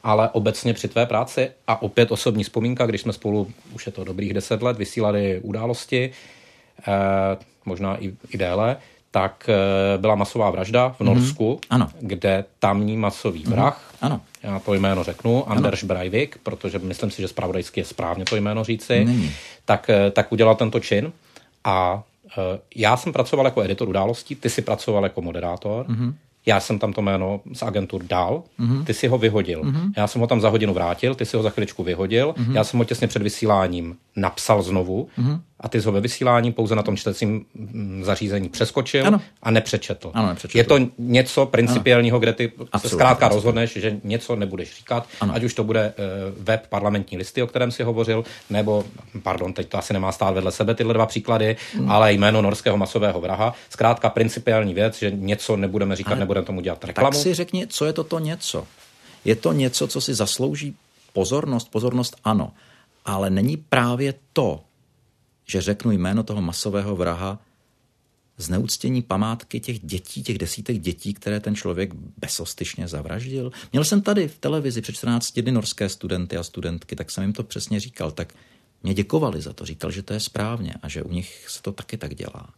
ale 0.02 0.30
obecně 0.30 0.74
při 0.74 0.88
tvé 0.88 1.06
práci 1.06 1.50
a 1.66 1.82
opět 1.82 2.12
osobní 2.12 2.44
vzpomínka, 2.44 2.86
když 2.86 3.00
jsme 3.00 3.12
spolu, 3.12 3.52
už 3.74 3.86
je 3.86 3.92
to 3.92 4.04
dobrých 4.04 4.34
deset 4.34 4.62
let, 4.62 4.78
vysílali 4.78 5.40
události, 5.42 6.10
eh, 6.88 7.36
možná 7.64 8.04
i, 8.04 8.12
i 8.30 8.38
déle, 8.38 8.76
tak 9.10 9.48
eh, 9.48 9.98
byla 9.98 10.14
masová 10.14 10.50
vražda 10.50 10.88
v 10.88 11.00
Norsku, 11.00 11.54
mm-hmm. 11.54 11.66
ano. 11.70 11.88
kde 12.00 12.44
tamní 12.58 12.96
masový 12.96 13.42
mhm. 13.42 13.52
vrah. 13.52 13.85
Ano. 14.00 14.20
já 14.42 14.58
to 14.58 14.74
jméno 14.74 15.04
řeknu, 15.04 15.50
Anders 15.50 15.82
ano. 15.82 15.88
Breivik, 15.88 16.38
protože 16.42 16.78
myslím 16.78 17.10
si, 17.10 17.22
že 17.22 17.28
spravodajsky 17.28 17.80
je 17.80 17.84
správně 17.84 18.24
to 18.24 18.36
jméno 18.36 18.64
říci, 18.64 19.04
Není. 19.04 19.32
tak, 19.64 19.90
eh, 19.90 20.10
tak 20.10 20.32
udělal 20.32 20.54
tento 20.54 20.80
čin 20.80 21.12
a 21.64 22.02
já 22.76 22.96
jsem 22.96 23.12
pracoval 23.12 23.46
jako 23.46 23.62
editor 23.62 23.88
událostí, 23.88 24.34
ty 24.34 24.50
si 24.50 24.62
pracoval 24.62 25.04
jako 25.04 25.22
moderátor. 25.22 25.86
Mm-hmm 25.86 26.12
já 26.46 26.60
jsem 26.60 26.78
tam 26.78 26.92
to 26.92 27.02
jméno 27.02 27.40
z 27.52 27.62
agentur 27.62 28.02
dal, 28.02 28.42
mm-hmm. 28.60 28.84
ty 28.84 28.94
si 28.94 29.08
ho 29.08 29.18
vyhodil. 29.18 29.62
Mm-hmm. 29.62 29.92
Já 29.96 30.06
jsem 30.06 30.20
ho 30.20 30.26
tam 30.26 30.40
za 30.40 30.48
hodinu 30.48 30.74
vrátil, 30.74 31.14
ty 31.14 31.26
si 31.26 31.36
ho 31.36 31.42
za 31.42 31.50
chviličku 31.50 31.82
vyhodil, 31.82 32.32
mm-hmm. 32.32 32.52
já 32.52 32.64
jsem 32.64 32.78
ho 32.78 32.84
těsně 32.84 33.06
před 33.08 33.22
vysíláním 33.22 33.96
napsal 34.16 34.62
znovu 34.62 35.08
mm-hmm. 35.18 35.40
A 35.60 35.68
ty 35.68 35.80
jsi 35.80 35.86
ho 35.86 35.92
ve 35.92 36.00
vysílání 36.00 36.52
pouze 36.52 36.74
na 36.74 36.82
tom 36.82 36.96
čtecím 36.96 37.46
mm, 37.54 38.04
zařízení 38.04 38.48
přeskočil 38.48 39.06
ano. 39.06 39.20
a 39.42 39.50
nepřečetl. 39.50 40.10
Ano, 40.14 40.28
nepřečetl. 40.28 40.58
Je 40.58 40.64
to 40.64 40.78
něco 40.98 41.46
principiálního, 41.46 42.18
kde 42.18 42.32
ty 42.32 42.52
se 42.76 42.88
zkrátka 42.88 43.28
rozhodneš, 43.28 43.76
že 43.76 44.00
něco 44.04 44.36
nebudeš 44.36 44.76
říkat, 44.76 45.06
ano. 45.20 45.34
ať 45.34 45.42
už 45.42 45.54
to 45.54 45.64
bude 45.64 45.94
uh, 45.98 46.44
web 46.44 46.66
parlamentní 46.68 47.18
listy, 47.18 47.42
o 47.42 47.46
kterém 47.46 47.70
si 47.70 47.82
hovořil, 47.82 48.24
nebo, 48.50 48.84
pardon, 49.22 49.52
teď 49.52 49.68
to 49.68 49.78
asi 49.78 49.92
nemá 49.92 50.12
stát 50.12 50.34
vedle 50.34 50.52
sebe 50.52 50.74
tyhle 50.74 50.94
dva 50.94 51.06
příklady, 51.06 51.56
mm. 51.74 51.90
ale 51.90 52.12
jméno 52.12 52.42
norského 52.42 52.76
masového 52.76 53.20
vraha. 53.20 53.54
Zkrátka 53.70 54.10
principiální 54.10 54.74
věc, 54.74 54.98
že 54.98 55.10
něco 55.10 55.56
nebudeme 55.56 55.96
říkat, 55.96 56.14
nebudeme 56.14 56.46
tomu 56.46 56.60
dělat 56.60 56.84
reklamu. 56.84 57.10
Tak 57.10 57.22
si 57.22 57.34
řekni, 57.34 57.66
co 57.66 57.84
je 57.84 57.92
to 57.92 58.04
to 58.04 58.18
něco. 58.18 58.66
Je 59.24 59.36
to 59.36 59.52
něco, 59.52 59.88
co 59.88 60.00
si 60.00 60.14
zaslouží 60.14 60.74
pozornost? 61.12 61.70
Pozornost 61.70 62.16
ano 62.24 62.52
ale 63.06 63.30
není 63.30 63.56
právě 63.56 64.14
to, 64.32 64.60
že 65.46 65.60
řeknu 65.60 65.90
jméno 65.90 66.22
toho 66.22 66.42
masového 66.42 66.96
vraha, 66.96 67.38
zneuctění 68.36 69.02
památky 69.02 69.60
těch 69.60 69.80
dětí, 69.80 70.22
těch 70.22 70.38
desítek 70.38 70.78
dětí, 70.78 71.14
které 71.14 71.40
ten 71.40 71.54
člověk 71.54 71.94
bezostyšně 71.94 72.88
zavraždil. 72.88 73.52
Měl 73.72 73.84
jsem 73.84 74.02
tady 74.02 74.28
v 74.28 74.38
televizi 74.38 74.80
před 74.80 74.92
14 74.92 75.38
dny 75.40 75.52
norské 75.52 75.88
studenty 75.88 76.36
a 76.36 76.42
studentky, 76.42 76.96
tak 76.96 77.10
jsem 77.10 77.24
jim 77.24 77.32
to 77.32 77.42
přesně 77.42 77.80
říkal. 77.80 78.10
Tak 78.10 78.34
mě 78.82 78.94
děkovali 78.94 79.40
za 79.40 79.52
to, 79.52 79.64
říkal, 79.66 79.90
že 79.90 80.02
to 80.02 80.12
je 80.12 80.20
správně 80.20 80.74
a 80.82 80.88
že 80.88 81.02
u 81.02 81.12
nich 81.12 81.44
se 81.48 81.62
to 81.62 81.72
taky 81.72 81.96
tak 81.96 82.14
dělá. 82.14 82.54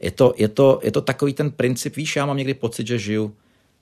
Je 0.00 0.10
to, 0.10 0.34
je 0.36 0.48
to, 0.48 0.80
je 0.82 0.92
to 0.92 1.00
takový 1.00 1.32
ten 1.34 1.50
princip, 1.50 1.96
víš, 1.96 2.16
já 2.16 2.26
mám 2.26 2.36
někdy 2.36 2.54
pocit, 2.54 2.86
že 2.86 2.98
žiju 2.98 3.36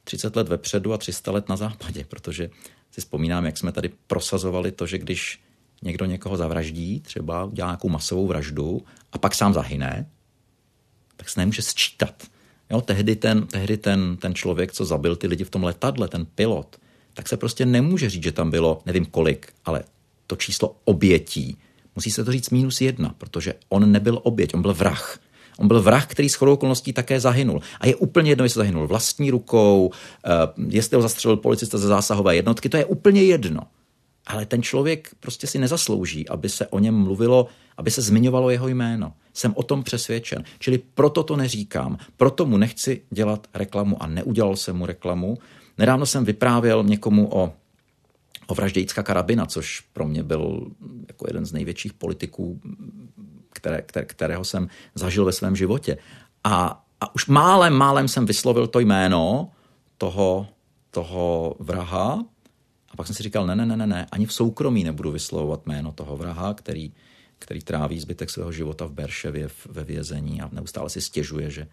30 0.04 0.36
let 0.36 0.48
vepředu 0.48 0.92
a 0.92 0.98
300 0.98 1.30
let 1.30 1.48
na 1.48 1.56
západě, 1.56 2.04
protože 2.08 2.50
si 2.90 3.00
vzpomínám, 3.00 3.46
jak 3.46 3.58
jsme 3.58 3.72
tady 3.72 3.90
prosazovali 4.06 4.72
to, 4.72 4.86
že 4.86 4.98
když 4.98 5.40
někdo 5.82 6.04
někoho 6.04 6.36
zavraždí, 6.36 7.00
třeba 7.00 7.44
udělá 7.44 7.68
nějakou 7.68 7.88
masovou 7.88 8.26
vraždu 8.26 8.82
a 9.12 9.18
pak 9.18 9.34
sám 9.34 9.54
zahyne, 9.54 10.06
tak 11.16 11.28
se 11.28 11.40
nemůže 11.40 11.62
sčítat. 11.62 12.22
Jo, 12.70 12.80
tehdy 12.80 13.16
ten, 13.16 13.46
tehdy 13.46 13.76
ten, 13.76 14.16
ten 14.16 14.34
člověk, 14.34 14.72
co 14.72 14.84
zabil 14.84 15.16
ty 15.16 15.26
lidi 15.26 15.44
v 15.44 15.50
tom 15.50 15.64
letadle, 15.64 16.08
ten 16.08 16.26
pilot, 16.26 16.76
tak 17.14 17.28
se 17.28 17.36
prostě 17.36 17.66
nemůže 17.66 18.10
říct, 18.10 18.22
že 18.22 18.32
tam 18.32 18.50
bylo 18.50 18.82
nevím 18.86 19.06
kolik, 19.06 19.52
ale 19.64 19.84
to 20.26 20.36
číslo 20.36 20.76
obětí, 20.84 21.58
musí 21.96 22.10
se 22.10 22.24
to 22.24 22.32
říct 22.32 22.50
minus 22.50 22.80
jedna, 22.80 23.14
protože 23.18 23.54
on 23.68 23.92
nebyl 23.92 24.20
oběť, 24.22 24.54
on 24.54 24.62
byl 24.62 24.74
vrah. 24.74 25.18
On 25.58 25.68
byl 25.68 25.82
vrah, 25.82 26.06
který 26.06 26.28
s 26.28 26.34
chodou 26.34 26.52
okolností 26.52 26.92
také 26.92 27.20
zahynul. 27.20 27.60
A 27.80 27.86
je 27.86 27.96
úplně 27.96 28.30
jedno, 28.30 28.44
jestli 28.44 28.58
zahynul 28.58 28.86
vlastní 28.86 29.30
rukou, 29.30 29.90
eh, 30.24 30.30
jestli 30.68 30.96
ho 30.96 31.02
zastřelil 31.02 31.36
policista 31.36 31.78
ze 31.78 31.88
zásahové 31.88 32.36
jednotky, 32.36 32.68
to 32.68 32.76
je 32.76 32.84
úplně 32.84 33.22
jedno 33.22 33.62
ale 34.26 34.46
ten 34.46 34.62
člověk 34.62 35.10
prostě 35.20 35.46
si 35.46 35.58
nezaslouží, 35.58 36.28
aby 36.28 36.48
se 36.48 36.66
o 36.66 36.78
něm 36.78 36.94
mluvilo, 36.94 37.46
aby 37.76 37.90
se 37.90 38.02
zmiňovalo 38.02 38.50
jeho 38.50 38.68
jméno. 38.68 39.12
Jsem 39.34 39.52
o 39.56 39.62
tom 39.62 39.82
přesvědčen. 39.82 40.44
Čili 40.58 40.78
proto 40.78 41.22
to 41.22 41.36
neříkám, 41.36 41.98
proto 42.16 42.46
mu 42.46 42.56
nechci 42.56 43.02
dělat 43.10 43.46
reklamu 43.54 44.02
a 44.02 44.06
neudělal 44.06 44.56
jsem 44.56 44.76
mu 44.76 44.86
reklamu. 44.86 45.38
Nedávno 45.78 46.06
jsem 46.06 46.24
vyprávěl 46.24 46.84
někomu 46.84 47.34
o, 47.34 47.52
o 48.46 48.54
vraždě 48.54 48.80
Jicka 48.80 49.02
Karabina, 49.02 49.46
což 49.46 49.80
pro 49.80 50.08
mě 50.08 50.22
byl 50.22 50.70
jako 51.08 51.26
jeden 51.28 51.46
z 51.46 51.52
největších 51.52 51.92
politiků, 51.92 52.60
které, 53.52 53.82
které, 53.82 54.06
kterého 54.06 54.44
jsem 54.44 54.68
zažil 54.94 55.24
ve 55.24 55.32
svém 55.32 55.56
životě. 55.56 55.98
A, 56.44 56.84
a 57.00 57.14
už 57.14 57.26
málem, 57.26 57.72
málem 57.72 58.08
jsem 58.08 58.26
vyslovil 58.26 58.66
to 58.66 58.80
jméno 58.80 59.50
toho, 59.98 60.46
toho 60.90 61.56
vraha, 61.58 62.24
a 62.90 62.96
pak 62.96 63.06
jsem 63.06 63.16
si 63.16 63.22
říkal, 63.22 63.46
ne, 63.46 63.56
ne, 63.56 63.66
ne, 63.66 63.86
ne, 63.86 64.06
ani 64.12 64.26
v 64.26 64.32
soukromí 64.32 64.84
nebudu 64.84 65.10
vyslovovat 65.12 65.66
jméno 65.66 65.92
toho 65.92 66.16
vraha, 66.16 66.54
který, 66.54 66.92
který 67.38 67.60
tráví 67.60 68.00
zbytek 68.00 68.30
svého 68.30 68.52
života 68.52 68.86
v 68.86 68.92
Berševě 68.92 69.48
ve 69.68 69.84
vězení 69.84 70.40
a 70.40 70.48
neustále 70.52 70.90
si 70.90 71.00
stěžuje, 71.00 71.50
že 71.50 71.68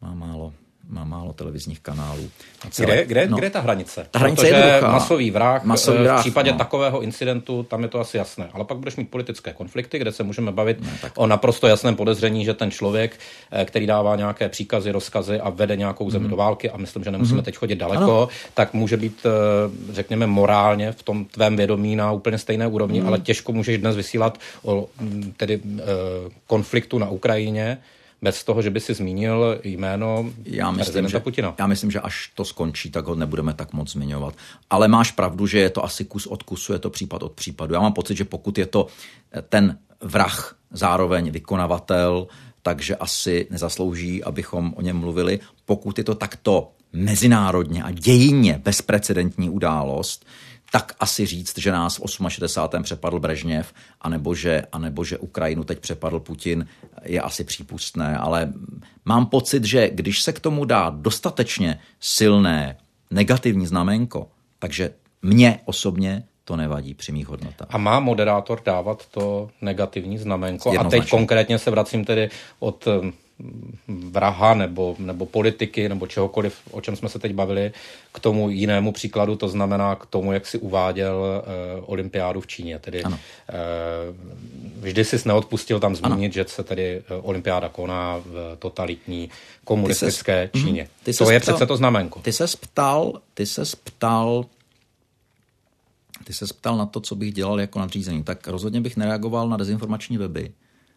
má 0.00 0.14
málo 0.14 0.54
má 0.88 1.04
málo 1.04 1.32
televizních 1.32 1.80
kanálů. 1.80 2.30
Celé, 2.70 2.94
kde, 2.94 3.04
kde, 3.04 3.28
no, 3.28 3.36
kde 3.36 3.46
je 3.46 3.50
ta 3.50 3.60
hranice? 3.60 4.06
Ta 4.10 4.18
hranice 4.18 4.42
Protože 4.42 4.54
je 4.54 4.80
masový 4.80 5.30
vrah, 5.30 5.64
masový 5.64 5.98
eh, 5.98 6.02
vrah, 6.02 6.18
v 6.18 6.20
případě 6.20 6.52
no. 6.52 6.58
takového 6.58 7.00
incidentu, 7.00 7.62
tam 7.62 7.82
je 7.82 7.88
to 7.88 8.00
asi 8.00 8.16
jasné. 8.16 8.48
Ale 8.52 8.64
pak 8.64 8.78
budeš 8.78 8.96
mít 8.96 9.10
politické 9.10 9.52
konflikty, 9.52 9.98
kde 9.98 10.12
se 10.12 10.22
můžeme 10.22 10.52
bavit 10.52 10.80
no, 10.80 10.88
tak... 11.02 11.12
o 11.16 11.26
naprosto 11.26 11.66
jasném 11.66 11.96
podezření, 11.96 12.44
že 12.44 12.54
ten 12.54 12.70
člověk, 12.70 13.18
eh, 13.50 13.64
který 13.64 13.86
dává 13.86 14.16
nějaké 14.16 14.48
příkazy, 14.48 14.90
rozkazy 14.90 15.40
a 15.40 15.50
vede 15.50 15.76
nějakou 15.76 16.10
zemi 16.10 16.24
mm. 16.24 16.30
do 16.30 16.36
války, 16.36 16.70
a 16.70 16.76
myslím, 16.76 17.04
že 17.04 17.10
nemusíme 17.10 17.38
mm. 17.38 17.44
teď 17.44 17.56
chodit 17.56 17.76
daleko, 17.76 18.18
ano. 18.18 18.28
tak 18.54 18.74
může 18.74 18.96
být, 18.96 19.26
eh, 19.26 19.92
řekněme, 19.92 20.26
morálně 20.26 20.92
v 20.92 21.02
tom 21.02 21.24
tvém 21.24 21.56
vědomí 21.56 21.96
na 21.96 22.12
úplně 22.12 22.38
stejné 22.38 22.66
úrovni, 22.66 23.00
mm. 23.00 23.06
ale 23.06 23.18
těžko 23.18 23.52
můžeš 23.52 23.78
dnes 23.78 23.96
vysílat 23.96 24.38
o 24.62 24.88
tedy 25.36 25.60
konfliktu 26.46 26.98
na 26.98 27.08
Ukrajině, 27.08 27.78
bez 28.22 28.44
toho, 28.44 28.62
že 28.62 28.70
by 28.70 28.80
si 28.80 28.94
zmínil 28.94 29.60
jméno 29.64 30.32
já 30.44 30.70
myslím, 30.70 31.08
že, 31.08 31.20
Putina. 31.20 31.54
Já 31.58 31.66
myslím, 31.66 31.90
že 31.90 32.00
až 32.00 32.30
to 32.34 32.44
skončí, 32.44 32.90
tak 32.90 33.06
ho 33.06 33.14
nebudeme 33.14 33.54
tak 33.54 33.72
moc 33.72 33.92
zmiňovat. 33.92 34.34
Ale 34.70 34.88
máš 34.88 35.10
pravdu, 35.10 35.46
že 35.46 35.58
je 35.58 35.70
to 35.70 35.84
asi 35.84 36.04
kus 36.04 36.26
od 36.26 36.42
kusu, 36.42 36.72
je 36.72 36.78
to 36.78 36.90
případ 36.90 37.22
od 37.22 37.32
případu. 37.32 37.74
Já 37.74 37.80
mám 37.80 37.92
pocit, 37.92 38.16
že 38.16 38.24
pokud 38.24 38.58
je 38.58 38.66
to 38.66 38.86
eh, 39.32 39.42
ten 39.42 39.78
vrah 40.00 40.56
zároveň 40.70 41.30
vykonavatel, 41.30 42.26
takže 42.62 42.96
asi 42.96 43.46
nezaslouží, 43.50 44.24
abychom 44.24 44.74
o 44.76 44.82
něm 44.82 44.96
mluvili. 44.96 45.40
Pokud 45.64 45.98
je 45.98 46.04
to 46.04 46.14
takto 46.14 46.70
mezinárodně 46.92 47.82
a 47.82 47.90
dějinně 47.90 48.60
bezprecedentní 48.64 49.50
událost, 49.50 50.26
tak 50.72 50.94
asi 51.00 51.26
říct, 51.26 51.58
že 51.58 51.72
nás 51.72 51.98
v 51.98 52.02
68. 52.28 52.82
přepadl 52.82 53.20
Brežněv, 53.20 53.72
anebo 54.00 54.34
že, 54.34 54.62
anebo 54.72 55.04
že 55.04 55.18
Ukrajinu 55.18 55.64
teď 55.64 55.78
přepadl 55.78 56.20
Putin, 56.20 56.66
je 57.02 57.20
asi 57.20 57.44
přípustné, 57.44 58.18
ale 58.18 58.52
mám 59.04 59.26
pocit, 59.26 59.64
že 59.64 59.90
když 59.90 60.22
se 60.22 60.32
k 60.32 60.40
tomu 60.40 60.64
dá 60.64 60.90
dostatečně 60.90 61.80
silné 62.00 62.76
negativní 63.10 63.66
znamenko, 63.66 64.28
takže 64.58 64.90
mně 65.22 65.60
osobně 65.64 66.24
to 66.44 66.56
nevadí 66.56 66.94
při 66.94 67.12
mých 67.12 67.28
hodnotách. 67.28 67.68
A 67.70 67.78
má 67.78 68.00
moderátor 68.00 68.62
dávat 68.64 69.06
to 69.06 69.50
negativní 69.60 70.18
znamenko? 70.18 70.72
A 70.78 70.84
teď 70.84 71.10
konkrétně 71.10 71.58
se 71.58 71.70
vracím 71.70 72.04
tedy 72.04 72.30
od 72.58 72.88
vraha 73.88 74.54
nebo, 74.54 74.96
nebo 74.98 75.26
politiky 75.26 75.88
nebo 75.88 76.06
čehokoliv, 76.06 76.58
o 76.70 76.80
čem 76.80 76.96
jsme 76.96 77.08
se 77.08 77.18
teď 77.18 77.32
bavili, 77.32 77.72
k 78.12 78.20
tomu 78.20 78.50
jinému 78.50 78.92
příkladu, 78.92 79.36
to 79.36 79.48
znamená 79.48 79.94
k 79.94 80.06
tomu, 80.06 80.32
jak 80.32 80.46
si 80.46 80.58
uváděl 80.58 81.42
uh, 81.78 81.84
olympiádu 81.86 82.40
v 82.40 82.46
Číně. 82.46 82.78
Tedy 82.78 83.02
uh, 83.04 83.12
vždy 84.80 85.04
si 85.04 85.16
neodpustil 85.28 85.80
tam 85.80 85.96
zmínit, 85.96 86.24
ano. 86.24 86.32
že 86.32 86.44
se 86.48 86.64
tedy 86.64 87.02
uh, 87.10 87.28
olympiáda 87.28 87.68
koná 87.68 88.18
v 88.24 88.56
totalitní 88.58 89.30
komunistické 89.64 90.48
ty 90.48 90.58
ses, 90.58 90.66
Číně. 90.66 90.88
Ty 91.02 91.14
to 91.14 91.30
je 91.30 91.40
ptal, 91.40 91.54
přece 91.54 91.66
to 91.66 91.76
znamenko. 91.76 92.20
Ty 92.20 92.32
se 92.32 92.46
ptal, 92.60 93.20
ty 93.34 93.46
se 93.46 93.62
ptal 93.84 94.44
ty 96.24 96.32
se 96.32 96.46
ptal 96.46 96.76
na 96.76 96.86
to, 96.86 97.00
co 97.00 97.14
bych 97.14 97.32
dělal 97.32 97.60
jako 97.60 97.78
nadřízený, 97.78 98.24
tak 98.24 98.48
rozhodně 98.48 98.80
bych 98.80 98.96
nereagoval 98.96 99.48
na 99.48 99.56
dezinformační 99.56 100.18
weby. 100.18 100.52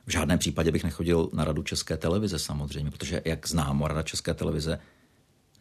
V 0.06 0.12
žádném 0.12 0.40
případě 0.40 0.72
bych 0.72 0.84
nechodil 0.84 1.30
na 1.34 1.46
radu 1.46 1.64
České 1.64 1.98
televize 1.98 2.40
samozřejmě, 2.40 2.92
protože, 2.92 3.22
jak 3.26 3.48
znám, 3.48 3.82
rada 3.82 4.04
České 4.04 4.34
televize 4.34 4.80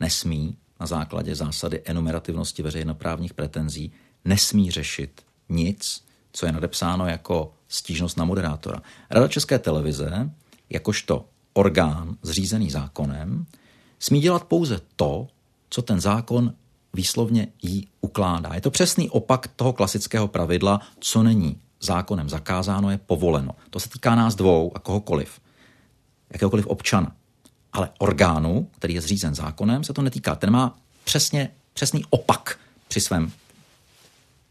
nesmí 0.01 0.57
na 0.81 0.87
základě 0.87 1.35
zásady 1.35 1.83
enumerativnosti 1.85 2.63
veřejnoprávních 2.63 3.35
pretenzí 3.35 3.93
nesmí 4.25 4.71
řešit 4.71 5.23
nic, 5.49 6.05
co 6.33 6.47
je 6.47 6.53
nadepsáno 6.53 7.07
jako 7.07 7.55
stížnost 7.69 8.17
na 8.17 8.25
moderátora. 8.25 8.83
Rada 9.11 9.29
České 9.29 9.59
televize, 9.59 10.31
jakožto 10.71 11.25
orgán 11.53 12.17
zřízený 12.23 12.71
zákonem, 12.71 13.47
smí 13.99 14.21
dělat 14.21 14.45
pouze 14.45 14.81
to, 14.97 15.29
co 15.71 15.83
ten 15.83 16.01
zákon 16.01 16.55
výslovně 16.95 17.49
jí 17.63 17.89
ukládá. 18.01 18.55
Je 18.55 18.61
to 18.61 18.71
přesný 18.71 19.11
opak 19.11 19.49
toho 19.57 19.73
klasického 19.73 20.29
pravidla, 20.29 20.81
co 21.01 21.23
není 21.23 21.61
zákonem 21.85 22.29
zakázáno, 22.29 22.91
je 22.91 22.99
povoleno. 22.99 23.53
To 23.71 23.81
se 23.81 23.89
týká 23.89 24.15
nás 24.15 24.35
dvou 24.35 24.73
a 24.75 24.79
kohokoliv. 24.79 25.41
Jakéhokoliv 26.33 26.67
občana. 26.67 27.17
Ale 27.73 27.91
orgánu, 27.99 28.69
který 28.73 28.95
je 28.95 29.01
zřízen 29.01 29.35
zákonem, 29.35 29.85
se 29.85 29.93
to 29.93 30.03
netýká. 30.03 30.35
Ten 30.35 30.51
má 30.51 30.79
přesně, 31.05 31.51
přesný 31.75 32.05
opak 32.11 32.59
při 32.89 33.01
svém 33.01 33.33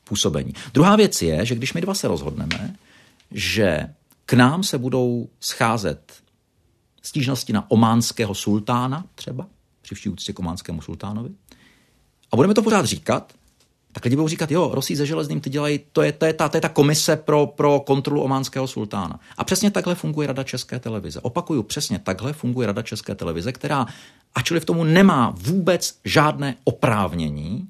působení. 0.04 0.54
Druhá 0.74 0.96
věc 0.96 1.22
je, 1.22 1.46
že 1.46 1.56
když 1.56 1.74
my 1.74 1.82
dva 1.82 1.94
se 1.94 2.08
rozhodneme, 2.08 2.76
že 3.32 3.94
k 4.26 4.34
nám 4.34 4.64
se 4.64 4.78
budou 4.78 5.30
scházet 5.40 6.14
stížnosti 7.02 7.54
na 7.54 7.72
ománského 7.72 8.36
sultána 8.36 9.06
třeba, 9.16 9.48
při 9.82 9.96
vší 9.96 10.10
úctě 10.10 10.34
k 10.34 10.40
ománskému 10.40 10.82
sultánovi. 10.82 11.30
A 12.32 12.36
budeme 12.36 12.54
to 12.54 12.62
pořád 12.62 12.86
říkat, 12.86 13.34
tak 13.92 14.06
lidi 14.06 14.16
budou 14.16 14.28
říkat, 14.28 14.52
jo, 14.52 14.70
Rosí 14.74 14.96
ze 14.96 15.06
železným 15.06 15.42
ty 15.42 15.50
dělají, 15.50 15.80
to 15.92 16.02
je, 16.02 16.12
to 16.12 16.26
je, 16.26 16.34
ta, 16.34 16.50
to 16.50 16.58
je 16.58 16.62
ta 16.62 16.70
komise 16.70 17.16
pro, 17.16 17.48
pro 17.48 17.80
kontrolu 17.80 18.22
ománského 18.22 18.68
sultána. 18.68 19.20
A 19.38 19.44
přesně 19.44 19.72
takhle 19.72 19.96
funguje 19.96 20.28
Rada 20.28 20.44
České 20.44 20.80
televize. 20.80 21.20
Opakuju, 21.20 21.64
přesně 21.64 22.00
takhle 22.00 22.34
funguje 22.34 22.68
Rada 22.68 22.82
České 22.82 23.16
televize, 23.16 23.52
která, 23.52 23.86
ačkoliv 24.36 24.66
tomu 24.66 24.84
nemá 24.84 25.34
vůbec 25.38 26.00
žádné 26.06 26.56
oprávnění, 26.64 27.68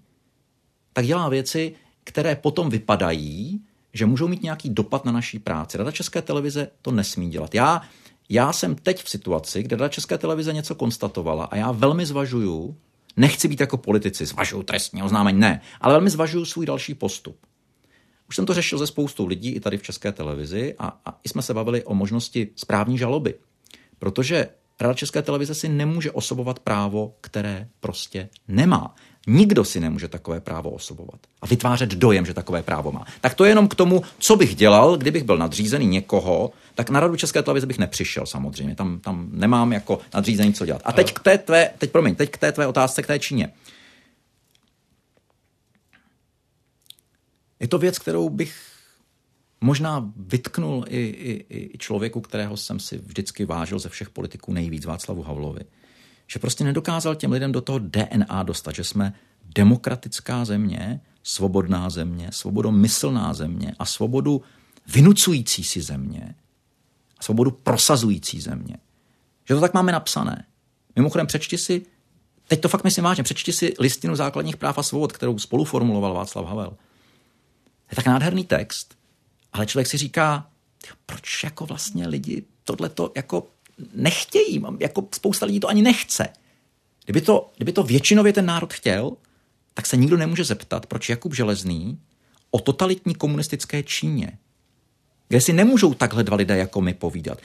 tak 0.93 1.05
dělá 1.05 1.29
věci, 1.29 1.75
které 2.03 2.35
potom 2.35 2.69
vypadají, 2.69 3.61
že 3.93 4.05
můžou 4.05 4.27
mít 4.27 4.43
nějaký 4.43 4.69
dopad 4.69 5.05
na 5.05 5.11
naší 5.11 5.39
práci. 5.39 5.77
Rada 5.77 5.91
České 5.91 6.21
televize 6.21 6.67
to 6.81 6.91
nesmí 6.91 7.29
dělat. 7.29 7.55
Já, 7.55 7.81
já 8.29 8.53
jsem 8.53 8.75
teď 8.75 9.03
v 9.03 9.09
situaci, 9.09 9.63
kde 9.63 9.75
Rada 9.75 9.89
České 9.89 10.17
televize 10.17 10.53
něco 10.53 10.75
konstatovala 10.75 11.45
a 11.45 11.55
já 11.55 11.71
velmi 11.71 12.05
zvažuju, 12.05 12.75
Nechci 13.17 13.47
být 13.47 13.59
jako 13.59 13.77
politici, 13.77 14.25
zvažuju 14.25 14.63
trestní 14.63 15.03
oznámení, 15.03 15.39
ne, 15.39 15.61
ale 15.81 15.93
velmi 15.93 16.09
zvažuju 16.09 16.45
svůj 16.45 16.65
další 16.65 16.93
postup. 16.93 17.37
Už 18.29 18.35
jsem 18.35 18.45
to 18.45 18.53
řešil 18.53 18.79
se 18.79 18.87
spoustou 18.87 19.25
lidí 19.25 19.49
i 19.51 19.59
tady 19.59 19.77
v 19.77 19.83
České 19.83 20.11
televizi 20.11 20.75
a, 20.79 21.01
a 21.05 21.19
i 21.23 21.29
jsme 21.29 21.41
se 21.41 21.53
bavili 21.53 21.83
o 21.83 21.93
možnosti 21.93 22.49
správní 22.55 22.97
žaloby. 22.97 23.33
Protože 23.99 24.49
Rada 24.81 24.93
České 24.93 25.21
televize 25.21 25.55
si 25.55 25.69
nemůže 25.69 26.11
osobovat 26.11 26.59
právo, 26.59 27.15
které 27.21 27.69
prostě 27.79 28.29
nemá. 28.47 28.95
Nikdo 29.27 29.65
si 29.65 29.79
nemůže 29.79 30.07
takové 30.07 30.39
právo 30.39 30.69
osobovat 30.69 31.19
a 31.41 31.45
vytvářet 31.45 31.89
dojem, 31.89 32.25
že 32.25 32.33
takové 32.33 32.63
právo 32.63 32.91
má. 32.91 33.05
Tak 33.21 33.33
to 33.33 33.45
je 33.45 33.51
jenom 33.51 33.67
k 33.67 33.75
tomu, 33.75 34.03
co 34.19 34.35
bych 34.35 34.55
dělal, 34.55 34.97
kdybych 34.97 35.23
byl 35.23 35.37
nadřízený 35.37 35.85
někoho, 35.85 36.51
tak 36.75 36.89
na 36.89 36.99
radu 36.99 37.15
České 37.15 37.43
televize 37.43 37.67
bych 37.67 37.77
nepřišel 37.77 38.25
samozřejmě. 38.25 38.75
Tam, 38.75 38.99
tam 38.99 39.29
nemám 39.31 39.73
jako 39.73 39.99
nadřízený 40.13 40.53
co 40.53 40.65
dělat. 40.65 40.81
A 40.85 40.91
teď 40.91 41.13
k 41.13 41.19
té 41.19 41.37
tvé, 41.37 41.69
teď 41.77 41.91
promiň, 41.91 42.15
teď 42.15 42.29
k 42.29 42.37
té 42.37 42.51
tvé 42.51 42.67
otázce 42.67 43.03
k 43.03 43.07
té 43.07 43.19
Číně. 43.19 43.53
Je 47.59 47.67
to 47.67 47.77
věc, 47.77 47.99
kterou 47.99 48.29
bych 48.29 48.55
možná 49.61 50.11
vytknul 50.15 50.85
i, 50.87 50.99
i, 50.99 51.45
i 51.49 51.77
člověku, 51.77 52.21
kterého 52.21 52.57
jsem 52.57 52.79
si 52.79 52.97
vždycky 52.97 53.45
vážil 53.45 53.79
ze 53.79 53.89
všech 53.89 54.09
politiků 54.09 54.53
nejvíc, 54.53 54.85
Václavu 54.85 55.23
Havlovi 55.23 55.61
že 56.31 56.39
prostě 56.39 56.63
nedokázal 56.63 57.15
těm 57.15 57.31
lidem 57.31 57.51
do 57.51 57.61
toho 57.61 57.79
DNA 57.79 58.43
dostat, 58.43 58.75
že 58.75 58.83
jsme 58.83 59.13
demokratická 59.55 60.45
země, 60.45 61.01
svobodná 61.23 61.89
země, 61.89 62.29
svobodomyslná 62.31 63.33
země 63.33 63.75
a 63.79 63.85
svobodu 63.85 64.41
vynucující 64.87 65.63
si 65.63 65.81
země 65.81 66.35
a 67.17 67.23
svobodu 67.23 67.51
prosazující 67.51 68.41
země. 68.41 68.77
Že 69.49 69.55
to 69.55 69.61
tak 69.61 69.73
máme 69.73 69.91
napsané. 69.91 70.45
Mimochodem, 70.95 71.27
přečti 71.27 71.57
si, 71.57 71.85
teď 72.47 72.61
to 72.61 72.69
fakt 72.69 72.83
myslím 72.83 73.03
vážně, 73.03 73.23
přečti 73.23 73.53
si 73.53 73.73
listinu 73.79 74.15
základních 74.15 74.57
práv 74.57 74.77
a 74.77 74.83
svobod, 74.83 75.11
kterou 75.11 75.39
spoluformuloval 75.39 76.13
Václav 76.13 76.45
Havel. 76.45 76.77
Je 77.91 77.95
tak 77.95 78.05
nádherný 78.05 78.43
text, 78.43 78.97
ale 79.53 79.65
člověk 79.65 79.87
si 79.87 79.97
říká, 79.97 80.47
proč 81.05 81.43
jako 81.43 81.65
vlastně 81.65 82.07
lidi 82.07 82.43
tohleto 82.63 83.11
jako 83.15 83.47
nechtějí, 83.93 84.63
jako 84.79 85.07
spousta 85.15 85.45
lidí 85.45 85.59
to 85.59 85.67
ani 85.67 85.81
nechce. 85.81 86.27
Kdyby 87.05 87.21
to, 87.21 87.51
kdyby 87.55 87.71
to 87.71 87.83
většinově 87.83 88.33
ten 88.33 88.45
národ 88.45 88.73
chtěl, 88.73 89.11
tak 89.73 89.85
se 89.85 89.97
nikdo 89.97 90.17
nemůže 90.17 90.43
zeptat, 90.43 90.85
proč 90.85 91.09
Jakub 91.09 91.35
Železný 91.35 91.99
o 92.51 92.59
totalitní 92.59 93.15
komunistické 93.15 93.83
Číně, 93.83 94.37
kde 95.27 95.41
si 95.41 95.53
nemůžou 95.53 95.93
takhle 95.93 96.23
dva 96.23 96.37
lidé 96.37 96.57
jako 96.57 96.81
my 96.81 96.93
povídat, 96.93 97.37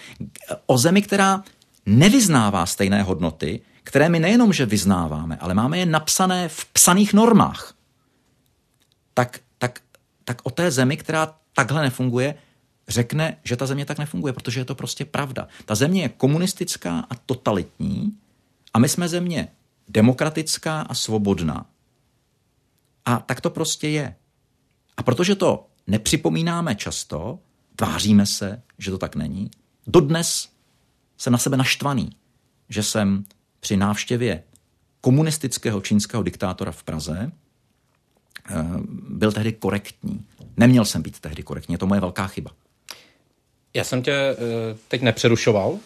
o 0.66 0.78
zemi, 0.78 1.02
která 1.02 1.44
nevyznává 1.86 2.66
stejné 2.66 3.02
hodnoty, 3.02 3.60
které 3.82 4.08
my 4.08 4.20
nejenom, 4.20 4.52
že 4.52 4.66
vyznáváme, 4.66 5.36
ale 5.36 5.54
máme 5.54 5.78
je 5.78 5.86
napsané 5.86 6.48
v 6.48 6.64
psaných 6.64 7.14
normách, 7.14 7.74
tak, 9.14 9.40
tak, 9.58 9.80
tak 10.24 10.40
o 10.42 10.50
té 10.50 10.70
zemi, 10.70 10.96
která 10.96 11.34
takhle 11.54 11.82
nefunguje, 11.82 12.34
řekne, 12.88 13.36
že 13.44 13.56
ta 13.56 13.66
země 13.66 13.84
tak 13.84 13.98
nefunguje, 13.98 14.32
protože 14.32 14.60
je 14.60 14.64
to 14.64 14.74
prostě 14.74 15.04
pravda. 15.04 15.48
Ta 15.64 15.74
země 15.74 16.02
je 16.02 16.08
komunistická 16.08 17.06
a 17.10 17.14
totalitní 17.14 18.16
a 18.74 18.78
my 18.78 18.88
jsme 18.88 19.08
země 19.08 19.48
demokratická 19.88 20.80
a 20.80 20.94
svobodná. 20.94 21.66
A 23.04 23.18
tak 23.18 23.40
to 23.40 23.50
prostě 23.50 23.88
je. 23.88 24.16
A 24.96 25.02
protože 25.02 25.34
to 25.34 25.66
nepřipomínáme 25.86 26.74
často, 26.74 27.38
tváříme 27.76 28.26
se, 28.26 28.62
že 28.78 28.90
to 28.90 28.98
tak 28.98 29.16
není, 29.16 29.50
dodnes 29.86 30.48
jsem 31.16 31.32
na 31.32 31.38
sebe 31.38 31.56
naštvaný, 31.56 32.10
že 32.68 32.82
jsem 32.82 33.24
při 33.60 33.76
návštěvě 33.76 34.42
komunistického 35.00 35.80
čínského 35.80 36.22
diktátora 36.22 36.72
v 36.72 36.82
Praze 36.82 37.32
eh, 38.50 38.54
byl 39.08 39.32
tehdy 39.32 39.52
korektní. 39.52 40.26
Neměl 40.56 40.84
jsem 40.84 41.02
být 41.02 41.20
tehdy 41.20 41.42
korektní, 41.42 41.72
je 41.72 41.78
to 41.78 41.86
moje 41.86 42.00
velká 42.00 42.26
chyba. 42.26 42.50
Já 43.76 43.84
jsem 43.84 44.02
tě 44.02 44.12
eh, 44.12 44.36
teď 44.88 45.02
nepřerušoval. 45.02 45.78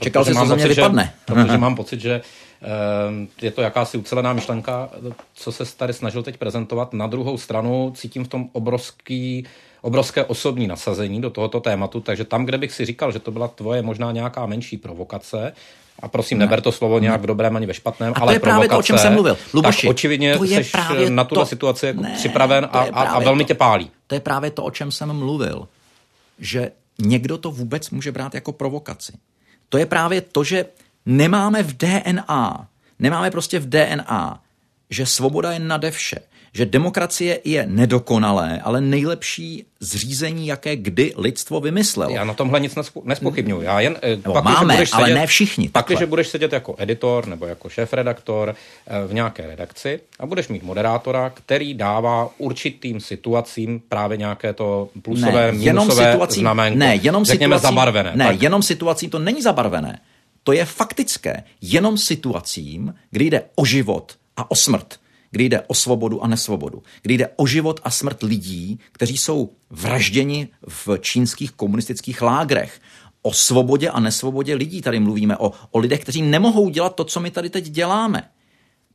Čekal 0.00 0.24
jsi, 0.24 0.34
co 0.34 0.46
za 0.46 0.54
mě 0.54 0.68
vypadne. 0.68 1.02
Že, 1.04 1.34
protože 1.34 1.58
mám 1.58 1.76
pocit, 1.76 2.00
že 2.00 2.20
eh, 2.62 2.66
je 3.42 3.50
to 3.50 3.62
jakási 3.62 3.98
ucelená 3.98 4.32
myšlenka, 4.32 4.90
co 5.34 5.52
se 5.52 5.76
tady 5.76 5.92
snažil 5.92 6.22
teď 6.22 6.36
prezentovat. 6.36 6.92
Na 6.92 7.06
druhou 7.06 7.38
stranu 7.38 7.92
cítím 7.96 8.24
v 8.24 8.28
tom 8.28 8.48
obrovský, 8.52 9.46
obrovské 9.80 10.24
osobní 10.24 10.66
nasazení 10.66 11.20
do 11.20 11.30
tohoto 11.30 11.60
tématu, 11.60 12.00
takže 12.00 12.24
tam, 12.24 12.44
kde 12.44 12.58
bych 12.58 12.72
si 12.72 12.84
říkal, 12.84 13.12
že 13.12 13.18
to 13.18 13.30
byla 13.30 13.48
tvoje 13.48 13.82
možná 13.82 14.12
nějaká 14.12 14.46
menší 14.46 14.76
provokace, 14.76 15.52
a 16.02 16.08
prosím, 16.08 16.38
ne. 16.38 16.44
neber 16.44 16.60
to 16.60 16.72
slovo 16.72 16.98
nějak 16.98 17.22
v 17.22 17.26
dobrém 17.26 17.56
ani 17.56 17.66
ve 17.66 17.74
špatném, 17.74 18.12
a 18.12 18.14
to 18.14 18.22
ale 18.22 18.34
je 18.34 18.40
právě 18.40 18.68
to, 18.68 18.78
o 18.78 18.82
čem 18.82 18.98
jsem 18.98 19.12
mluvil. 19.12 19.36
Luboši, 19.54 19.86
tak 19.86 19.90
očividně 19.90 20.38
to 20.38 20.44
je 20.44 20.64
jsi 20.64 21.10
na 21.10 21.24
tuto 21.24 21.40
to... 21.40 21.46
situaci 21.46 21.86
jako 21.86 22.02
ne, 22.02 22.14
připraven 22.16 22.68
a, 22.72 22.78
a, 22.78 23.02
a 23.02 23.18
velmi 23.20 23.44
to. 23.44 23.48
tě 23.48 23.54
pálí. 23.54 23.90
To 24.06 24.14
je 24.14 24.20
právě 24.20 24.50
to, 24.50 24.64
o 24.64 24.70
čem 24.70 24.92
jsem 24.92 25.12
mluvil 25.12 25.68
že 26.38 26.72
někdo 26.98 27.38
to 27.38 27.50
vůbec 27.50 27.90
může 27.90 28.12
brát 28.12 28.34
jako 28.34 28.52
provokaci. 28.52 29.12
To 29.68 29.78
je 29.78 29.86
právě 29.86 30.20
to, 30.20 30.44
že 30.44 30.66
nemáme 31.06 31.62
v 31.62 31.76
DNA, 31.76 32.68
nemáme 32.98 33.30
prostě 33.30 33.58
v 33.58 33.68
DNA, 33.68 34.42
že 34.90 35.06
svoboda 35.06 35.52
je 35.52 35.58
nade 35.58 35.90
vše, 35.90 36.18
že 36.54 36.66
demokracie 36.66 37.40
je 37.44 37.66
nedokonalé, 37.66 38.60
ale 38.64 38.80
nejlepší 38.80 39.64
zřízení, 39.80 40.46
jaké 40.46 40.76
kdy 40.76 41.12
lidstvo 41.16 41.60
vymyslelo. 41.60 42.14
Já 42.14 42.24
na 42.24 42.34
tomhle 42.34 42.60
nic 42.60 42.74
nespochybnuju. 43.04 43.62
Já 43.62 43.80
jen, 43.80 43.96
eh, 44.02 44.10
nebo 44.16 44.32
pak, 44.32 44.44
máme, 44.44 44.74
budeš 44.74 44.92
ale 44.92 45.04
sedět, 45.04 45.14
ne 45.14 45.26
všichni. 45.26 45.68
Pak, 45.68 45.86
když 45.86 46.02
budeš 46.02 46.28
sedět 46.28 46.52
jako 46.52 46.74
editor 46.78 47.26
nebo 47.26 47.46
jako 47.46 47.68
šéf-redaktor 47.68 48.54
eh, 48.86 49.06
v 49.06 49.14
nějaké 49.14 49.46
redakci 49.46 50.00
a 50.18 50.26
budeš 50.26 50.48
mít 50.48 50.62
moderátora, 50.62 51.30
který 51.30 51.74
dává 51.74 52.30
určitým 52.38 53.00
situacím 53.00 53.82
právě 53.88 54.16
nějaké 54.16 54.52
to 54.52 54.88
plusové, 55.02 55.52
ne, 55.52 55.58
jenom 55.58 55.86
minusové 55.86 56.12
situacím, 56.12 56.40
znamenko, 56.40 56.78
ne, 56.78 56.96
jenom 57.02 57.24
řekněme 57.24 57.56
situacím, 57.56 57.76
zabarvené. 57.76 58.12
Ne, 58.14 58.24
tak. 58.24 58.42
jenom 58.42 58.62
situacím 58.62 59.10
to 59.10 59.18
není 59.18 59.42
zabarvené. 59.42 60.00
To 60.44 60.52
je 60.52 60.64
faktické. 60.64 61.44
Jenom 61.62 61.98
situacím, 61.98 62.94
kdy 63.10 63.24
jde 63.24 63.42
o 63.54 63.64
život 63.64 64.12
a 64.36 64.50
o 64.50 64.54
smrt 64.54 64.98
kdy 65.34 65.44
jde 65.44 65.60
o 65.60 65.74
svobodu 65.74 66.24
a 66.24 66.26
nesvobodu, 66.26 66.82
kdy 67.02 67.14
jde 67.14 67.28
o 67.36 67.46
život 67.46 67.80
a 67.84 67.90
smrt 67.90 68.22
lidí, 68.22 68.80
kteří 68.92 69.16
jsou 69.16 69.50
vražděni 69.70 70.48
v 70.68 70.98
čínských 71.00 71.52
komunistických 71.52 72.22
lágrech, 72.22 72.80
o 73.22 73.32
svobodě 73.32 73.90
a 73.90 74.00
nesvobodě 74.00 74.54
lidí 74.54 74.82
tady 74.82 75.00
mluvíme, 75.00 75.36
o, 75.36 75.52
o 75.70 75.78
lidech, 75.78 76.00
kteří 76.00 76.22
nemohou 76.22 76.70
dělat 76.70 76.94
to, 76.94 77.04
co 77.04 77.20
my 77.20 77.30
tady 77.30 77.50
teď 77.50 77.64
děláme. 77.64 78.30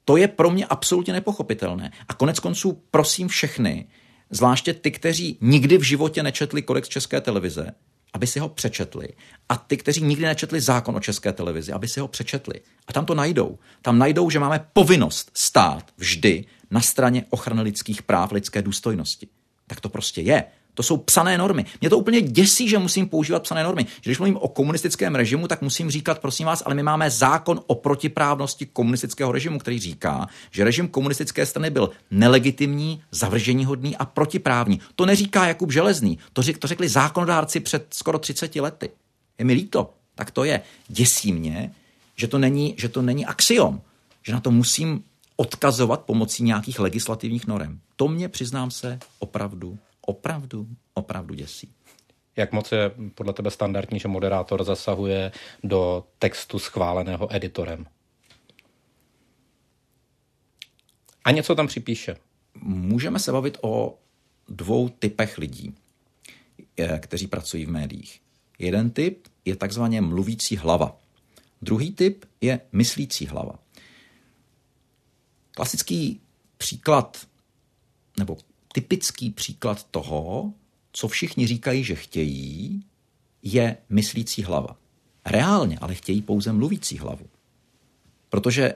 To 0.05 0.17
je 0.17 0.27
pro 0.27 0.49
mě 0.49 0.65
absolutně 0.65 1.13
nepochopitelné. 1.13 1.91
A 2.07 2.13
konec 2.13 2.39
konců 2.39 2.81
prosím 2.91 3.27
všechny, 3.27 3.87
zvláště 4.29 4.73
ty, 4.73 4.91
kteří 4.91 5.37
nikdy 5.41 5.77
v 5.77 5.83
životě 5.83 6.23
nečetli 6.23 6.61
kodex 6.61 6.89
České 6.89 7.21
televize, 7.21 7.71
aby 8.14 8.28
si 8.28 8.39
ho 8.39 8.49
přečetli. 8.49 9.07
A 9.49 9.57
ty, 9.57 9.78
kteří 9.78 10.01
nikdy 10.01 10.26
nečetli 10.26 10.62
zákon 10.62 10.95
o 10.95 10.99
české 10.99 11.34
televizi, 11.34 11.72
aby 11.72 11.88
si 11.88 11.99
ho 11.99 12.07
přečetli. 12.07 12.62
A 12.88 12.93
tam 12.93 13.05
to 13.05 13.16
najdou. 13.16 13.60
Tam 13.82 13.99
najdou, 13.99 14.30
že 14.30 14.39
máme 14.39 14.66
povinnost 14.74 15.32
stát 15.34 15.91
vždy 15.97 16.45
na 16.72 16.82
straně 16.82 17.26
ochrany 17.30 17.62
lidských 17.62 18.01
práv, 18.01 18.32
lidské 18.32 18.62
důstojnosti. 18.62 19.28
Tak 19.68 19.82
to 19.82 19.89
prostě 19.89 20.22
je. 20.22 20.43
To 20.74 20.84
jsou 20.84 20.97
psané 20.97 21.38
normy. 21.38 21.65
Mě 21.82 21.89
to 21.89 21.97
úplně 21.97 22.22
děsí, 22.22 22.70
že 22.70 22.78
musím 22.78 23.09
používat 23.09 23.43
psané 23.43 23.63
normy. 23.63 23.86
Že 24.01 24.09
když 24.09 24.17
mluvím 24.20 24.38
o 24.38 24.47
komunistickém 24.47 25.15
režimu, 25.15 25.47
tak 25.47 25.61
musím 25.61 25.91
říkat, 25.91 26.20
prosím 26.20 26.45
vás, 26.45 26.63
ale 26.65 26.76
my 26.76 26.84
máme 26.84 27.09
zákon 27.09 27.61
o 27.67 27.76
protiprávnosti 27.76 28.65
komunistického 28.65 29.32
režimu, 29.32 29.59
který 29.59 29.80
říká, 29.80 30.28
že 30.51 30.63
režim 30.63 30.88
komunistické 30.88 31.45
strany 31.45 31.70
byl 31.70 31.89
nelegitimní, 32.11 33.01
zavrženíhodný 33.11 33.97
a 33.97 34.05
protiprávní. 34.05 34.80
To 34.95 35.05
neříká 35.05 35.47
Jakub 35.47 35.72
Železný, 35.72 36.17
to, 36.34 36.41
řek, 36.41 36.57
to 36.57 36.67
řekli 36.67 36.89
zákonodárci 36.89 37.59
před 37.59 37.88
skoro 37.93 38.20
30 38.20 38.55
lety. 38.55 38.89
Je 39.39 39.45
mi 39.45 39.53
líto, 39.53 39.93
tak 40.15 40.32
to 40.32 40.43
je. 40.43 40.61
Děsí 40.88 41.34
mě, 41.34 41.72
že 42.15 42.28
to 42.28 42.38
není, 42.38 42.76
že 42.78 42.89
to 42.89 43.01
není 43.01 43.26
axiom, 43.26 43.82
že 44.24 44.34
na 44.34 44.39
to 44.39 44.51
musím 44.51 45.03
odkazovat 45.36 46.01
pomocí 46.01 46.43
nějakých 46.43 46.80
legislativních 46.80 47.47
norem. 47.47 47.80
To 47.95 48.07
mě, 48.07 48.30
přiznám 48.30 48.72
se, 48.72 48.99
opravdu 49.20 49.78
opravdu, 50.10 50.68
opravdu 50.93 51.34
děsí. 51.34 51.74
Jak 52.36 52.51
moc 52.51 52.72
je 52.72 52.91
podle 53.16 53.34
tebe 53.34 53.51
standardní, 53.51 53.99
že 53.99 54.07
moderátor 54.07 54.64
zasahuje 54.64 55.32
do 55.64 56.07
textu 56.20 56.60
schváleného 56.60 57.36
editorem? 57.36 57.86
A 61.24 61.32
něco 61.32 61.55
tam 61.55 61.68
připíše. 61.68 62.16
Můžeme 62.64 63.20
se 63.20 63.32
bavit 63.32 63.57
o 63.62 63.99
dvou 64.47 64.89
typech 64.89 65.38
lidí, 65.38 65.76
eh, 66.78 66.99
kteří 66.99 67.28
pracují 67.28 67.66
v 67.66 67.70
médiích. 67.70 68.22
Jeden 68.60 68.89
typ 68.89 69.28
je 69.45 69.55
takzvaně 69.55 70.01
mluvící 70.01 70.57
hlava. 70.57 70.99
Druhý 71.62 71.91
typ 71.91 72.26
je 72.41 72.60
myslící 72.72 73.28
hlava. 73.28 73.60
Klasický 75.51 76.22
příklad 76.57 77.28
nebo 78.20 78.38
typický 78.74 79.30
příklad 79.30 79.84
toho, 79.84 80.53
co 80.91 81.07
všichni 81.07 81.47
říkají, 81.47 81.84
že 81.84 81.95
chtějí, 81.95 82.84
je 83.43 83.78
myslící 83.89 84.43
hlava. 84.43 84.76
Reálně 85.26 85.78
ale 85.82 85.95
chtějí 85.95 86.22
pouze 86.22 86.53
mluvící 86.53 86.97
hlavu. 86.97 87.26
Protože 88.30 88.74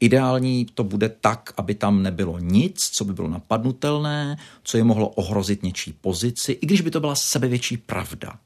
ideální 0.00 0.64
to 0.64 0.84
bude 0.84 1.08
tak, 1.08 1.52
aby 1.56 1.74
tam 1.74 2.02
nebylo 2.02 2.38
nic, 2.38 2.90
co 2.90 3.04
by 3.04 3.12
bylo 3.12 3.28
napadnutelné, 3.28 4.36
co 4.62 4.76
je 4.76 4.84
mohlo 4.84 5.08
ohrozit 5.08 5.62
něčí 5.62 5.92
pozici, 5.92 6.52
i 6.52 6.66
když 6.66 6.80
by 6.80 6.90
to 6.90 7.00
byla 7.00 7.14
sebevětší 7.14 7.76
pravda. 7.76 8.38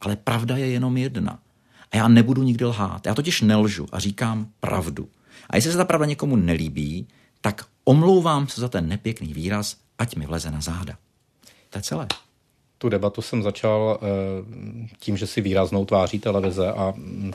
Ale 0.00 0.16
pravda 0.16 0.56
je 0.56 0.66
jenom 0.66 0.96
jedna. 0.96 1.38
A 1.92 1.96
já 1.96 2.08
nebudu 2.08 2.42
nikdy 2.42 2.64
lhát. 2.64 3.06
Já 3.06 3.14
totiž 3.14 3.40
nelžu 3.40 3.86
a 3.92 3.98
říkám 3.98 4.48
pravdu. 4.60 5.08
A 5.50 5.56
jestli 5.56 5.72
se 5.72 5.78
ta 5.78 5.84
pravda 5.84 6.06
někomu 6.06 6.36
nelíbí, 6.36 7.08
tak 7.40 7.66
omlouvám 7.88 8.48
se 8.48 8.60
za 8.60 8.68
ten 8.68 8.88
nepěkný 8.88 9.34
výraz, 9.34 9.76
ať 9.98 10.16
mi 10.16 10.26
vleze 10.26 10.50
na 10.50 10.60
záda. 10.60 10.96
To 11.70 11.78
je 11.78 11.82
celé. 11.82 12.06
Tu 12.78 12.88
debatu 12.88 13.22
jsem 13.22 13.42
začal 13.42 13.98
eh, 14.00 14.06
tím, 14.98 15.16
že 15.16 15.26
si 15.26 15.40
výraznou 15.40 15.84
tváří 15.84 16.18
televize 16.18 16.72
a 16.72 16.92
mm, 16.96 17.32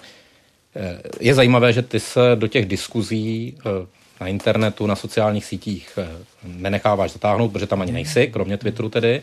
eh, 0.75 1.01
je 1.19 1.33
zajímavé, 1.33 1.73
že 1.73 1.81
ty 1.81 1.99
se 1.99 2.19
do 2.35 2.47
těch 2.47 2.65
diskuzí 2.65 3.57
eh, 3.59 3.87
na 4.21 4.27
internetu, 4.27 4.87
na 4.87 4.95
sociálních 4.95 5.45
sítích 5.45 5.99
nenecháváš 6.43 7.11
zatáhnout, 7.11 7.51
protože 7.51 7.67
tam 7.67 7.81
ani 7.81 7.91
nejsi, 7.91 8.27
kromě 8.27 8.57
Twitteru 8.57 8.89
tedy, 8.89 9.21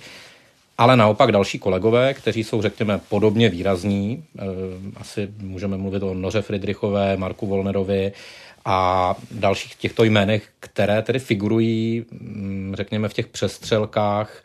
ale 0.78 0.96
naopak 0.96 1.32
další 1.32 1.58
kolegové, 1.58 2.14
kteří 2.14 2.44
jsou, 2.44 2.62
řekněme, 2.62 3.00
podobně 3.08 3.48
výrazní, 3.48 4.24
asi 4.96 5.28
můžeme 5.38 5.76
mluvit 5.76 6.02
o 6.02 6.14
Noře 6.14 6.42
Friedrichové, 6.42 7.16
Marku 7.16 7.46
Volnerovi, 7.46 8.12
a 8.70 9.16
dalších 9.30 9.74
těchto 9.74 10.04
jménech, 10.04 10.48
které 10.60 11.02
tedy 11.02 11.18
figurují, 11.18 12.04
mm, 12.10 12.72
řekněme, 12.76 13.08
v 13.08 13.14
těch 13.14 13.26
přestřelkách 13.26 14.42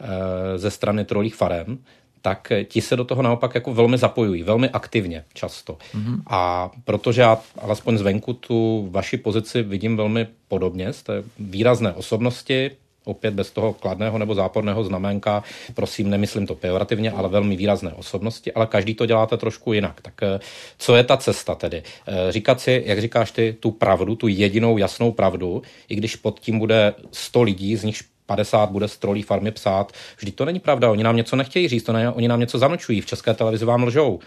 eh, 0.00 0.58
ze 0.58 0.70
strany 0.70 1.04
trolích 1.04 1.34
farem, 1.34 1.78
tak 2.22 2.52
ti 2.64 2.80
se 2.80 2.96
do 2.96 3.04
toho 3.04 3.22
naopak 3.22 3.54
jako 3.54 3.74
velmi 3.74 3.98
zapojují, 3.98 4.42
velmi 4.42 4.70
aktivně 4.70 5.24
často. 5.34 5.78
Mm-hmm. 5.94 6.22
A 6.26 6.70
protože 6.84 7.20
já 7.20 7.38
alespoň 7.58 7.98
zvenku 7.98 8.32
tu 8.32 8.88
vaši 8.90 9.16
pozici 9.16 9.62
vidím 9.62 9.96
velmi 9.96 10.26
podobně, 10.48 10.92
jste 10.92 11.22
výrazné 11.38 11.92
osobnosti, 11.92 12.70
opět 13.04 13.34
bez 13.34 13.50
toho 13.50 13.72
kladného 13.72 14.18
nebo 14.18 14.34
záporného 14.34 14.84
znamenka, 14.84 15.42
prosím, 15.74 16.10
nemyslím 16.10 16.46
to 16.46 16.54
pejorativně, 16.54 17.10
ale 17.10 17.28
velmi 17.28 17.56
výrazné 17.56 17.92
osobnosti, 17.92 18.52
ale 18.52 18.66
každý 18.66 18.94
to 18.94 19.06
děláte 19.06 19.36
trošku 19.36 19.72
jinak. 19.72 20.00
Tak 20.00 20.14
eh, 20.22 20.40
co 20.78 20.96
je 20.96 21.04
ta 21.04 21.16
cesta 21.16 21.54
tedy? 21.54 21.82
Eh, 22.06 22.32
říkat 22.32 22.60
si, 22.60 22.82
jak 22.86 23.00
říkáš 23.00 23.30
ty, 23.30 23.56
tu 23.60 23.70
pravdu, 23.70 24.16
tu 24.16 24.28
jedinou 24.28 24.78
jasnou 24.78 25.12
pravdu, 25.12 25.62
i 25.88 25.94
když 25.94 26.16
pod 26.16 26.40
tím 26.40 26.58
bude 26.58 26.94
100 27.12 27.42
lidí, 27.42 27.76
z 27.76 27.84
nich 27.84 27.96
50 28.26 28.70
bude 28.70 28.88
z 28.88 28.98
trolí 28.98 29.22
farmy 29.22 29.50
psát. 29.50 29.92
Vždyť 30.18 30.34
to 30.34 30.44
není 30.44 30.60
pravda, 30.60 30.90
oni 30.90 31.02
nám 31.02 31.16
něco 31.16 31.36
nechtějí 31.36 31.68
říct, 31.68 31.82
to 31.82 31.92
ne, 31.92 32.10
oni 32.10 32.28
nám 32.28 32.40
něco 32.40 32.58
zamlčují, 32.58 33.00
v 33.00 33.06
české 33.06 33.34
televizi 33.34 33.64
vám 33.64 33.84
lžou 33.84 34.18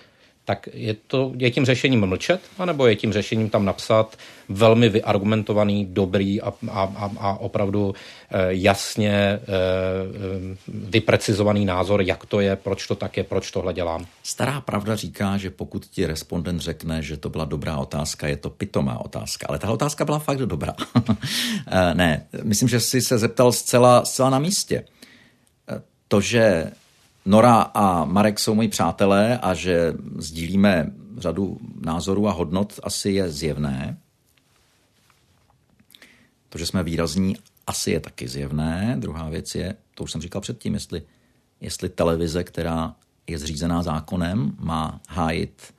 tak 0.45 0.69
je, 0.73 0.95
to, 1.07 1.31
je 1.37 1.51
tím 1.51 1.65
řešením 1.65 2.05
mlčet, 2.05 2.41
anebo 2.57 2.87
je 2.87 2.95
tím 2.95 3.13
řešením 3.13 3.49
tam 3.49 3.65
napsat 3.65 4.17
velmi 4.49 4.89
vyargumentovaný, 4.89 5.85
dobrý 5.85 6.41
a, 6.41 6.53
a, 6.71 7.11
a 7.19 7.33
opravdu 7.33 7.95
eh, 7.95 8.37
jasně 8.49 9.13
eh, 9.13 9.39
vyprecizovaný 10.67 11.65
názor, 11.65 12.01
jak 12.01 12.25
to 12.25 12.39
je, 12.39 12.55
proč 12.55 12.87
to 12.87 12.95
tak 12.95 13.17
je, 13.17 13.23
proč 13.23 13.51
tohle 13.51 13.73
dělám. 13.73 14.05
Stará 14.23 14.61
pravda 14.61 14.95
říká, 14.95 15.37
že 15.37 15.49
pokud 15.49 15.85
ti 15.85 16.05
respondent 16.05 16.59
řekne, 16.59 17.01
že 17.01 17.17
to 17.17 17.29
byla 17.29 17.45
dobrá 17.45 17.77
otázka, 17.77 18.27
je 18.27 18.37
to 18.37 18.49
pitomá 18.49 19.05
otázka. 19.05 19.47
Ale 19.49 19.59
ta 19.59 19.71
otázka 19.71 20.05
byla 20.05 20.19
fakt 20.19 20.39
dobrá. 20.39 20.75
Eh, 21.67 21.93
ne, 21.93 22.27
myslím, 22.43 22.69
že 22.69 22.79
jsi 22.79 23.01
se 23.01 23.17
zeptal 23.17 23.51
zcela, 23.51 24.05
zcela 24.05 24.29
na 24.29 24.39
místě. 24.39 24.83
To, 26.07 26.21
že 26.21 26.71
Nora 27.25 27.61
a 27.61 28.05
Marek 28.05 28.39
jsou 28.39 28.55
moji 28.55 28.67
přátelé 28.67 29.37
a 29.37 29.53
že 29.53 29.93
sdílíme 30.17 30.91
řadu 31.17 31.57
názorů 31.85 32.27
a 32.27 32.31
hodnot, 32.31 32.79
asi 32.83 33.11
je 33.11 33.29
zjevné. 33.29 33.97
To, 36.49 36.57
že 36.57 36.65
jsme 36.65 36.83
výrazní, 36.83 37.35
asi 37.67 37.91
je 37.91 37.99
taky 37.99 38.27
zjevné. 38.27 38.95
Druhá 38.99 39.29
věc 39.29 39.55
je, 39.55 39.75
to 39.95 40.03
už 40.03 40.11
jsem 40.11 40.21
říkal 40.21 40.41
předtím, 40.41 40.73
jestli, 40.73 41.03
jestli 41.61 41.89
televize, 41.89 42.43
která 42.43 42.95
je 43.27 43.39
zřízená 43.39 43.83
zákonem, 43.83 44.55
má 44.59 45.01
hájit 45.09 45.73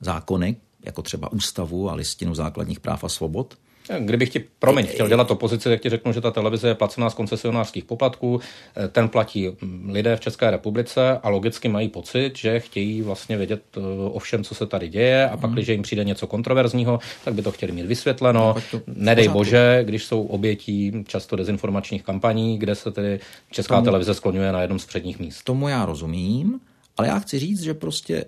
zákony, 0.00 0.56
jako 0.84 1.02
třeba 1.02 1.32
ústavu 1.32 1.90
a 1.90 1.94
listinu 1.94 2.34
základních 2.34 2.80
práv 2.80 3.04
a 3.04 3.08
svobod, 3.08 3.58
Kdybych 3.98 4.30
ti, 4.30 4.44
promiň, 4.58 4.86
chtěl 4.86 5.08
dělat 5.08 5.30
opozici, 5.30 5.68
tak 5.68 5.80
ti 5.80 5.88
řeknu, 5.88 6.12
že 6.12 6.20
ta 6.20 6.30
televize 6.30 6.68
je 6.68 6.74
placená 6.74 7.10
z 7.10 7.14
koncesionářských 7.14 7.84
poplatků, 7.84 8.40
eh, 8.76 8.88
ten 8.88 9.08
platí 9.08 9.48
mm, 9.48 9.90
lidé 9.92 10.16
v 10.16 10.20
České 10.20 10.50
republice 10.50 11.18
a 11.22 11.28
logicky 11.28 11.68
mají 11.68 11.88
pocit, 11.88 12.36
že 12.36 12.60
chtějí 12.60 13.02
vlastně 13.02 13.36
vědět 13.36 13.62
eh, 13.76 13.80
o 14.10 14.18
všem, 14.18 14.44
co 14.44 14.54
se 14.54 14.66
tady 14.66 14.88
děje 14.88 15.28
a 15.28 15.36
pak, 15.36 15.44
hmm. 15.44 15.54
když 15.54 15.68
jim 15.68 15.82
přijde 15.82 16.04
něco 16.04 16.26
kontroverzního, 16.26 16.98
tak 17.24 17.34
by 17.34 17.42
to 17.42 17.52
chtěli 17.52 17.72
mít 17.72 17.86
vysvětleno. 17.86 18.54
No, 18.72 18.80
Nedej 18.86 19.28
bože, 19.28 19.80
když 19.84 20.04
jsou 20.04 20.22
obětí 20.22 21.04
často 21.06 21.36
dezinformačních 21.36 22.02
kampaní, 22.02 22.58
kde 22.58 22.74
se 22.74 22.90
tedy 22.90 23.20
Česká 23.50 23.74
tomu, 23.74 23.84
televize 23.84 24.14
skloňuje 24.14 24.52
na 24.52 24.60
jednom 24.60 24.78
z 24.78 24.86
předních 24.86 25.18
míst. 25.18 25.42
Tomu 25.44 25.68
já 25.68 25.86
rozumím, 25.86 26.60
ale 26.96 27.08
já 27.08 27.18
chci 27.18 27.38
říct, 27.38 27.62
že 27.62 27.74
prostě 27.74 28.24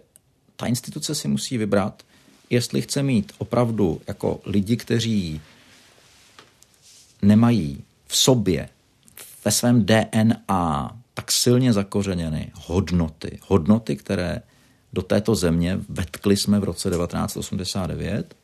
ta 0.57 0.67
instituce 0.67 1.15
si 1.15 1.29
musí 1.29 1.59
vybrat, 1.59 2.03
jestli 2.51 2.83
chce 2.83 3.03
mít 3.03 3.33
opravdu 3.39 4.01
jako 4.07 4.41
lidi, 4.45 4.77
kteří 4.77 5.41
nemají 7.23 7.85
v 8.07 8.17
sobě, 8.17 8.69
ve 9.45 9.51
svém 9.51 9.87
DNA 9.87 10.97
tak 11.15 11.33
silně 11.33 11.73
zakořeněny 11.73 12.51
hodnoty, 12.55 13.39
hodnoty, 13.43 13.97
které 13.97 14.43
do 14.93 15.03
této 15.03 15.35
země 15.35 15.81
vetkli 15.89 16.37
jsme 16.37 16.61
v 16.61 16.65
roce 16.65 16.91
1989, 16.91 18.35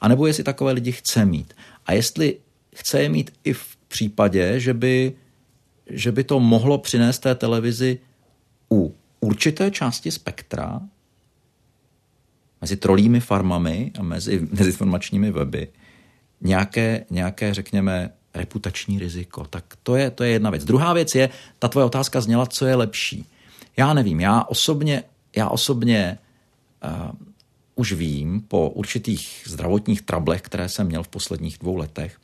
anebo 0.00 0.26
jestli 0.26 0.44
takové 0.44 0.72
lidi 0.72 0.92
chce 0.92 1.24
mít. 1.24 1.54
A 1.86 1.92
jestli 1.92 2.36
chce 2.74 3.02
je 3.02 3.08
mít 3.08 3.30
i 3.44 3.52
v 3.52 3.76
případě, 3.88 4.60
že 4.60 4.74
by, 4.74 5.12
že 5.86 6.12
by 6.12 6.24
to 6.24 6.40
mohlo 6.40 6.78
přinést 6.78 7.18
té 7.18 7.34
televizi 7.34 7.98
u 8.72 8.94
určité 9.20 9.70
části 9.70 10.10
spektra 10.10 10.80
mezi 12.60 12.76
trolími 12.76 13.20
farmami 13.20 13.92
a 13.98 14.02
mezi 14.02 14.40
dezinformačními 14.52 15.30
weby 15.30 15.68
nějaké, 16.40 17.04
nějaké, 17.10 17.54
řekněme, 17.54 18.10
reputační 18.34 18.98
riziko. 18.98 19.44
Tak 19.44 19.64
to 19.82 19.96
je, 19.96 20.10
to 20.10 20.24
je 20.24 20.30
jedna 20.30 20.50
věc. 20.50 20.64
Druhá 20.64 20.92
věc 20.92 21.14
je, 21.14 21.28
ta 21.58 21.68
tvoje 21.68 21.86
otázka 21.86 22.20
zněla, 22.20 22.46
co 22.46 22.66
je 22.66 22.74
lepší. 22.74 23.26
Já 23.76 23.94
nevím, 23.94 24.20
já 24.20 24.42
osobně, 24.42 25.02
já 25.36 25.48
osobně 25.48 26.18
uh, 26.84 27.10
už 27.74 27.92
vím 27.92 28.40
po 28.40 28.70
určitých 28.70 29.42
zdravotních 29.46 30.02
trablech, 30.02 30.42
které 30.42 30.68
jsem 30.68 30.86
měl 30.86 31.02
v 31.02 31.08
posledních 31.08 31.58
dvou 31.58 31.76
letech, 31.76 32.20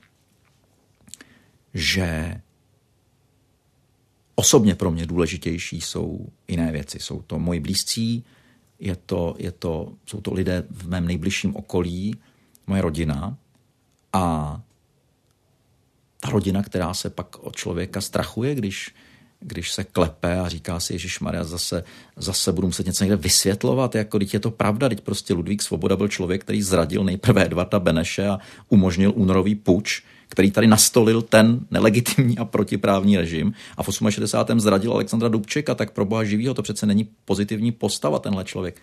že 1.75 2.41
osobně 4.35 4.75
pro 4.75 4.91
mě 4.91 5.07
důležitější 5.07 5.81
jsou 5.81 6.27
jiné 6.49 6.73
věci. 6.73 6.99
Jsou 7.01 7.23
to 7.23 7.39
moji 7.39 7.61
blízcí, 7.61 8.25
je 8.79 8.97
to, 8.97 9.35
je 9.39 9.53
to, 9.53 9.93
jsou 10.07 10.21
to 10.21 10.35
lidé 10.35 10.65
v 10.71 10.89
mém 10.89 11.07
nejbližším 11.07 11.57
okolí, 11.57 12.17
moje 12.67 12.83
rodina 12.83 13.37
a 14.13 14.61
ta 16.21 16.31
rodina, 16.31 16.63
která 16.63 16.95
se 16.95 17.11
pak 17.11 17.39
od 17.39 17.57
člověka 17.57 18.01
strachuje, 18.01 18.55
když, 18.55 18.95
když 19.41 19.73
se 19.73 19.85
klepe 19.85 20.41
a 20.41 20.49
říká 20.49 20.81
si, 20.81 20.93
Ježíš 20.93 21.21
Maria, 21.21 21.45
zase, 21.45 21.85
zase 22.17 22.53
budu 22.53 22.67
muset 22.67 22.87
něco 22.87 23.05
někde 23.05 23.17
vysvětlovat, 23.17 23.95
jako 23.95 24.19
teď 24.19 24.35
je 24.35 24.41
to 24.41 24.51
pravda, 24.51 24.89
teď 24.89 25.01
prostě 25.01 25.35
Ludvík 25.35 25.63
Svoboda 25.63 25.97
byl 25.97 26.09
člověk, 26.09 26.41
který 26.41 26.63
zradil 26.63 27.05
nejprve 27.05 27.45
Edvarda 27.45 27.81
Beneše 27.81 28.29
a 28.29 28.39
umožnil 28.69 29.13
únorový 29.17 29.55
puč, 29.55 30.03
který 30.29 30.51
tady 30.51 30.67
nastolil 30.67 31.23
ten 31.23 31.61
nelegitimní 31.71 32.39
a 32.39 32.45
protiprávní 32.45 33.17
režim 33.17 33.55
a 33.77 33.83
v 33.83 33.89
68. 34.11 34.61
zradil 34.61 34.93
Alexandra 34.93 35.29
Dubčeka, 35.29 35.75
tak 35.75 35.91
pro 35.91 36.05
boha 36.05 36.25
živýho 36.25 36.55
to 36.55 36.63
přece 36.63 36.87
není 36.87 37.09
pozitivní 37.25 37.73
postava 37.73 38.19
tenhle 38.19 38.45
člověk. 38.45 38.83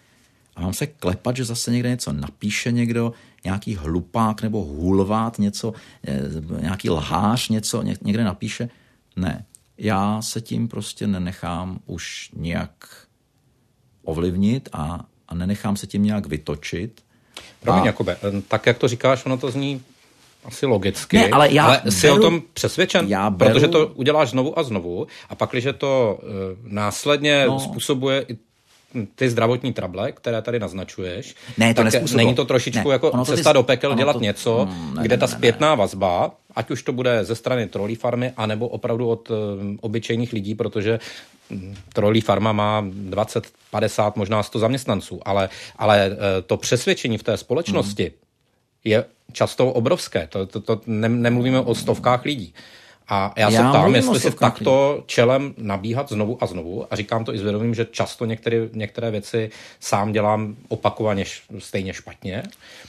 A 0.56 0.62
mám 0.62 0.74
se 0.74 0.88
klepat, 0.88 1.36
že 1.36 1.46
zase 1.46 1.72
někde 1.72 1.89
něco 1.89 2.14
napíše 2.14 2.72
někdo, 2.72 3.14
nějaký 3.44 3.76
hlupák 3.76 4.42
nebo 4.42 4.64
hulvát, 4.64 5.39
něco, 5.39 5.74
eh, 6.08 6.22
nějaký 6.62 6.89
lhář 6.89 7.50
něco 7.50 7.82
někde 7.82 8.24
napíše. 8.24 8.70
Ne. 9.16 9.46
já 9.78 10.22
se 10.22 10.42
tím 10.42 10.68
prostě 10.68 11.08
nenechám 11.08 11.80
už 11.86 12.30
nějak 12.36 12.72
ovlivnit 14.04 14.70
a, 14.74 15.06
a 15.28 15.36
nenechám 15.36 15.76
se 15.78 15.88
tím 15.88 16.04
nějak 16.04 16.26
vytočit. 16.26 17.04
Promiň, 17.60 17.84
a... 17.84 17.86
Jakube, 17.86 18.18
tak 18.48 18.66
jak 18.66 18.78
to 18.78 18.88
říkáš, 18.88 19.26
ono 19.26 19.38
to 19.38 19.52
zní 19.52 19.82
asi 20.46 20.66
logicky, 20.66 21.18
ne, 21.18 21.30
ale, 21.30 21.54
já 21.54 21.66
ale 21.66 21.82
jsi 21.89 22.08
beru, 22.08 22.16
o 22.16 22.22
tom 22.22 22.42
přesvědčen, 22.54 23.06
já 23.08 23.30
beru, 23.30 23.54
protože 23.54 23.68
to 23.68 23.88
uděláš 23.88 24.30
znovu 24.30 24.60
a 24.60 24.64
znovu 24.64 25.08
a 25.30 25.36
pak, 25.36 25.50
když 25.52 25.68
to 25.78 26.20
uh, 26.24 26.30
následně 26.64 27.46
no. 27.48 27.60
způsobuje 27.60 28.26
i 28.28 28.38
ty 29.16 29.30
zdravotní 29.30 29.74
trable, 29.74 30.12
které 30.12 30.42
tady 30.42 30.60
naznačuješ, 30.60 31.36
ne, 31.58 31.74
to 31.74 31.84
tak 31.84 32.12
není 32.12 32.36
to 32.36 32.46
trošičku 32.46 32.89
ne, 32.89 32.94
jako 32.94 33.26
cesta 33.26 33.50
to, 33.50 33.54
do 33.54 33.64
pekel 33.64 33.96
dělat 33.96 34.14
to, 34.14 34.20
něco, 34.20 34.68
mm, 34.72 34.96
ne, 34.96 35.04
kde 35.04 35.18
ta 35.18 35.28
zpětná 35.28 35.68
ne, 35.68 35.76
ne. 35.76 35.80
vazba, 35.80 36.32
ať 36.56 36.72
už 36.72 36.84
to 36.84 36.94
bude 36.94 37.26
ze 37.26 37.36
strany 37.36 37.68
trolí 37.68 37.96
farmy, 37.96 38.32
anebo 38.38 38.68
opravdu 38.68 39.10
od 39.10 39.30
uh, 39.30 39.38
obyčejných 39.82 40.34
lidí, 40.34 40.56
protože 40.56 41.00
hm, 41.50 41.76
trolí 41.94 42.22
farma 42.22 42.52
má 42.52 42.84
20, 42.92 43.48
50, 43.72 44.16
možná 44.16 44.44
100 44.44 44.60
zaměstnanců, 44.60 45.20
ale, 45.26 45.50
ale 45.76 46.10
uh, 46.10 46.16
to 46.46 46.58
přesvědčení 46.58 47.18
v 47.18 47.24
té 47.24 47.38
společnosti 47.38 48.04
mm. 48.04 48.12
je 48.84 49.06
často 49.32 49.71
obrovské. 49.71 50.27
To, 50.27 50.45
to, 50.45 50.59
to 50.59 50.82
ne, 50.86 51.09
nemluvíme 51.09 51.59
o 51.59 51.75
stovkách 51.75 52.25
lidí. 52.25 52.53
A 53.07 53.34
já, 53.38 53.49
já 53.49 53.63
se 53.63 53.69
ptám, 53.69 53.95
jestli 53.95 54.19
si 54.19 54.32
takto 54.32 55.03
čelem 55.05 55.53
nabíhat 55.57 56.09
znovu 56.09 56.43
a 56.43 56.45
znovu, 56.45 56.93
a 56.93 56.95
říkám 56.95 57.25
to 57.25 57.34
i 57.34 57.38
s 57.38 57.41
vědomím, 57.41 57.73
že 57.73 57.88
často 57.91 58.25
některé, 58.25 58.69
některé 58.73 59.11
věci 59.11 59.51
sám 59.79 60.11
dělám 60.11 60.55
opakovaně 60.67 61.25
stejně 61.59 61.93
špatně, 61.93 62.43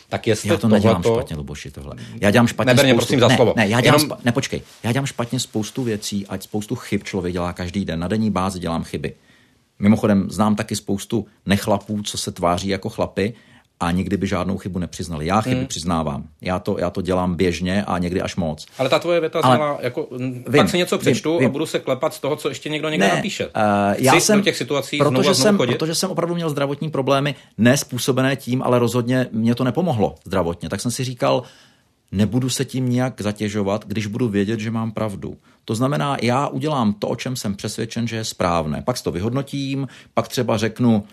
tak 0.08 0.26
jestli 0.26 0.48
Já 0.48 0.54
to 0.54 0.60
tohleto... 0.60 0.74
nedělám 0.88 1.02
špatně, 1.02 1.36
Luboši, 1.36 1.70
tohle. 1.70 1.94
Já 2.20 2.30
dělám 2.30 2.46
špatně 2.46 2.74
Neber 2.74 2.84
spoustu... 2.84 2.96
prosím 2.96 3.20
za 3.20 3.28
ne, 3.28 3.36
slovo. 3.36 3.54
Ne, 3.56 3.68
já 3.68 3.80
dělám 3.80 4.00
Jenom... 4.00 4.00
špa... 4.00 4.18
ne, 4.24 4.32
počkej. 4.32 4.62
Já 4.82 4.92
dělám 4.92 5.06
špatně 5.06 5.40
spoustu 5.40 5.82
věcí, 5.82 6.26
ať 6.26 6.42
spoustu 6.42 6.74
chyb 6.74 7.02
člověk 7.02 7.32
dělá 7.32 7.52
každý 7.52 7.84
den. 7.84 8.00
Na 8.00 8.08
denní 8.08 8.30
bázi 8.30 8.58
dělám 8.58 8.84
chyby. 8.84 9.14
Mimochodem, 9.78 10.30
znám 10.30 10.56
taky 10.56 10.76
spoustu 10.76 11.26
nechlapů, 11.46 12.02
co 12.02 12.18
se 12.18 12.32
tváří 12.32 12.68
jako 12.68 12.88
chlapy, 12.88 13.34
a 13.82 13.90
nikdy 13.90 14.16
by 14.16 14.26
žádnou 14.26 14.58
chybu 14.58 14.78
nepřiznali. 14.78 15.26
Já 15.26 15.40
chyby 15.40 15.56
hmm. 15.56 15.66
přiznávám. 15.66 16.24
Já 16.40 16.58
to, 16.58 16.78
já 16.78 16.90
to 16.90 17.02
dělám 17.02 17.34
běžně 17.34 17.84
a 17.84 17.98
někdy 17.98 18.22
až 18.22 18.36
moc. 18.36 18.66
Ale 18.78 18.88
ta 18.88 18.98
tvoje 18.98 19.20
věta 19.20 19.40
Ale, 19.42 19.56
znala, 19.56 19.78
jako, 19.80 20.08
vím, 20.18 20.44
pak 20.56 20.68
si 20.68 20.78
něco 20.78 20.98
přečtu 20.98 21.38
vím, 21.38 21.48
a 21.48 21.50
budu 21.50 21.66
se 21.66 21.78
klepat 21.78 22.14
z 22.14 22.20
toho, 22.20 22.36
co 22.36 22.48
ještě 22.48 22.68
někdo 22.68 22.88
někde 22.88 23.08
ne, 23.08 23.14
napíše. 23.14 23.46
Uh, 23.46 23.52
já 23.98 24.14
jsem, 24.14 24.38
do 24.38 24.44
těch 24.44 24.56
situací 24.56 24.98
protože 24.98 25.22
znovu 25.22 25.34
jsem, 25.34 25.56
chodit? 25.56 25.72
protože 25.72 25.94
jsem 25.94 26.10
opravdu 26.10 26.34
měl 26.34 26.50
zdravotní 26.50 26.90
problémy, 26.90 27.34
nespůsobené 27.58 28.36
tím, 28.36 28.62
ale 28.62 28.78
rozhodně 28.78 29.26
mě 29.32 29.54
to 29.54 29.64
nepomohlo 29.64 30.14
zdravotně. 30.24 30.68
Tak 30.68 30.80
jsem 30.80 30.90
si 30.90 31.04
říkal, 31.04 31.42
nebudu 32.12 32.50
se 32.50 32.64
tím 32.64 32.90
nějak 32.90 33.20
zatěžovat, 33.20 33.84
když 33.86 34.06
budu 34.06 34.28
vědět, 34.28 34.60
že 34.60 34.70
mám 34.70 34.92
pravdu. 34.92 35.36
To 35.64 35.74
znamená, 35.74 36.16
já 36.22 36.48
udělám 36.48 36.92
to, 36.92 37.08
o 37.08 37.16
čem 37.16 37.36
jsem 37.36 37.54
přesvědčen, 37.54 38.08
že 38.08 38.16
je 38.16 38.24
správné. 38.24 38.82
Pak 38.82 38.96
si 38.96 39.04
to 39.04 39.12
vyhodnotím, 39.12 39.88
pak 40.14 40.28
třeba 40.28 40.56
řeknu, 40.56 41.04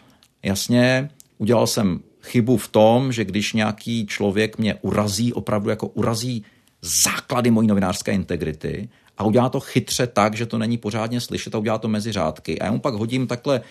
jasně, 0.43 1.09
udělal 1.37 1.67
jsem 1.67 1.99
chybu 2.21 2.57
v 2.57 2.67
tom, 2.67 3.11
že 3.11 3.25
když 3.25 3.53
nějaký 3.53 4.05
člověk 4.07 4.57
mě 4.57 4.75
urazí, 4.81 5.33
opravdu 5.33 5.69
jako 5.69 5.87
urazí 5.87 6.45
základy 6.81 7.51
mojí 7.51 7.67
novinářské 7.67 8.11
integrity 8.11 8.89
a 9.17 9.23
udělá 9.23 9.49
to 9.49 9.59
chytře 9.59 10.07
tak, 10.07 10.35
že 10.35 10.45
to 10.45 10.57
není 10.57 10.77
pořádně 10.77 11.21
slyšet 11.21 11.55
a 11.55 11.57
udělá 11.57 11.77
to 11.77 11.87
mezi 11.87 12.11
řádky. 12.11 12.59
A 12.59 12.65
já 12.65 12.71
mu 12.71 12.79
pak 12.79 12.93
hodím 12.93 13.27
takhle 13.27 13.57
e, 13.57 13.61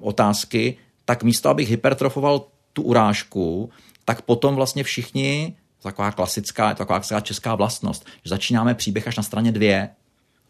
otázky, 0.00 0.76
tak 1.04 1.22
místo, 1.22 1.48
abych 1.48 1.70
hypertrofoval 1.70 2.46
tu 2.72 2.82
urážku, 2.82 3.70
tak 4.04 4.22
potom 4.22 4.54
vlastně 4.54 4.84
všichni, 4.84 5.56
taková 5.82 6.12
klasická, 6.12 6.74
taková 6.74 6.98
klasická 6.98 7.20
česká 7.20 7.54
vlastnost, 7.54 8.06
že 8.24 8.28
začínáme 8.28 8.74
příběh 8.74 9.08
až 9.08 9.16
na 9.16 9.22
straně 9.22 9.52
dvě, 9.52 9.88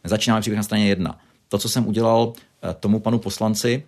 nezačínáme 0.04 0.40
příběh 0.40 0.56
na 0.56 0.62
straně 0.62 0.88
jedna. 0.88 1.18
To, 1.48 1.58
co 1.58 1.68
jsem 1.68 1.86
udělal 1.88 2.32
e, 2.70 2.74
tomu 2.74 3.00
panu 3.00 3.18
poslanci, 3.18 3.82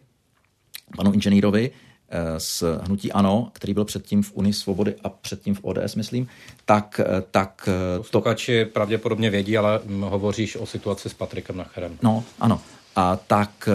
panu 0.96 1.12
inženýrovi, 1.12 1.70
Eh, 1.70 1.91
z 2.38 2.64
hnutí 2.82 3.12
ANO, 3.12 3.50
který 3.52 3.74
byl 3.74 3.84
předtím 3.84 4.22
v 4.22 4.32
Unii 4.34 4.52
svobody 4.52 4.94
a 5.04 5.08
předtím 5.08 5.54
v 5.54 5.60
ODS, 5.62 5.94
myslím, 5.94 6.28
tak... 6.64 7.00
Eh, 7.04 7.22
tak 7.30 7.68
eh, 7.68 7.98
to... 7.98 8.04
Stokači 8.04 8.64
pravděpodobně 8.64 9.30
vědí, 9.30 9.58
ale 9.58 9.80
hovoříš 10.00 10.56
o 10.56 10.66
situaci 10.66 11.08
s 11.08 11.14
Patrikem 11.14 11.56
Nacherem. 11.56 11.98
No, 12.02 12.24
ano. 12.40 12.60
A 12.96 13.16
tak, 13.16 13.68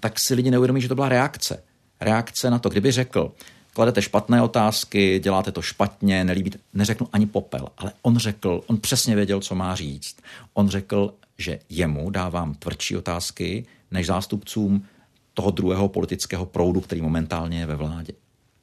tak 0.00 0.18
si 0.18 0.34
lidi 0.34 0.50
neuvědomí, 0.50 0.80
že 0.80 0.88
to 0.88 0.94
byla 0.94 1.08
reakce. 1.08 1.62
Reakce 2.00 2.50
na 2.50 2.58
to, 2.58 2.68
kdyby 2.68 2.92
řekl, 2.92 3.32
kladete 3.72 4.02
špatné 4.02 4.42
otázky, 4.42 5.20
děláte 5.22 5.52
to 5.52 5.62
špatně, 5.62 6.24
nelíbí, 6.24 6.50
neřeknu 6.74 7.08
ani 7.12 7.26
popel, 7.26 7.68
ale 7.78 7.92
on 8.02 8.18
řekl, 8.18 8.60
on 8.66 8.76
přesně 8.76 9.16
věděl, 9.16 9.40
co 9.40 9.54
má 9.54 9.74
říct. 9.74 10.16
On 10.54 10.68
řekl, 10.68 11.14
že 11.38 11.58
jemu 11.70 12.10
dávám 12.10 12.54
tvrdší 12.54 12.96
otázky 12.96 13.66
než 13.90 14.06
zástupcům 14.06 14.86
toho 15.36 15.50
druhého 15.50 15.88
politického 15.88 16.46
proudu, 16.46 16.80
který 16.80 17.02
momentálně 17.02 17.58
je 17.58 17.66
ve 17.66 17.76
vládě. 17.76 18.12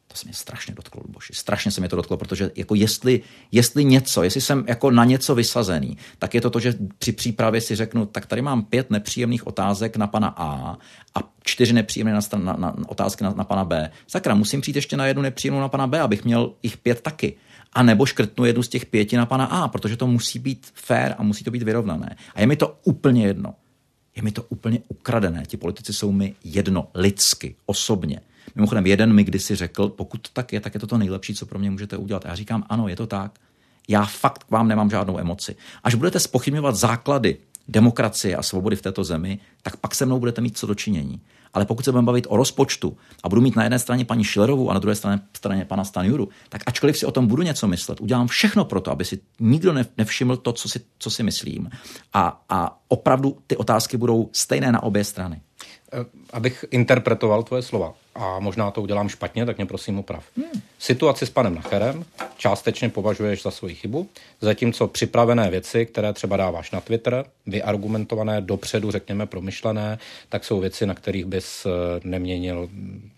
To 0.08 0.18
se 0.18 0.26
mě 0.26 0.34
strašně 0.34 0.74
dotklo, 0.74 1.02
Boši. 1.08 1.34
Strašně 1.34 1.72
se 1.72 1.82
mě 1.82 1.90
to 1.90 1.96
dotklo, 1.96 2.18
protože 2.18 2.52
jako 2.56 2.76
jestli, 2.76 3.22
jestli 3.52 3.86
něco, 3.86 4.24
jestli 4.24 4.42
jsem 4.42 4.64
jako 4.68 4.92
na 4.92 5.06
něco 5.06 5.36
vysazený, 5.36 5.98
tak 6.20 6.34
je 6.34 6.42
to 6.42 6.50
to, 6.50 6.60
že 6.60 6.74
při 6.98 7.12
přípravě 7.12 7.62
si 7.62 7.76
řeknu, 7.76 8.06
tak 8.06 8.26
tady 8.26 8.42
mám 8.42 8.64
pět 8.64 8.92
nepříjemných 8.92 9.48
otázek 9.48 9.98
na 9.98 10.08
pana 10.08 10.34
A 10.38 10.78
a 11.16 11.20
čtyři 11.44 11.74
nepříjemné 11.74 12.14
na, 12.14 12.22
na, 12.38 12.54
na, 12.54 12.76
otázky 12.88 13.24
na, 13.24 13.34
na 13.38 13.44
pana 13.44 13.66
B. 13.66 13.92
Sakra, 14.08 14.36
musím 14.36 14.62
přijít 14.62 14.76
ještě 14.76 14.98
na 14.98 15.06
jednu 15.06 15.22
nepříjemnou 15.24 15.62
na 15.62 15.70
pana 15.70 15.88
B, 15.88 16.02
abych 16.02 16.26
měl 16.26 16.54
jich 16.64 16.78
pět 16.78 17.02
taky. 17.02 17.36
A 17.74 17.84
nebo 17.84 18.06
škrtnu 18.06 18.46
jednu 18.46 18.64
z 18.64 18.68
těch 18.68 18.86
pěti 18.86 19.18
na 19.18 19.26
pana 19.26 19.46
A, 19.46 19.68
protože 19.68 19.98
to 19.98 20.08
musí 20.08 20.40
být 20.40 20.68
fair 20.74 21.14
a 21.18 21.24
musí 21.24 21.44
to 21.44 21.52
být 21.52 21.64
vyrovnané. 21.64 22.16
A 22.36 22.42
je 22.42 22.48
mi 22.48 22.56
to 22.56 22.78
úplně 22.84 23.28
jedno 23.28 23.54
je 24.16 24.22
mi 24.22 24.32
to 24.32 24.44
úplně 24.44 24.80
ukradené. 24.88 25.44
Ti 25.46 25.58
politici 25.58 25.94
jsou 25.94 26.12
mi 26.12 26.36
jedno, 26.44 26.88
lidsky, 26.96 27.56
osobně. 27.66 28.20
Mimochodem, 28.56 28.88
jeden 28.88 29.14
mi 29.14 29.24
kdysi 29.24 29.56
řekl, 29.56 29.90
pokud 29.90 30.30
tak 30.34 30.54
je, 30.54 30.60
tak 30.60 30.74
je 30.74 30.80
to 30.80 30.88
to 30.88 30.98
nejlepší, 30.98 31.36
co 31.36 31.46
pro 31.46 31.60
mě 31.60 31.72
můžete 31.72 31.98
udělat. 31.98 32.26
A 32.26 32.30
já 32.30 32.36
říkám, 32.36 32.66
ano, 32.70 32.88
je 32.88 32.96
to 32.96 33.08
tak. 33.08 33.40
Já 33.88 34.06
fakt 34.06 34.44
k 34.44 34.52
vám 34.52 34.68
nemám 34.68 34.90
žádnou 34.90 35.20
emoci. 35.20 35.56
Až 35.84 35.96
budete 35.96 36.20
spochybňovat 36.20 36.76
základy 36.76 37.38
demokracie 37.68 38.36
a 38.36 38.44
svobody 38.44 38.76
v 38.76 38.82
této 38.82 39.04
zemi, 39.04 39.40
tak 39.62 39.78
pak 39.78 39.96
se 39.96 40.06
mnou 40.06 40.20
budete 40.20 40.42
mít 40.42 40.58
co 40.58 40.68
dočinění. 40.68 41.22
Ale 41.54 41.66
pokud 41.66 41.86
se 41.86 41.92
budeme 41.92 42.06
bavit 42.06 42.28
o 42.30 42.38
rozpočtu 42.38 42.98
a 43.24 43.30
budu 43.30 43.42
mít 43.42 43.56
na 43.56 43.64
jedné 43.64 43.80
straně 43.80 44.06
paní 44.06 44.26
Schillerovou 44.26 44.70
a 44.70 44.74
na 44.74 44.80
druhé 44.80 44.96
straně, 44.96 45.20
straně 45.38 45.66
pana 45.66 45.84
Stanjuru, 45.84 46.30
tak 46.50 46.62
ačkoliv 46.66 46.98
si 46.98 47.06
o 47.06 47.12
tom 47.12 47.28
budu 47.28 47.44
něco 47.44 47.68
myslet, 47.68 48.02
udělám 48.02 48.28
všechno 48.28 48.66
pro 48.66 48.82
to, 48.82 48.92
aby 48.92 49.06
si 49.06 49.20
nikdo 49.40 49.74
nevšiml 49.98 50.38
to, 50.38 50.54
co 50.54 50.70
si, 50.70 50.82
co 50.98 51.10
si 51.10 51.24
myslím. 51.24 51.70
A, 52.14 52.44
a 52.50 52.80
opravdu 52.88 53.38
ty 53.48 53.58
otázky 53.58 53.98
budou 53.98 54.30
stejné 54.32 54.72
na 54.72 54.84
obě 54.84 55.04
strany. 55.04 55.42
Eh, 55.94 56.06
abych 56.34 56.66
interpretoval 56.72 57.44
tvoje 57.44 57.62
slova, 57.62 57.94
a 58.16 58.40
možná 58.40 58.72
to 58.72 58.82
udělám 58.82 59.10
špatně, 59.10 59.46
tak 59.46 59.58
mě 59.58 59.66
prosím 59.66 60.00
oprav. 60.00 60.24
Hmm. 60.38 60.62
Situaci 60.80 61.26
s 61.26 61.30
panem 61.30 61.56
Nacherem 61.56 62.06
částečně 62.38 62.90
považuješ 62.90 63.44
za 63.44 63.52
svoji 63.52 63.76
chybu, 63.76 64.10
zatímco 64.42 64.88
připravené 64.88 65.50
věci, 65.50 65.86
které 65.86 66.14
třeba 66.14 66.38
dáváš 66.38 66.72
na 66.72 66.82
Twitter, 66.82 67.26
vyargumentované, 67.46 68.42
dopředu, 68.42 68.92
řekněme, 68.92 69.26
promyšlené, 69.26 70.00
tak 70.30 70.46
jsou 70.46 70.60
věci, 70.60 70.86
na 70.86 70.94
kterých 70.94 71.26
bys 71.26 71.66
eh, 71.66 71.70
neměnil 72.04 72.70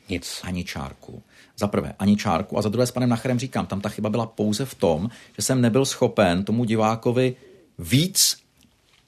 nic. 0.10 0.42
Ani 0.44 0.64
čárku. 0.64 1.24
Za 1.58 1.68
prvé, 1.68 1.94
ani 2.00 2.18
čárku. 2.18 2.58
A 2.58 2.62
za 2.62 2.70
druhé 2.70 2.88
s 2.88 2.92
panem 2.92 3.10
Nacherem 3.10 3.40
říkám, 3.40 3.66
tam 3.66 3.82
ta 3.82 3.90
chyba 3.90 4.10
byla 4.10 4.26
pouze 4.26 4.66
v 4.66 4.76
tom, 4.76 5.10
že 5.36 5.42
jsem 5.42 5.62
nebyl 5.62 5.86
schopen 5.86 6.44
tomu 6.44 6.66
divákovi 6.66 7.36
víc 7.80 8.38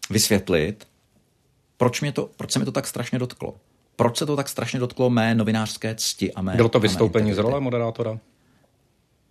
vysvětlit, 0.09 0.87
proč, 1.77 2.01
mě 2.01 2.11
to, 2.11 2.29
proč 2.37 2.51
se 2.51 2.59
mi 2.59 2.65
to 2.65 2.71
tak 2.71 2.87
strašně 2.87 3.19
dotklo. 3.19 3.55
Proč 3.95 4.17
se 4.17 4.25
to 4.25 4.35
tak 4.35 4.49
strašně 4.49 4.79
dotklo 4.79 5.09
mé 5.09 5.35
novinářské 5.35 5.95
cti 5.95 6.33
a 6.33 6.41
mé... 6.41 6.55
Bylo 6.55 6.69
to 6.69 6.79
vystoupení 6.79 7.33
z 7.33 7.37
role 7.37 7.59
moderátora? 7.59 8.19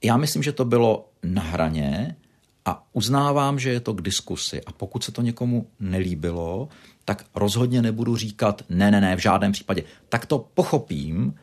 Já 0.05 0.17
myslím, 0.17 0.43
že 0.43 0.53
to 0.53 0.65
bylo 0.65 1.09
na 1.23 1.43
hraně 1.43 2.17
a 2.65 2.87
uznávám, 2.93 3.59
že 3.59 3.71
je 3.71 3.81
to 3.81 3.95
k 3.95 4.03
diskusi. 4.03 4.65
A 4.65 4.73
pokud 4.73 5.05
se 5.05 5.13
to 5.13 5.23
někomu 5.23 5.67
nelíbilo, 5.81 6.69
tak 7.05 7.25
rozhodně 7.35 7.83
nebudu 7.83 8.17
říkat 8.17 8.63
ne, 8.69 8.91
ne, 8.91 9.01
ne, 9.01 9.17
v 9.17 9.19
žádném 9.19 9.53
případě. 9.53 9.83
Tak 10.09 10.27
to 10.27 10.39
pochopím 10.55 11.35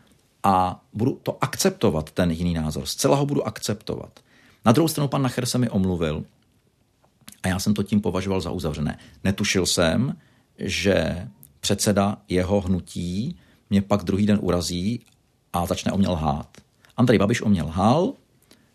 a 0.44 0.84
budu 0.94 1.20
to 1.24 1.38
akceptovat, 1.42 2.12
ten 2.12 2.32
jiný 2.32 2.54
názor. 2.54 2.86
Zcela 2.86 3.18
ho 3.18 3.26
budu 3.26 3.48
akceptovat. 3.48 4.20
Na 4.66 4.72
druhou 4.72 4.88
stranu 4.88 5.08
pan 5.08 5.22
Nacher 5.22 5.46
se 5.46 5.58
mi 5.58 5.70
omluvil 5.70 6.24
a 7.44 7.48
já 7.48 7.60
jsem 7.60 7.74
to 7.74 7.84
tím 7.84 8.02
považoval 8.02 8.42
za 8.42 8.52
uzavřené. 8.52 9.00
Netušil 9.24 9.66
jsem, 9.66 10.16
že 10.58 11.28
předseda 11.60 12.18
jeho 12.30 12.62
hnutí 12.62 13.38
mě 13.70 13.82
pak 13.82 14.04
druhý 14.04 14.26
den 14.26 14.40
urazí 14.42 15.06
a 15.54 15.66
začne 15.66 15.92
o 15.92 15.98
mě 15.98 16.08
lhát. 16.08 16.58
Andrej 16.98 17.20
Babiš 17.20 17.42
o 17.42 17.50
mě 17.50 17.64
lhal, 17.64 18.14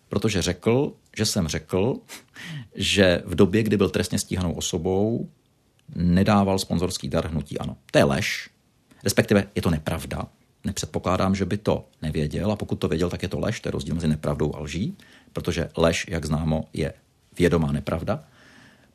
protože 0.08 0.42
řekl, 0.42 0.92
že 1.16 1.26
jsem 1.26 1.48
řekl, 1.48 1.94
že 2.74 3.22
v 3.26 3.34
době, 3.34 3.62
kdy 3.62 3.76
byl 3.76 3.90
trestně 3.90 4.18
stíhanou 4.18 4.52
osobou, 4.52 5.28
nedával 5.94 6.58
sponzorský 6.58 7.08
dar 7.08 7.30
hnutí 7.30 7.58
ano. 7.58 7.76
To 7.90 7.98
je 7.98 8.04
lež, 8.04 8.50
respektive 9.04 9.46
je 9.54 9.62
to 9.62 9.70
nepravda. 9.70 10.26
Nepředpokládám, 10.64 11.34
že 11.34 11.44
by 11.44 11.56
to 11.56 11.88
nevěděl 12.02 12.52
a 12.52 12.56
pokud 12.56 12.76
to 12.76 12.88
věděl, 12.88 13.10
tak 13.10 13.22
je 13.22 13.28
to 13.28 13.38
lež, 13.38 13.60
to 13.60 13.68
je 13.68 13.72
rozdíl 13.72 13.94
mezi 13.94 14.08
nepravdou 14.08 14.54
a 14.54 14.60
lží, 14.60 14.96
protože 15.32 15.70
lež, 15.76 16.06
jak 16.08 16.24
známo, 16.24 16.64
je 16.72 16.92
vědomá 17.38 17.72
nepravda. 17.72 18.24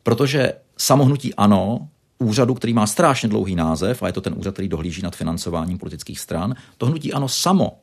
Protože 0.03 0.53
samohnutí 0.77 1.36
ano 1.36 1.89
úřadu, 2.20 2.53
který 2.53 2.74
má 2.74 2.88
strašně 2.88 3.30
dlouhý 3.30 3.55
název, 3.55 4.03
a 4.03 4.07
je 4.07 4.14
to 4.14 4.22
ten 4.22 4.34
úřad, 4.38 4.53
který 4.53 4.68
dohlíží 4.68 5.01
nad 5.01 5.16
financováním 5.16 5.78
politických 5.78 6.20
stran, 6.20 6.55
to 6.78 6.86
hnutí 6.86 7.14
ano 7.14 7.30
samo 7.30 7.80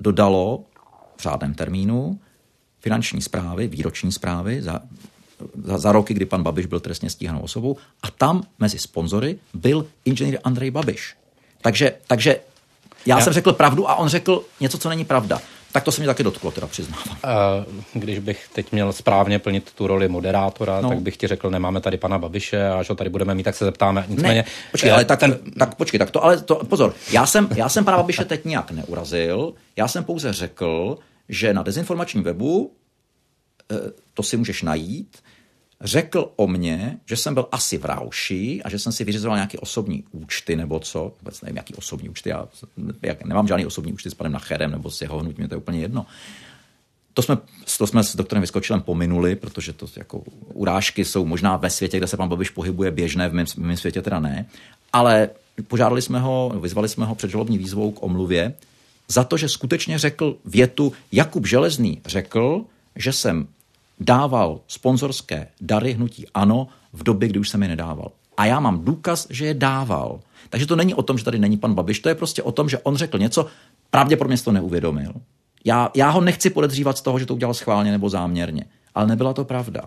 dodalo 0.00 0.64
v 1.16 1.22
řádném 1.22 1.54
termínu 1.54 2.20
finanční 2.80 3.22
zprávy, 3.22 3.68
výroční 3.68 4.12
zprávy 4.12 4.62
za, 4.62 4.80
za, 5.64 5.78
za 5.78 5.92
roky, 5.92 6.14
kdy 6.14 6.26
pan 6.26 6.42
Babiš 6.42 6.66
byl 6.66 6.80
trestně 6.80 7.10
stíhanou 7.10 7.40
osobou 7.40 7.76
a 8.02 8.10
tam 8.10 8.42
mezi 8.58 8.78
sponzory 8.78 9.38
byl 9.54 9.86
inženýr 10.04 10.38
Andrej 10.44 10.70
Babiš. 10.70 11.16
Takže, 11.62 11.92
takže 12.06 12.40
já, 13.06 13.18
já 13.18 13.24
jsem 13.24 13.32
řekl 13.32 13.52
pravdu 13.52 13.90
a 13.90 13.94
on 13.94 14.08
řekl 14.08 14.44
něco, 14.60 14.78
co 14.78 14.88
není 14.88 15.04
pravda. 15.04 15.40
Tak 15.72 15.84
to 15.84 15.92
se 15.92 16.00
mi 16.00 16.06
taky 16.06 16.22
dotklo, 16.22 16.50
teda 16.50 16.66
přiznávám. 16.66 17.18
Když 17.92 18.18
bych 18.18 18.48
teď 18.52 18.72
měl 18.72 18.92
správně 18.92 19.38
plnit 19.38 19.72
tu 19.74 19.86
roli 19.86 20.08
moderátora, 20.08 20.80
no. 20.80 20.88
tak 20.88 21.00
bych 21.00 21.16
ti 21.16 21.26
řekl, 21.26 21.50
nemáme 21.50 21.80
tady 21.80 21.96
pana 21.96 22.18
Babiše 22.18 22.68
a 22.68 22.78
až 22.78 22.88
ho 22.88 22.94
tady 22.94 23.10
budeme 23.10 23.34
mít, 23.34 23.42
tak 23.42 23.54
se 23.54 23.64
zeptáme. 23.64 24.04
Nicméně, 24.08 24.34
ne, 24.34 24.44
počkej, 24.70 24.92
ale 24.92 25.04
tak, 25.04 25.20
ten... 25.20 25.38
tak 25.58 25.74
počkej, 25.74 25.98
tak 25.98 26.10
to, 26.10 26.24
ale 26.24 26.40
to, 26.40 26.54
pozor, 26.54 26.94
já 27.12 27.26
jsem, 27.26 27.48
já 27.54 27.68
jsem 27.68 27.84
pana 27.84 27.96
Babiše 27.96 28.24
teď 28.24 28.44
nějak 28.44 28.70
neurazil, 28.70 29.54
já 29.76 29.88
jsem 29.88 30.04
pouze 30.04 30.32
řekl, 30.32 30.98
že 31.28 31.54
na 31.54 31.62
dezinformačním 31.62 32.22
webu, 32.22 32.72
eh, 33.72 33.76
to 34.14 34.22
si 34.22 34.36
můžeš 34.36 34.62
najít, 34.62 35.18
řekl 35.80 36.32
o 36.36 36.46
mně, 36.46 36.98
že 37.06 37.16
jsem 37.16 37.34
byl 37.34 37.48
asi 37.52 37.78
v 37.78 37.84
Rauši 37.84 38.62
a 38.64 38.70
že 38.70 38.78
jsem 38.78 38.92
si 38.92 39.04
vyřizoval 39.04 39.36
nějaké 39.36 39.58
osobní 39.58 40.04
účty 40.12 40.56
nebo 40.56 40.80
co, 40.80 41.12
vůbec 41.20 41.42
nevím, 41.42 41.56
jaký 41.56 41.74
osobní 41.74 42.08
účty, 42.08 42.28
já, 42.28 42.48
jak, 43.02 43.24
nemám 43.24 43.48
žádný 43.48 43.66
osobní 43.66 43.92
účty 43.92 44.10
s 44.10 44.14
panem 44.14 44.32
Nacherem 44.32 44.70
nebo 44.70 44.90
s 44.90 45.00
jeho 45.00 45.18
hnutím, 45.18 45.48
to 45.48 45.54
je 45.54 45.58
úplně 45.58 45.80
jedno. 45.80 46.06
To 47.14 47.22
jsme, 47.22 47.38
to 47.78 47.86
jsme 47.86 48.04
s 48.04 48.16
doktorem 48.16 48.40
Vyskočilem 48.40 48.82
pominuli, 48.82 49.36
protože 49.36 49.72
to 49.72 49.86
jako 49.96 50.22
urážky 50.52 51.04
jsou 51.04 51.24
možná 51.24 51.56
ve 51.56 51.70
světě, 51.70 51.96
kde 51.96 52.06
se 52.06 52.16
pan 52.16 52.28
Babiš 52.28 52.50
pohybuje 52.50 52.90
běžné, 52.90 53.28
v 53.28 53.34
mém, 53.34 53.46
v 53.46 53.56
mém 53.56 53.76
světě 53.76 54.02
teda 54.02 54.20
ne. 54.20 54.46
Ale 54.92 55.30
požádali 55.68 56.02
jsme 56.02 56.20
ho, 56.20 56.52
vyzvali 56.60 56.88
jsme 56.88 57.06
ho 57.06 57.14
před 57.14 57.30
žalobní 57.30 57.58
výzvou 57.58 57.90
k 57.90 58.02
omluvě 58.02 58.54
za 59.08 59.24
to, 59.24 59.36
že 59.36 59.48
skutečně 59.48 59.98
řekl 59.98 60.36
větu, 60.44 60.92
Jakub 61.12 61.46
Železný 61.46 62.00
řekl, 62.06 62.64
že 62.96 63.12
jsem 63.12 63.48
dával 64.00 64.60
sponzorské 64.68 65.48
dary 65.60 65.92
hnutí 65.92 66.26
ANO 66.34 66.68
v 66.92 67.02
době, 67.02 67.28
kdy 67.28 67.38
už 67.38 67.48
jsem 67.48 67.62
je 67.62 67.68
nedával. 67.68 68.10
A 68.36 68.46
já 68.46 68.60
mám 68.60 68.84
důkaz, 68.84 69.26
že 69.30 69.46
je 69.46 69.54
dával. 69.54 70.20
Takže 70.50 70.66
to 70.66 70.76
není 70.76 70.94
o 70.94 71.02
tom, 71.02 71.18
že 71.18 71.24
tady 71.24 71.38
není 71.38 71.56
pan 71.56 71.74
Babiš, 71.74 72.00
to 72.00 72.08
je 72.08 72.14
prostě 72.14 72.42
o 72.42 72.52
tom, 72.52 72.68
že 72.68 72.78
on 72.78 72.96
řekl 72.96 73.18
něco, 73.18 73.46
pravděpodobně 73.90 74.38
to 74.38 74.52
neuvědomil. 74.52 75.12
Já, 75.64 75.90
já 75.96 76.10
ho 76.10 76.20
nechci 76.20 76.50
podezřívat 76.50 76.98
z 76.98 77.02
toho, 77.02 77.18
že 77.18 77.26
to 77.26 77.34
udělal 77.34 77.54
schválně 77.54 77.90
nebo 77.90 78.08
záměrně, 78.08 78.64
ale 78.94 79.06
nebyla 79.06 79.32
to 79.32 79.44
pravda. 79.44 79.82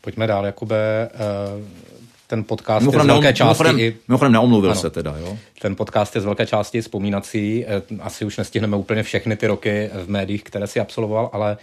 Pojďme 0.00 0.26
dál, 0.26 0.46
Jakube. 0.46 0.76
Eh, 1.14 1.90
ten 2.26 2.44
podcast 2.44 2.80
mimochodem, 2.80 3.06
je 3.06 3.12
z 3.12 3.14
velké 3.14 3.32
části... 3.32 3.62
Mimochodem, 3.64 3.78
i... 3.78 3.96
mimochodem 4.08 4.32
neomluvil 4.32 4.70
ano, 4.70 4.80
se 4.80 4.90
teda, 4.90 5.14
jo? 5.18 5.38
Ten 5.60 5.76
podcast 5.76 6.14
je 6.14 6.20
z 6.20 6.24
velké 6.24 6.46
části 6.46 6.80
vzpomínací. 6.80 7.64
Eh, 7.66 7.82
asi 8.00 8.24
už 8.24 8.36
nestihneme 8.36 8.76
úplně 8.76 9.02
všechny 9.02 9.36
ty 9.36 9.46
roky 9.46 9.90
v 10.04 10.08
médiích, 10.08 10.42
které 10.42 10.66
si 10.66 10.80
absolvoval, 10.80 11.30
ale 11.32 11.56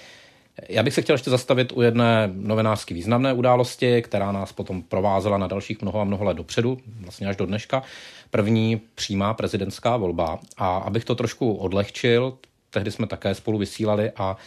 já 0.70 0.84
bych 0.84 0.94
se 0.94 1.02
chtěl 1.02 1.14
ještě 1.14 1.30
zastavit 1.30 1.72
u 1.76 1.82
jedné 1.82 2.30
novinářsky 2.34 2.94
významné 2.94 3.34
události, 3.34 4.02
která 4.02 4.32
nás 4.32 4.52
potom 4.52 4.82
provázela 4.82 5.38
na 5.38 5.48
dalších 5.48 5.82
mnoho 5.82 6.00
a 6.00 6.04
mnoho 6.04 6.24
let 6.24 6.38
dopředu, 6.38 6.78
vlastně 7.02 7.28
až 7.28 7.36
do 7.36 7.46
dneška. 7.46 7.84
První 8.30 8.82
přímá 8.96 9.34
prezidentská 9.34 9.98
volba. 9.98 10.40
A 10.58 10.78
abych 10.78 11.06
to 11.06 11.16
trošku 11.16 11.54
odlehčil, 11.54 12.38
tehdy 12.70 12.92
jsme 12.92 13.08
také 13.08 13.36
spolu 13.36 13.58
vysílali 13.58 14.12
a 14.18 14.38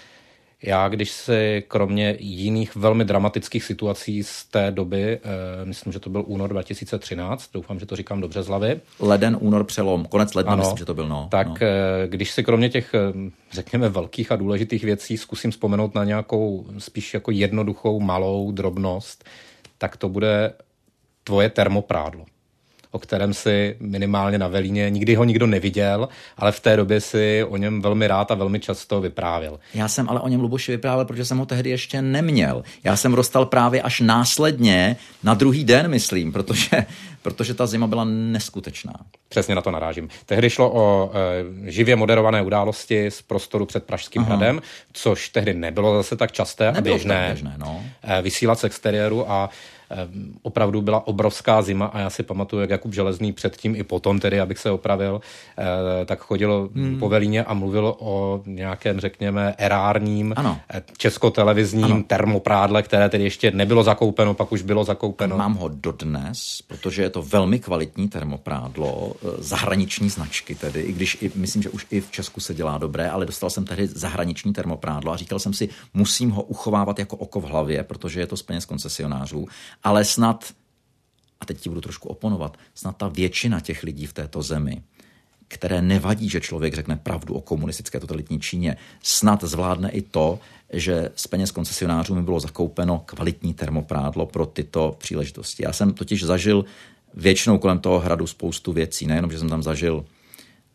já, 0.63 0.89
když 0.89 1.11
si 1.11 1.65
kromě 1.69 2.17
jiných 2.19 2.77
velmi 2.77 3.05
dramatických 3.05 3.65
situací 3.65 4.23
z 4.25 4.45
té 4.45 4.71
doby, 4.71 5.19
eh, 5.23 5.65
myslím, 5.65 5.93
že 5.93 6.01
to 6.01 6.11
byl 6.11 6.25
únor 6.27 6.51
2013, 6.51 7.51
doufám, 7.55 7.79
že 7.79 7.87
to 7.87 7.97
říkám 7.97 8.21
dobře 8.21 8.43
z 8.43 8.47
hlavy. 8.47 8.81
Leden, 9.01 9.37
únor, 9.41 9.65
přelom, 9.65 10.05
konec 10.05 10.35
ledna, 10.35 10.53
ano, 10.53 10.61
myslím, 10.61 10.79
že 10.79 10.85
to 10.85 10.95
byl. 10.95 11.09
No, 11.09 11.29
tak 11.31 11.47
no. 11.49 11.57
Eh, 11.61 12.09
když 12.09 12.31
si 12.31 12.45
kromě 12.45 12.69
těch, 12.69 12.95
eh, 12.95 13.31
řekněme, 13.53 13.89
velkých 13.89 14.33
a 14.33 14.37
důležitých 14.37 14.85
věcí 14.85 15.17
zkusím 15.17 15.51
vzpomenout 15.51 15.95
na 15.95 16.05
nějakou 16.05 16.67
spíš 16.79 17.15
jako 17.15 17.31
jednoduchou, 17.31 18.01
malou 18.01 18.53
drobnost, 18.53 19.25
tak 19.79 19.97
to 19.97 20.09
bude 20.09 20.53
tvoje 21.25 21.51
termoprádlo 21.51 22.25
o 22.91 22.99
kterém 22.99 23.35
si 23.35 23.77
minimálně 23.81 24.39
na 24.39 24.49
Velíně 24.49 24.91
nikdy 24.91 25.15
ho 25.15 25.25
nikdo 25.25 25.47
neviděl, 25.47 26.09
ale 26.37 26.53
v 26.53 26.61
té 26.61 26.77
době 26.77 27.01
si 27.01 27.45
o 27.45 27.57
něm 27.57 27.83
velmi 27.83 28.07
rád 28.07 28.31
a 28.31 28.35
velmi 28.35 28.61
často 28.61 29.01
vyprávěl. 29.01 29.61
Já 29.75 29.89
jsem 29.89 30.09
ale 30.09 30.21
o 30.21 30.29
něm 30.29 30.41
Luboši 30.41 30.73
vyprávěl, 30.73 31.05
protože 31.05 31.25
jsem 31.25 31.39
ho 31.39 31.47
tehdy 31.47 31.71
ještě 31.71 32.03
neměl. 32.03 32.63
Já 32.85 32.97
jsem 32.97 33.15
dostal 33.15 33.47
právě 33.47 33.83
až 33.83 34.01
následně, 34.01 34.97
na 35.23 35.35
druhý 35.35 35.65
den, 35.65 35.89
myslím, 35.89 36.33
protože, 36.33 36.87
protože 37.23 37.55
ta 37.55 37.67
zima 37.67 37.87
byla 37.87 38.05
neskutečná. 38.05 38.95
Přesně 39.29 39.55
na 39.55 39.63
to 39.63 39.71
narážím. 39.71 40.09
Tehdy 40.27 40.51
šlo 40.51 40.73
o 40.75 41.13
e, 41.67 41.71
živě 41.71 41.97
moderované 41.97 42.43
události 42.43 43.11
z 43.11 43.23
prostoru 43.23 43.67
před 43.67 43.85
Pražským 43.85 44.23
Aha. 44.23 44.37
hradem, 44.37 44.63
což 44.93 45.29
tehdy 45.29 45.55
nebylo 45.55 45.97
zase 45.97 46.17
tak 46.17 46.33
časté 46.33 46.73
nebylo 46.73 46.95
a 46.95 46.99
běžné, 46.99 47.27
běžné 47.27 47.55
no. 47.59 47.85
e, 48.03 48.23
vysílat 48.23 48.59
z 48.59 48.65
exteriéru 48.65 49.31
a 49.31 49.51
opravdu 50.43 50.83
byla 50.83 51.07
obrovská 51.07 51.63
zima 51.63 51.87
a 51.87 51.99
já 51.99 52.11
si 52.11 52.23
pamatuju, 52.23 52.61
jak 52.61 52.71
Jakub 52.71 52.95
Železný 52.95 53.33
předtím 53.33 53.77
i 53.77 53.83
potom, 53.83 54.21
tedy 54.21 54.41
abych 54.41 54.59
se 54.59 54.71
opravil, 54.71 55.21
eh, 55.59 56.05
tak 56.05 56.21
chodil 56.21 56.71
hmm. 56.75 56.99
po 56.99 57.09
Velíně 57.09 57.45
a 57.45 57.55
mluvil 57.55 57.95
o 57.99 58.43
nějakém, 58.47 59.01
řekněme, 59.01 59.55
erárním 59.59 60.35
ano. 60.37 60.59
Eh, 60.75 60.83
českotelevizním 60.97 61.85
ano. 61.85 62.03
termoprádle, 62.07 62.83
které 62.83 63.09
tedy 63.09 63.25
ještě 63.25 63.51
nebylo 63.51 63.83
zakoupeno, 63.83 64.35
pak 64.35 64.53
už 64.53 64.63
bylo 64.63 64.85
zakoupeno. 64.85 65.37
Mám 65.37 65.55
ho 65.55 65.69
dodnes, 65.69 66.63
protože 66.67 67.03
je 67.03 67.11
to 67.11 67.23
velmi 67.23 67.59
kvalitní 67.59 68.09
termoprádlo, 68.09 69.13
eh, 69.15 69.27
zahraniční 69.39 70.11
značky 70.11 70.55
tedy, 70.55 70.81
i 70.81 70.93
když 70.93 71.19
i, 71.21 71.31
myslím, 71.35 71.63
že 71.63 71.69
už 71.69 71.87
i 71.91 72.01
v 72.01 72.11
Česku 72.11 72.41
se 72.41 72.55
dělá 72.55 72.79
dobré, 72.79 73.11
ale 73.11 73.27
dostal 73.27 73.51
jsem 73.51 73.65
tehdy 73.65 73.87
zahraniční 73.87 74.53
termoprádlo 74.53 75.13
a 75.13 75.17
říkal 75.17 75.39
jsem 75.39 75.53
si, 75.53 75.69
musím 75.95 76.31
ho 76.31 76.43
uchovávat 76.43 76.99
jako 76.99 77.17
oko 77.17 77.41
v 77.41 77.45
hlavě, 77.45 77.83
protože 77.83 78.21
je 78.21 78.27
to 78.27 78.37
z 78.37 78.43
peněz 78.43 78.65
koncesionářů 78.65 79.47
ale 79.83 80.05
snad, 80.05 80.53
a 81.41 81.47
teď 81.47 81.61
ti 81.61 81.69
budu 81.69 81.81
trošku 81.81 82.09
oponovat, 82.09 82.57
snad 82.75 82.97
ta 82.97 83.09
většina 83.09 83.61
těch 83.61 83.83
lidí 83.83 84.07
v 84.07 84.13
této 84.13 84.43
zemi, 84.43 84.83
které 85.49 85.83
nevadí, 85.83 86.29
že 86.29 86.41
člověk 86.41 86.75
řekne 86.75 86.97
pravdu 86.97 87.35
o 87.35 87.41
komunistické 87.41 88.01
totalitní 88.01 88.41
Číně, 88.41 88.77
snad 89.03 89.45
zvládne 89.45 89.91
i 89.91 90.03
to, 90.03 90.39
že 90.73 91.11
z 91.15 91.27
peněz 91.27 91.51
koncesionářů 91.51 92.15
mi 92.15 92.23
bylo 92.23 92.41
zakoupeno 92.41 93.03
kvalitní 93.07 93.55
termoprádlo 93.55 94.27
pro 94.27 94.47
tyto 94.47 94.97
příležitosti. 94.99 95.63
Já 95.63 95.73
jsem 95.73 95.93
totiž 95.93 96.25
zažil 96.25 96.65
většinou 97.15 97.59
kolem 97.59 97.79
toho 97.79 97.99
hradu 97.99 98.27
spoustu 98.27 98.73
věcí. 98.73 99.07
Nejenom, 99.07 99.33
že 99.33 99.39
jsem 99.39 99.49
tam 99.49 99.63
zažil 99.63 100.05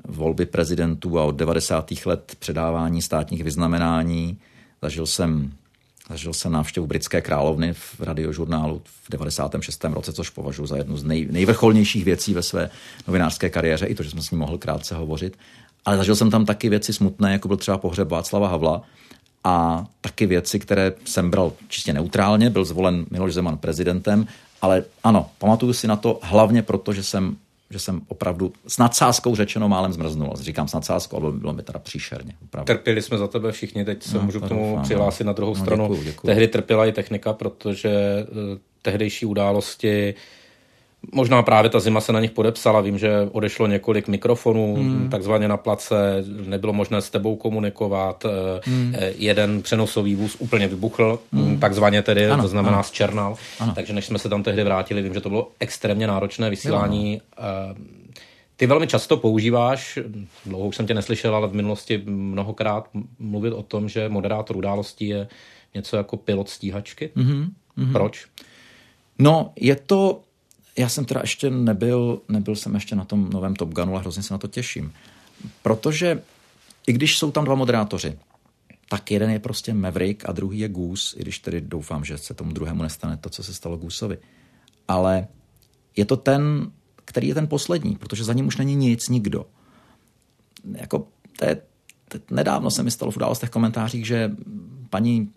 volby 0.07 0.45
prezidentů 0.45 1.19
a 1.19 1.23
od 1.23 1.35
90. 1.35 1.91
let 2.05 2.35
předávání 2.39 3.01
státních 3.01 3.43
vyznamenání, 3.43 4.37
zažil 4.81 5.05
jsem 5.05 5.53
Zažil 6.09 6.33
jsem 6.33 6.51
návštěvu 6.51 6.87
britské 6.87 7.21
královny 7.21 7.73
v 7.73 7.99
radiožurnálu 7.99 8.81
v 8.85 9.09
96. 9.09 9.83
roce, 9.83 10.13
což 10.13 10.29
považuji 10.29 10.65
za 10.65 10.77
jednu 10.77 10.97
z 10.97 11.03
nej, 11.03 11.27
nejvrcholnějších 11.31 12.05
věcí 12.05 12.33
ve 12.33 12.43
své 12.43 12.69
novinářské 13.07 13.49
kariéře, 13.49 13.85
i 13.85 13.95
to, 13.95 14.03
že 14.03 14.09
jsem 14.09 14.21
s 14.21 14.31
ním 14.31 14.39
mohl 14.39 14.57
krátce 14.57 14.95
hovořit. 14.95 15.37
Ale 15.85 15.97
zažil 15.97 16.15
jsem 16.15 16.31
tam 16.31 16.45
taky 16.45 16.69
věci 16.69 16.93
smutné, 16.93 17.31
jako 17.31 17.47
byl 17.47 17.57
třeba 17.57 17.77
pohřeb 17.77 18.09
Václava 18.09 18.47
Havla 18.47 18.81
a 19.43 19.85
taky 20.01 20.25
věci, 20.25 20.59
které 20.59 20.93
jsem 21.05 21.31
bral 21.31 21.51
čistě 21.67 21.93
neutrálně. 21.93 22.49
Byl 22.49 22.65
zvolen 22.65 23.05
Miloš 23.11 23.33
Zeman 23.33 23.57
prezidentem, 23.57 24.27
ale 24.61 24.83
ano, 25.03 25.29
pamatuju 25.37 25.73
si 25.73 25.87
na 25.87 25.95
to 25.95 26.19
hlavně 26.23 26.61
proto, 26.61 26.93
že 26.93 27.03
jsem 27.03 27.35
že 27.69 27.79
jsem 27.79 28.01
opravdu 28.07 28.53
s 28.67 28.77
nadsázkou 28.77 29.35
řečeno 29.35 29.69
málem 29.69 29.93
zmrznul. 29.93 30.33
Říkám 30.35 30.67
s 30.67 30.73
nadsázkou, 30.73 31.17
ale 31.17 31.31
bylo 31.31 31.53
mi 31.53 31.63
teda 31.63 31.79
příšerně. 31.79 32.33
Opravdu. 32.43 32.65
Trpěli 32.65 33.01
jsme 33.01 33.17
za 33.17 33.27
tebe 33.27 33.51
všichni, 33.51 33.85
teď 33.85 34.03
se 34.03 34.17
no, 34.17 34.23
můžu 34.23 34.39
k 34.39 34.47
tomu 34.47 34.69
doufám, 34.69 34.83
přihlásit 34.83 35.23
no. 35.23 35.27
na 35.27 35.33
druhou 35.33 35.53
no, 35.53 35.61
stranu. 35.61 35.83
Děkuju, 35.83 36.03
děkuju. 36.03 36.27
Tehdy 36.27 36.47
trpěla 36.47 36.85
i 36.85 36.91
technika, 36.91 37.33
protože 37.33 37.89
eh, 37.89 38.25
tehdejší 38.81 39.25
události 39.25 40.15
Možná 41.13 41.43
právě 41.43 41.69
ta 41.69 41.79
zima 41.79 42.01
se 42.01 42.13
na 42.13 42.19
nich 42.19 42.31
podepsala. 42.31 42.81
Vím, 42.81 42.97
že 42.97 43.29
odešlo 43.31 43.67
několik 43.67 44.07
mikrofonů 44.07 44.75
hmm. 44.75 45.09
takzvaně 45.09 45.47
na 45.47 45.57
place, 45.57 46.23
nebylo 46.45 46.73
možné 46.73 47.01
s 47.01 47.09
tebou 47.09 47.35
komunikovat. 47.35 48.25
Eh, 48.25 48.61
hmm. 48.63 48.93
Eh, 48.97 49.13
jeden 49.17 49.61
přenosový 49.61 50.15
vůz 50.15 50.35
úplně 50.39 50.67
vybuchl, 50.67 51.19
hmm. 51.33 51.59
takzvaně 51.59 52.01
tedy, 52.01 52.27
ano, 52.27 52.43
to 52.43 52.49
znamená 52.49 52.75
ano. 52.75 52.83
zčernal. 52.83 53.35
Ano. 53.59 53.73
Takže 53.75 53.93
než 53.93 54.05
jsme 54.05 54.19
se 54.19 54.29
tam 54.29 54.43
tehdy 54.43 54.63
vrátili, 54.63 55.01
vím, 55.01 55.13
že 55.13 55.21
to 55.21 55.29
bylo 55.29 55.51
extrémně 55.59 56.07
náročné 56.07 56.49
vysílání. 56.49 57.13
Jo. 57.13 57.19
Eh, 57.37 57.75
ty 58.55 58.67
velmi 58.67 58.87
často 58.87 59.17
používáš, 59.17 59.99
dlouho 60.45 60.67
už 60.67 60.75
jsem 60.75 60.87
tě 60.87 60.93
neslyšel, 60.93 61.35
ale 61.35 61.47
v 61.47 61.53
minulosti 61.53 62.03
mnohokrát 62.05 62.89
mluvit 63.19 63.53
o 63.53 63.63
tom, 63.63 63.89
že 63.89 64.09
moderátor 64.09 64.57
událostí 64.57 65.07
je 65.07 65.27
něco 65.73 65.97
jako 65.97 66.17
pilot 66.17 66.49
stíhačky. 66.49 67.09
Mm-hmm. 67.15 67.91
Proč? 67.91 68.25
No, 69.19 69.51
je 69.55 69.75
to 69.75 70.21
já 70.77 70.89
jsem 70.89 71.05
teda 71.05 71.21
ještě 71.21 71.49
nebyl, 71.49 72.21
nebyl 72.29 72.55
jsem 72.55 72.75
ještě 72.75 72.95
na 72.95 73.05
tom 73.05 73.29
novém 73.29 73.55
Top 73.55 73.73
Gunu 73.73 73.95
a 73.95 73.99
hrozně 73.99 74.23
se 74.23 74.33
na 74.33 74.37
to 74.37 74.47
těším. 74.47 74.93
Protože 75.61 76.21
i 76.87 76.93
když 76.93 77.17
jsou 77.17 77.31
tam 77.31 77.45
dva 77.45 77.55
moderátoři, 77.55 78.17
tak 78.89 79.11
jeden 79.11 79.29
je 79.29 79.39
prostě 79.39 79.73
Maverick 79.73 80.29
a 80.29 80.31
druhý 80.31 80.59
je 80.59 80.69
Goose, 80.69 81.17
i 81.17 81.21
když 81.21 81.39
tedy 81.39 81.61
doufám, 81.61 82.05
že 82.05 82.17
se 82.17 82.33
tomu 82.33 82.51
druhému 82.51 82.83
nestane 82.83 83.17
to, 83.17 83.29
co 83.29 83.43
se 83.43 83.53
stalo 83.53 83.77
Gooseovi. 83.77 84.17
Ale 84.87 85.27
je 85.95 86.05
to 86.05 86.17
ten, 86.17 86.71
který 87.05 87.27
je 87.27 87.33
ten 87.33 87.47
poslední, 87.47 87.95
protože 87.95 88.23
za 88.23 88.33
ním 88.33 88.47
už 88.47 88.57
není 88.57 88.75
nic, 88.75 89.09
nikdo. 89.09 89.45
Jako, 90.73 91.07
to 91.39 91.45
je, 91.45 91.61
to, 92.07 92.17
nedávno 92.31 92.71
se 92.71 92.83
mi 92.83 92.91
stalo 92.91 93.11
v 93.11 93.17
událostech 93.17 93.49
komentářích, 93.49 94.05
že 94.05 94.31
paní, 94.89 95.29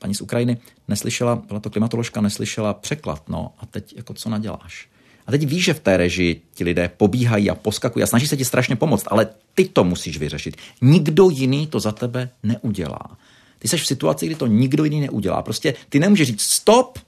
paní 0.00 0.14
z 0.14 0.20
Ukrajiny 0.20 0.58
neslyšela, 0.88 1.36
byla 1.36 1.60
to 1.60 1.70
klimatoložka, 1.70 2.20
neslyšela 2.20 2.74
překlad, 2.74 3.28
no 3.28 3.52
a 3.58 3.66
teď 3.66 3.96
jako 3.96 4.14
co 4.14 4.28
naděláš? 4.28 4.88
A 5.26 5.30
teď 5.30 5.46
víš, 5.46 5.64
že 5.64 5.74
v 5.74 5.80
té 5.80 5.96
režii 5.96 6.42
ti 6.54 6.64
lidé 6.64 6.90
pobíhají 6.96 7.50
a 7.50 7.54
poskakují 7.54 8.02
a 8.02 8.06
snaží 8.06 8.28
se 8.28 8.36
ti 8.36 8.44
strašně 8.44 8.76
pomoct, 8.76 9.04
ale 9.06 9.28
ty 9.54 9.64
to 9.64 9.84
musíš 9.84 10.18
vyřešit. 10.18 10.56
Nikdo 10.82 11.30
jiný 11.30 11.66
to 11.66 11.80
za 11.80 11.92
tebe 11.92 12.30
neudělá. 12.42 13.18
Ty 13.58 13.68
jsi 13.68 13.76
v 13.76 13.86
situaci, 13.86 14.26
kdy 14.26 14.34
to 14.34 14.46
nikdo 14.46 14.84
jiný 14.84 15.00
neudělá. 15.00 15.42
Prostě 15.42 15.74
ty 15.88 15.98
nemůžeš 15.98 16.28
říct 16.28 16.42
stop, 16.42 16.98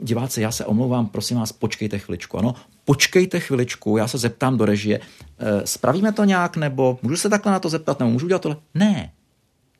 diváci, 0.00 0.40
já 0.40 0.52
se 0.52 0.64
omlouvám, 0.64 1.06
prosím 1.06 1.36
vás, 1.36 1.52
počkejte 1.52 1.98
chviličku. 1.98 2.38
Ano, 2.38 2.54
počkejte 2.84 3.40
chviličku, 3.40 3.96
já 3.96 4.08
se 4.08 4.18
zeptám 4.18 4.58
do 4.58 4.64
režie, 4.64 5.00
e, 5.38 5.66
spravíme 5.66 6.12
to 6.12 6.24
nějak, 6.24 6.56
nebo 6.56 6.98
můžu 7.02 7.16
se 7.16 7.28
takhle 7.28 7.52
na 7.52 7.58
to 7.58 7.68
zeptat, 7.68 7.98
nebo 7.98 8.10
můžu 8.10 8.26
udělat 8.26 8.42
tohle? 8.42 8.56
Ne, 8.74 9.12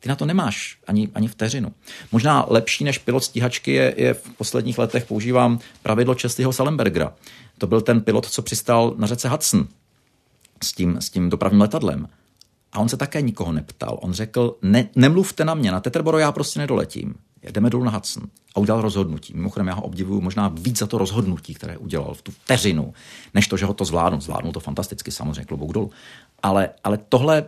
ty 0.01 0.09
na 0.09 0.15
to 0.15 0.25
nemáš 0.25 0.77
ani, 0.87 1.09
ani 1.15 1.27
vteřinu. 1.27 1.71
Možná 2.11 2.45
lepší 2.49 2.83
než 2.83 2.97
pilot 2.97 3.23
stíhačky 3.23 3.73
je, 3.73 3.93
je 3.97 4.13
v 4.13 4.29
posledních 4.37 4.77
letech 4.77 5.05
používám 5.05 5.59
pravidlo 5.83 6.15
Chesleyho 6.21 6.53
Salenbergera. 6.53 7.13
To 7.57 7.67
byl 7.67 7.81
ten 7.81 8.01
pilot, 8.01 8.25
co 8.25 8.41
přistál 8.41 8.93
na 8.97 9.07
řece 9.07 9.29
Hudson 9.29 9.67
s 10.63 10.73
tím, 10.73 11.01
s 11.01 11.09
tím 11.09 11.29
dopravním 11.29 11.61
letadlem. 11.61 12.07
A 12.71 12.79
on 12.79 12.89
se 12.89 12.97
také 12.97 13.21
nikoho 13.21 13.51
neptal. 13.51 13.99
On 14.01 14.13
řekl, 14.13 14.57
ne, 14.61 14.89
nemluvte 14.95 15.45
na 15.45 15.53
mě, 15.53 15.71
na 15.71 15.79
Teterboro 15.79 16.17
já 16.17 16.31
prostě 16.31 16.59
nedoletím. 16.59 17.15
Jdeme 17.43 17.69
dolů 17.69 17.83
na 17.83 17.91
Hudson. 17.91 18.23
A 18.55 18.59
udělal 18.59 18.81
rozhodnutí. 18.81 19.33
Mimochodem 19.33 19.67
já 19.67 19.73
ho 19.73 19.81
obdivuju 19.81 20.21
možná 20.21 20.47
víc 20.47 20.77
za 20.77 20.87
to 20.87 20.97
rozhodnutí, 20.97 21.53
které 21.53 21.77
udělal 21.77 22.13
v 22.13 22.21
tu 22.21 22.31
vteřinu, 22.31 22.93
než 23.33 23.47
to, 23.47 23.57
že 23.57 23.65
ho 23.65 23.73
to 23.73 23.85
zvládnu. 23.85 24.21
Zvládnu 24.21 24.51
to 24.51 24.59
fantasticky, 24.59 25.11
samozřejmě, 25.11 25.45
klobouk 25.45 25.73
dolů. 25.73 25.91
Ale, 26.43 26.69
ale 26.83 26.99
tohle 27.09 27.45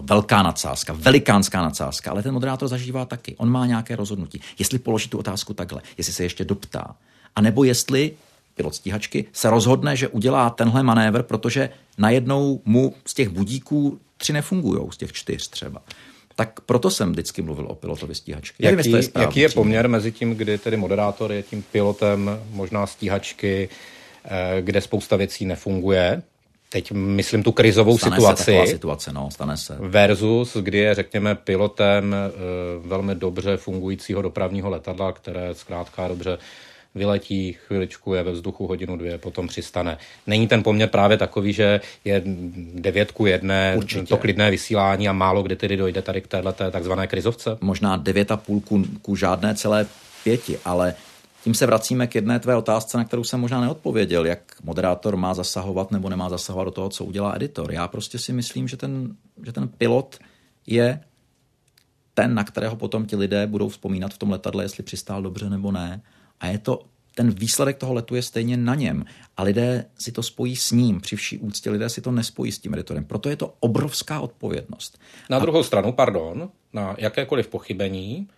velká 0.00 0.42
nadsázka, 0.42 0.92
velikánská 0.92 1.62
nadsázka, 1.62 2.10
ale 2.10 2.22
ten 2.22 2.34
moderátor 2.34 2.68
zažívá 2.68 3.04
taky. 3.04 3.36
On 3.36 3.50
má 3.50 3.66
nějaké 3.66 3.96
rozhodnutí. 3.96 4.40
Jestli 4.58 4.78
položí 4.78 5.08
tu 5.08 5.18
otázku 5.18 5.54
takhle, 5.54 5.82
jestli 5.98 6.12
se 6.12 6.22
ještě 6.22 6.44
doptá, 6.44 6.96
a 7.36 7.40
nebo 7.40 7.64
jestli 7.64 8.12
pilot 8.54 8.74
stíhačky 8.74 9.24
se 9.32 9.50
rozhodne, 9.50 9.96
že 9.96 10.08
udělá 10.08 10.50
tenhle 10.50 10.82
manévr, 10.82 11.22
protože 11.22 11.70
najednou 11.98 12.60
mu 12.64 12.94
z 13.06 13.14
těch 13.14 13.28
budíků 13.28 14.00
tři 14.16 14.32
nefungují, 14.32 14.92
z 14.92 14.96
těch 14.96 15.12
čtyř 15.12 15.48
třeba. 15.48 15.82
Tak 16.34 16.60
proto 16.60 16.90
jsem 16.90 17.12
vždycky 17.12 17.42
mluvil 17.42 17.66
o 17.66 17.74
pilotovi 17.74 18.14
stíhačky. 18.14 18.64
Jaký, 18.64 18.76
Nevím, 18.76 18.96
je, 18.96 19.02
správný, 19.02 19.26
jaký 19.26 19.40
je 19.40 19.48
poměr 19.48 19.88
mezi 19.88 20.12
tím, 20.12 20.34
kdy 20.34 20.58
tedy 20.58 20.76
moderátor 20.76 21.32
je 21.32 21.42
tím 21.42 21.64
pilotem 21.72 22.30
možná 22.50 22.86
stíhačky, 22.86 23.68
eh, 24.24 24.62
kde 24.62 24.80
spousta 24.80 25.16
věcí 25.16 25.46
nefunguje, 25.46 26.22
teď 26.68 26.92
myslím 26.92 27.42
tu 27.42 27.52
krizovou 27.52 27.98
stane 27.98 28.16
situaci. 28.16 28.44
Se 28.44 28.66
situace, 28.66 29.12
no, 29.12 29.30
stane 29.30 29.56
se. 29.56 29.76
Versus, 29.80 30.56
kdy 30.56 30.78
je, 30.78 30.94
řekněme, 30.94 31.34
pilotem 31.34 32.14
eh, 32.14 32.30
velmi 32.88 33.14
dobře 33.14 33.56
fungujícího 33.56 34.22
dopravního 34.22 34.70
letadla, 34.70 35.12
které 35.12 35.54
zkrátka 35.54 36.08
dobře 36.08 36.38
vyletí, 36.94 37.52
chviličku 37.52 38.14
je 38.14 38.22
ve 38.22 38.32
vzduchu 38.32 38.66
hodinu, 38.66 38.96
dvě, 38.96 39.18
potom 39.18 39.48
přistane. 39.48 39.98
Není 40.26 40.48
ten 40.48 40.62
poměr 40.62 40.88
právě 40.88 41.16
takový, 41.16 41.52
že 41.52 41.80
je 42.04 42.22
devětku 42.74 43.26
jedné, 43.26 43.74
Určitě. 43.76 44.06
to 44.06 44.16
klidné 44.16 44.50
vysílání 44.50 45.08
a 45.08 45.12
málo 45.12 45.42
kdy 45.42 45.56
tedy 45.56 45.76
dojde 45.76 46.02
tady 46.02 46.20
k 46.20 46.26
této 46.26 46.70
takzvané 46.70 47.06
krizovce? 47.06 47.58
Možná 47.60 47.96
devět 47.96 48.30
a 48.30 48.36
půl 48.36 48.60
ku, 48.60 48.84
ku 49.02 49.16
žádné 49.16 49.54
celé 49.54 49.86
pěti, 50.24 50.58
ale 50.64 50.94
tím 51.44 51.54
se 51.54 51.66
vracíme 51.66 52.06
k 52.06 52.14
jedné 52.14 52.40
tvé 52.40 52.56
otázce, 52.56 52.98
na 52.98 53.04
kterou 53.04 53.24
jsem 53.24 53.40
možná 53.40 53.60
neodpověděl, 53.60 54.26
jak 54.26 54.40
moderátor 54.62 55.16
má 55.16 55.34
zasahovat 55.34 55.90
nebo 55.90 56.08
nemá 56.08 56.28
zasahovat 56.28 56.64
do 56.64 56.70
toho, 56.70 56.88
co 56.88 57.04
udělá 57.04 57.36
editor. 57.36 57.72
Já 57.72 57.88
prostě 57.88 58.18
si 58.18 58.32
myslím, 58.32 58.68
že 58.68 58.76
ten, 58.76 59.16
že 59.46 59.52
ten 59.52 59.68
pilot 59.68 60.18
je 60.66 61.00
ten, 62.14 62.34
na 62.34 62.44
kterého 62.44 62.76
potom 62.76 63.06
ti 63.06 63.16
lidé 63.16 63.46
budou 63.46 63.68
vzpomínat 63.68 64.14
v 64.14 64.18
tom 64.18 64.30
letadle, 64.30 64.64
jestli 64.64 64.82
přistál 64.82 65.22
dobře 65.22 65.50
nebo 65.50 65.72
ne. 65.72 66.02
A 66.40 66.46
je 66.46 66.58
to 66.58 66.84
ten 67.14 67.30
výsledek 67.30 67.76
toho 67.76 67.94
letu 67.94 68.14
je 68.14 68.22
stejně 68.22 68.56
na 68.56 68.74
něm. 68.74 69.04
A 69.36 69.42
lidé 69.42 69.84
si 69.98 70.12
to 70.12 70.22
spojí 70.22 70.56
s 70.56 70.70
ním. 70.70 71.00
Při 71.00 71.16
vší 71.16 71.38
úctě 71.38 71.70
lidé 71.70 71.88
si 71.88 72.00
to 72.00 72.10
nespojí 72.10 72.52
s 72.52 72.58
tím 72.58 72.74
editorem. 72.74 73.04
Proto 73.04 73.28
je 73.28 73.36
to 73.36 73.54
obrovská 73.60 74.20
odpovědnost. 74.20 74.98
Na 75.30 75.36
a... 75.36 75.40
druhou 75.40 75.62
stranu, 75.62 75.92
pardon, 75.92 76.50
na 76.72 76.94
jakékoliv 76.98 77.48
pochybení 77.48 78.28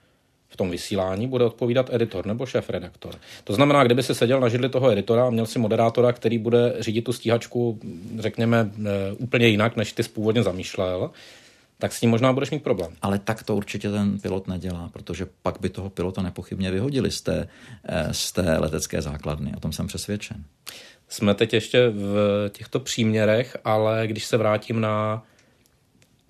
v 0.50 0.56
tom 0.56 0.70
vysílání 0.70 1.26
bude 1.26 1.44
odpovídat 1.44 1.94
editor 1.94 2.26
nebo 2.26 2.46
šéf-redaktor. 2.46 3.14
To 3.44 3.52
znamená, 3.52 3.84
kdyby 3.84 4.02
se 4.02 4.14
seděl 4.14 4.40
na 4.40 4.48
židli 4.48 4.68
toho 4.68 4.90
editora 4.90 5.26
a 5.26 5.30
měl 5.30 5.46
si 5.46 5.58
moderátora, 5.58 6.12
který 6.12 6.38
bude 6.38 6.74
řídit 6.78 7.02
tu 7.02 7.12
stíhačku, 7.12 7.80
řekněme, 8.18 8.70
e, 8.86 9.12
úplně 9.12 9.48
jinak, 9.48 9.76
než 9.76 9.92
ty 9.92 10.02
původně 10.02 10.42
zamýšlel, 10.42 11.10
tak 11.78 11.92
s 11.92 12.00
tím 12.00 12.10
možná 12.10 12.32
budeš 12.32 12.50
mít 12.50 12.62
problém. 12.62 12.92
Ale 13.02 13.18
tak 13.18 13.42
to 13.42 13.56
určitě 13.56 13.90
ten 13.90 14.18
pilot 14.18 14.48
nedělá, 14.48 14.90
protože 14.92 15.26
pak 15.42 15.60
by 15.60 15.68
toho 15.68 15.90
pilota 15.90 16.22
nepochybně 16.22 16.70
vyhodili 16.70 17.10
z 17.10 17.20
té, 17.20 17.48
e, 17.84 18.14
z 18.14 18.32
té 18.32 18.58
letecké 18.58 19.02
základny. 19.02 19.52
O 19.56 19.60
tom 19.60 19.72
jsem 19.72 19.86
přesvědčen. 19.86 20.44
Jsme 21.08 21.34
teď 21.34 21.54
ještě 21.54 21.88
v 21.88 22.14
těchto 22.52 22.80
příměrech, 22.80 23.56
ale 23.64 24.06
když 24.06 24.24
se 24.26 24.36
vrátím 24.36 24.80
na 24.80 25.22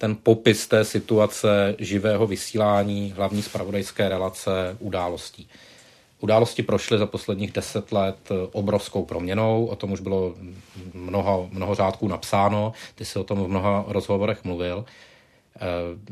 ten 0.01 0.17
popis 0.23 0.67
té 0.69 0.85
situace 0.85 1.77
živého 1.79 2.27
vysílání, 2.27 3.13
hlavní 3.17 3.43
spravodajské 3.43 4.09
relace, 4.09 4.77
událostí. 4.79 5.49
Události 6.21 6.63
prošly 6.63 6.99
za 6.99 7.07
posledních 7.07 7.53
deset 7.53 7.93
let 7.93 8.17
obrovskou 8.53 9.05
proměnou, 9.05 9.67
o 9.67 9.77
tom 9.77 9.93
už 9.93 10.01
bylo 10.01 10.35
mnoho, 10.95 11.49
mnoho 11.53 11.75
řádků 11.75 12.09
napsáno, 12.09 12.73
ty 12.95 13.05
jsi 13.05 13.19
o 13.19 13.25
tom 13.25 13.45
v 13.45 13.49
mnoha 13.49 13.85
rozhovorech 13.89 14.45
mluvil. 14.45 14.85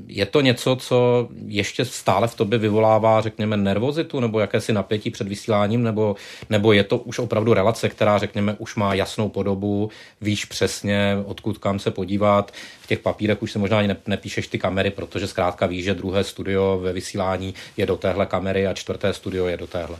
Je 0.06 0.26
to 0.26 0.40
něco, 0.40 0.76
co 0.76 1.28
ještě 1.46 1.84
stále 1.84 2.28
v 2.28 2.34
tobě 2.34 2.58
vyvolává, 2.58 3.20
řekněme, 3.20 3.56
nervozitu 3.56 4.20
nebo 4.20 4.40
jakési 4.40 4.72
napětí 4.72 5.10
před 5.10 5.28
vysíláním, 5.28 5.82
nebo, 5.82 6.16
nebo 6.50 6.72
je 6.72 6.84
to 6.84 6.98
už 6.98 7.18
opravdu 7.18 7.54
relace, 7.54 7.88
která, 7.88 8.18
řekněme, 8.18 8.56
už 8.58 8.76
má 8.76 8.94
jasnou 8.94 9.28
podobu, 9.28 9.90
víš 10.20 10.44
přesně, 10.44 11.16
odkud 11.24 11.58
kam 11.58 11.78
se 11.78 11.90
podívat. 11.90 12.52
V 12.80 12.86
těch 12.86 12.98
papírech 12.98 13.42
už 13.42 13.52
se 13.52 13.58
možná 13.58 13.78
ani 13.78 13.96
nepíšeš 14.06 14.48
ty 14.48 14.58
kamery, 14.58 14.90
protože 14.90 15.26
zkrátka 15.26 15.66
víš, 15.66 15.84
že 15.84 15.94
druhé 15.94 16.24
studio 16.24 16.78
ve 16.82 16.92
vysílání 16.92 17.54
je 17.76 17.86
do 17.86 17.96
téhle 17.96 18.26
kamery 18.26 18.66
a 18.66 18.74
čtvrté 18.74 19.12
studio 19.14 19.46
je 19.46 19.56
do 19.56 19.66
téhle. 19.66 19.98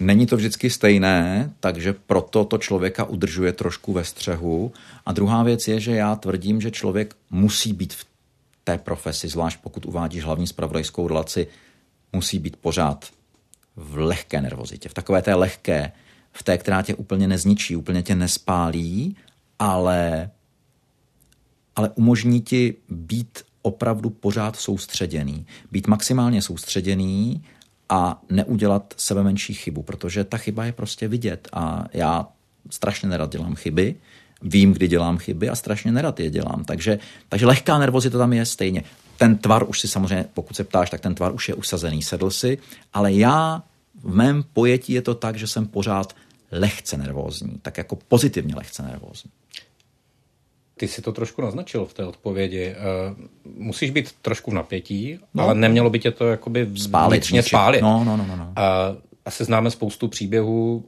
Není 0.00 0.26
to 0.26 0.36
vždycky 0.36 0.70
stejné, 0.70 1.52
takže 1.60 1.94
proto 2.06 2.44
to 2.44 2.58
člověka 2.58 3.04
udržuje 3.04 3.52
trošku 3.52 3.92
ve 3.92 4.04
střehu. 4.04 4.72
A 5.06 5.12
druhá 5.12 5.42
věc 5.42 5.68
je, 5.68 5.80
že 5.80 5.92
já 5.92 6.16
tvrdím, 6.16 6.60
že 6.60 6.70
člověk 6.70 7.14
musí 7.30 7.72
být 7.72 7.92
v 7.92 8.04
té 8.68 8.78
profesi, 8.78 9.28
zvlášť 9.28 9.58
pokud 9.60 9.86
uvádíš 9.86 10.24
hlavní 10.24 10.46
spravodajskou 10.46 11.08
relaci, 11.08 11.46
musí 12.12 12.38
být 12.38 12.56
pořád 12.56 13.08
v 13.76 13.98
lehké 13.98 14.40
nervozitě, 14.40 14.88
v 14.88 14.94
takové 14.94 15.22
té 15.22 15.34
lehké, 15.34 15.92
v 16.32 16.42
té, 16.42 16.58
která 16.58 16.82
tě 16.82 16.94
úplně 16.94 17.28
nezničí, 17.28 17.76
úplně 17.76 18.02
tě 18.02 18.14
nespálí, 18.14 19.16
ale, 19.58 20.30
ale 21.76 21.90
umožní 21.94 22.40
ti 22.40 22.74
být 22.88 23.38
opravdu 23.62 24.10
pořád 24.10 24.56
soustředěný, 24.56 25.46
být 25.72 25.86
maximálně 25.86 26.42
soustředěný 26.42 27.44
a 27.88 28.22
neudělat 28.30 28.94
sebe 28.96 29.22
menší 29.22 29.54
chybu, 29.54 29.82
protože 29.82 30.24
ta 30.24 30.36
chyba 30.36 30.64
je 30.64 30.72
prostě 30.72 31.08
vidět 31.08 31.48
a 31.52 31.84
já 31.92 32.28
strašně 32.70 33.08
nerad 33.08 33.32
dělám 33.32 33.54
chyby, 33.54 33.94
vím, 34.42 34.72
kdy 34.72 34.88
dělám 34.88 35.18
chyby 35.18 35.48
a 35.48 35.54
strašně 35.54 35.92
nerad 35.92 36.20
je 36.20 36.30
dělám. 36.30 36.64
Takže, 36.64 36.98
takže 37.28 37.46
lehká 37.46 37.78
nervozita 37.78 38.18
tam 38.18 38.32
je 38.32 38.46
stejně. 38.46 38.82
Ten 39.16 39.38
tvar 39.38 39.68
už 39.68 39.80
si 39.80 39.88
samozřejmě, 39.88 40.24
pokud 40.34 40.56
se 40.56 40.64
ptáš, 40.64 40.90
tak 40.90 41.00
ten 41.00 41.14
tvar 41.14 41.34
už 41.34 41.48
je 41.48 41.54
usazený, 41.54 42.02
sedl 42.02 42.30
si, 42.30 42.58
ale 42.92 43.12
já 43.12 43.62
v 44.02 44.14
mém 44.14 44.44
pojetí 44.52 44.92
je 44.92 45.02
to 45.02 45.14
tak, 45.14 45.36
že 45.36 45.46
jsem 45.46 45.66
pořád 45.66 46.16
lehce 46.52 46.96
nervózní, 46.96 47.58
tak 47.62 47.78
jako 47.78 47.98
pozitivně 48.08 48.54
lehce 48.54 48.82
nervózní. 48.82 49.30
Ty 50.76 50.88
si 50.88 51.02
to 51.02 51.12
trošku 51.12 51.42
naznačil 51.42 51.86
v 51.86 51.94
té 51.94 52.04
odpovědi. 52.04 52.74
Uh, 52.74 53.54
musíš 53.56 53.90
být 53.90 54.12
trošku 54.22 54.50
v 54.50 54.54
napětí, 54.54 55.18
no, 55.34 55.44
ale 55.44 55.54
nemělo 55.54 55.90
by 55.90 55.98
tě 55.98 56.10
to 56.10 56.28
jakoby 56.28 56.68
spálit, 56.76 57.16
vnitřně 57.16 57.42
spálit. 57.42 57.82
No, 57.82 58.04
no, 58.04 58.16
no, 58.16 58.26
no. 58.26 58.36
no. 58.36 58.44
Uh, 58.44 58.96
asi 59.28 59.44
známe 59.44 59.70
spoustu 59.70 60.08
příběhů 60.08 60.84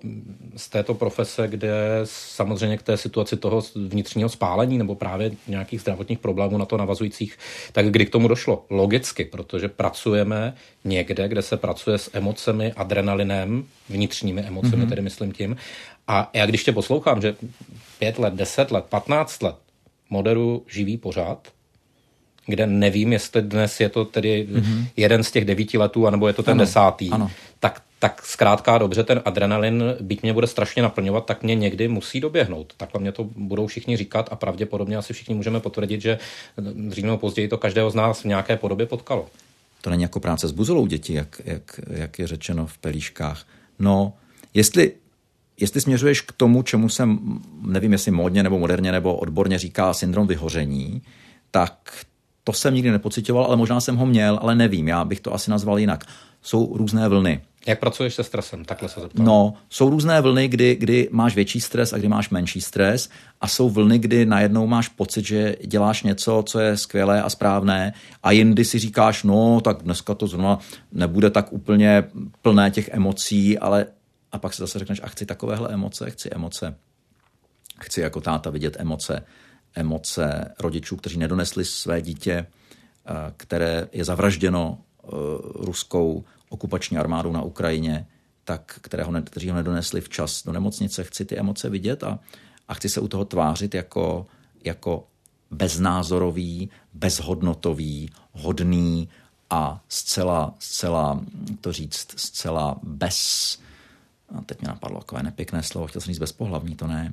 z 0.57 0.69
této 0.69 0.95
profese, 0.95 1.49
kde 1.49 1.71
samozřejmě 2.05 2.77
k 2.77 2.83
té 2.83 2.97
situaci 2.97 3.37
toho 3.37 3.63
vnitřního 3.89 4.29
spálení 4.29 4.79
nebo 4.79 4.95
právě 4.95 5.31
nějakých 5.49 5.81
zdravotních 5.81 6.19
problémů 6.19 6.59
na 6.59 6.65
to 6.65 6.77
navazujících, 6.77 7.39
tak 7.73 7.91
kdy 7.91 8.07
k 8.07 8.11
tomu 8.11 8.29
došlo? 8.29 8.65
Logicky, 8.71 9.25
protože 9.25 9.69
pracujeme 9.69 10.55
někde, 10.85 11.29
kde 11.29 11.43
se 11.43 11.57
pracuje 11.57 11.99
s 11.99 12.11
emocemi, 12.13 12.73
adrenalinem, 12.73 13.65
vnitřními 13.89 14.41
emocemi, 14.41 14.85
mm-hmm. 14.85 14.89
tedy 14.89 15.03
myslím 15.03 15.33
tím. 15.33 15.57
A 16.09 16.31
já 16.35 16.47
když 16.47 16.65
tě 16.65 16.73
poslouchám, 16.73 17.23
že 17.23 17.37
pět 17.99 18.19
let, 18.19 18.35
deset 18.35 18.71
let, 18.71 18.85
patnáct 18.89 19.43
let 19.43 19.57
moderu 20.11 20.65
živý 20.69 20.97
pořád, 20.97 21.49
kde 22.47 22.67
nevím, 22.67 23.13
jestli 23.13 23.43
dnes 23.43 23.81
je 23.81 23.89
to 23.89 24.05
tedy 24.05 24.49
mm-hmm. 24.51 24.87
jeden 24.97 25.25
z 25.25 25.31
těch 25.31 25.45
devíti 25.45 25.79
letů, 25.79 26.07
anebo 26.07 26.27
je 26.27 26.33
to 26.33 26.43
ten 26.43 26.53
ano, 26.53 26.65
desátý, 26.65 27.11
ano. 27.11 27.31
tak 27.59 27.83
tak 28.01 28.27
zkrátka 28.27 28.79
dobře, 28.79 29.05
ten 29.05 29.23
adrenalin, 29.25 29.85
byť 30.01 30.23
mě 30.23 30.33
bude 30.33 30.47
strašně 30.47 30.83
naplňovat, 30.83 31.27
tak 31.27 31.43
mě 31.43 31.55
někdy 31.55 31.89
musí 31.89 32.21
doběhnout. 32.21 32.75
Takhle 32.77 33.01
mě 33.01 33.13
to 33.13 33.25
budou 33.25 33.67
všichni 33.67 33.97
říkat 33.97 34.29
a 34.33 34.37
pravděpodobně 34.37 34.97
asi 34.97 35.13
všichni 35.13 35.35
můžeme 35.35 35.61
potvrdit, 35.61 36.01
že 36.01 36.19
dřív 36.75 37.05
nebo 37.05 37.19
později 37.19 37.49
to 37.49 37.59
každého 37.59 37.91
z 37.91 37.95
nás 37.95 38.21
v 38.21 38.25
nějaké 38.25 38.57
podobě 38.57 38.87
potkalo. 38.87 39.27
To 39.81 39.91
není 39.91 40.03
jako 40.03 40.21
práce 40.21 40.49
s 40.49 40.53
buzolou 40.53 40.87
děti, 40.87 41.15
jak, 41.15 41.41
jak, 41.45 41.81
jak 41.91 42.19
je 42.19 42.27
řečeno 42.27 42.67
v 42.67 42.79
pelíškách. 42.79 43.47
No, 43.79 44.13
jestli, 44.55 44.93
jestli 45.61 45.81
směřuješ 45.81 46.21
k 46.21 46.33
tomu, 46.33 46.63
čemu 46.63 46.89
jsem, 46.89 47.39
nevím 47.67 47.93
jestli 47.93 48.11
módně 48.11 48.43
nebo 48.43 48.59
moderně 48.59 48.93
nebo 48.93 49.17
odborně 49.17 49.59
říká 49.59 49.95
syndrom 49.95 50.27
vyhoření, 50.27 51.03
tak 51.51 52.05
to 52.45 52.53
jsem 52.53 52.75
nikdy 52.75 52.91
nepocitoval, 52.91 53.45
ale 53.45 53.57
možná 53.57 53.81
jsem 53.81 53.97
ho 53.97 54.07
měl, 54.07 54.39
ale 54.43 54.55
nevím, 54.55 54.89
já 54.89 55.05
bych 55.05 55.21
to 55.21 55.35
asi 55.35 55.51
nazval 55.51 55.79
jinak. 55.79 56.05
Jsou 56.43 56.77
různé 56.77 57.09
vlny. 57.09 57.41
Jak 57.67 57.81
pracuješ 57.81 58.15
se 58.15 58.25
stresem? 58.25 58.65
Takhle 58.65 58.89
se 58.89 59.01
zeptám. 59.01 59.27
No, 59.27 59.55
jsou 59.69 59.91
různé 59.91 60.21
vlny, 60.21 60.49
kdy, 60.49 60.75
kdy 60.75 61.09
máš 61.13 61.35
větší 61.35 61.61
stres 61.61 61.93
a 61.93 61.99
kdy 61.99 62.09
máš 62.09 62.31
menší 62.31 62.61
stres 62.61 63.11
a 63.41 63.49
jsou 63.49 63.71
vlny, 63.71 63.99
kdy 63.99 64.27
najednou 64.27 64.67
máš 64.67 64.89
pocit, 64.89 65.27
že 65.27 65.57
děláš 65.67 66.03
něco, 66.03 66.43
co 66.47 66.61
je 66.61 66.77
skvělé 66.77 67.23
a 67.23 67.31
správné 67.31 67.93
a 68.23 68.31
jindy 68.31 68.65
si 68.65 68.79
říkáš, 68.79 69.23
no, 69.23 69.61
tak 69.61 69.83
dneska 69.83 70.15
to 70.15 70.27
zrovna 70.27 70.59
nebude 70.93 71.31
tak 71.31 71.53
úplně 71.53 72.05
plné 72.43 72.71
těch 72.71 72.89
emocí, 72.89 73.59
ale 73.59 73.87
a 74.33 74.39
pak 74.39 74.55
si 74.55 74.63
zase 74.63 74.79
řekneš, 74.79 75.01
a 75.05 75.09
chci 75.09 75.27
takovéhle 75.27 75.69
emoce, 75.73 76.11
chci 76.11 76.31
emoce, 76.31 76.77
chci 77.81 78.01
jako 78.01 78.21
táta 78.21 78.51
vidět 78.51 78.77
emoce, 78.79 79.27
emoce 79.75 80.55
rodičů, 80.61 80.97
kteří 80.97 81.19
nedonesli 81.19 81.65
své 81.65 82.03
dítě, 82.03 82.47
eh, 83.07 83.13
které 83.37 83.89
je 83.93 84.05
zavražděno 84.05 84.79
eh, 84.79 85.09
ruskou 85.55 86.25
okupační 86.51 86.99
armádou 86.99 87.33
na 87.33 87.43
Ukrajině, 87.43 88.07
tak, 88.45 88.79
kterého, 88.83 89.13
kteří 89.23 89.51
ho 89.51 89.57
nedonesli 89.57 90.01
včas 90.01 90.45
do 90.45 90.53
nemocnice. 90.53 91.05
Chci 91.05 91.25
ty 91.25 91.39
emoce 91.39 91.71
vidět 91.71 92.05
a, 92.05 92.19
a 92.69 92.75
chci 92.75 92.89
se 92.89 93.01
u 93.01 93.09
toho 93.09 93.25
tvářit 93.25 93.75
jako, 93.75 94.27
jako 94.65 95.07
beznázorový, 95.51 96.71
bezhodnotový, 96.95 98.11
hodný 98.33 99.09
a 99.51 99.85
zcela, 99.89 100.55
zcela, 100.59 101.25
to 101.61 101.73
říct, 101.73 102.07
zcela 102.17 102.79
bez, 102.83 103.59
a 104.35 104.41
teď 104.41 104.61
mě 104.61 104.69
napadlo 104.69 104.99
takové 104.99 105.23
nepěkné 105.23 105.63
slovo, 105.63 105.87
chtěl 105.87 106.01
jsem 106.01 106.13
říct 106.13 106.19
bezpohlavní, 106.19 106.77
to 106.77 106.87
ne, 106.87 107.13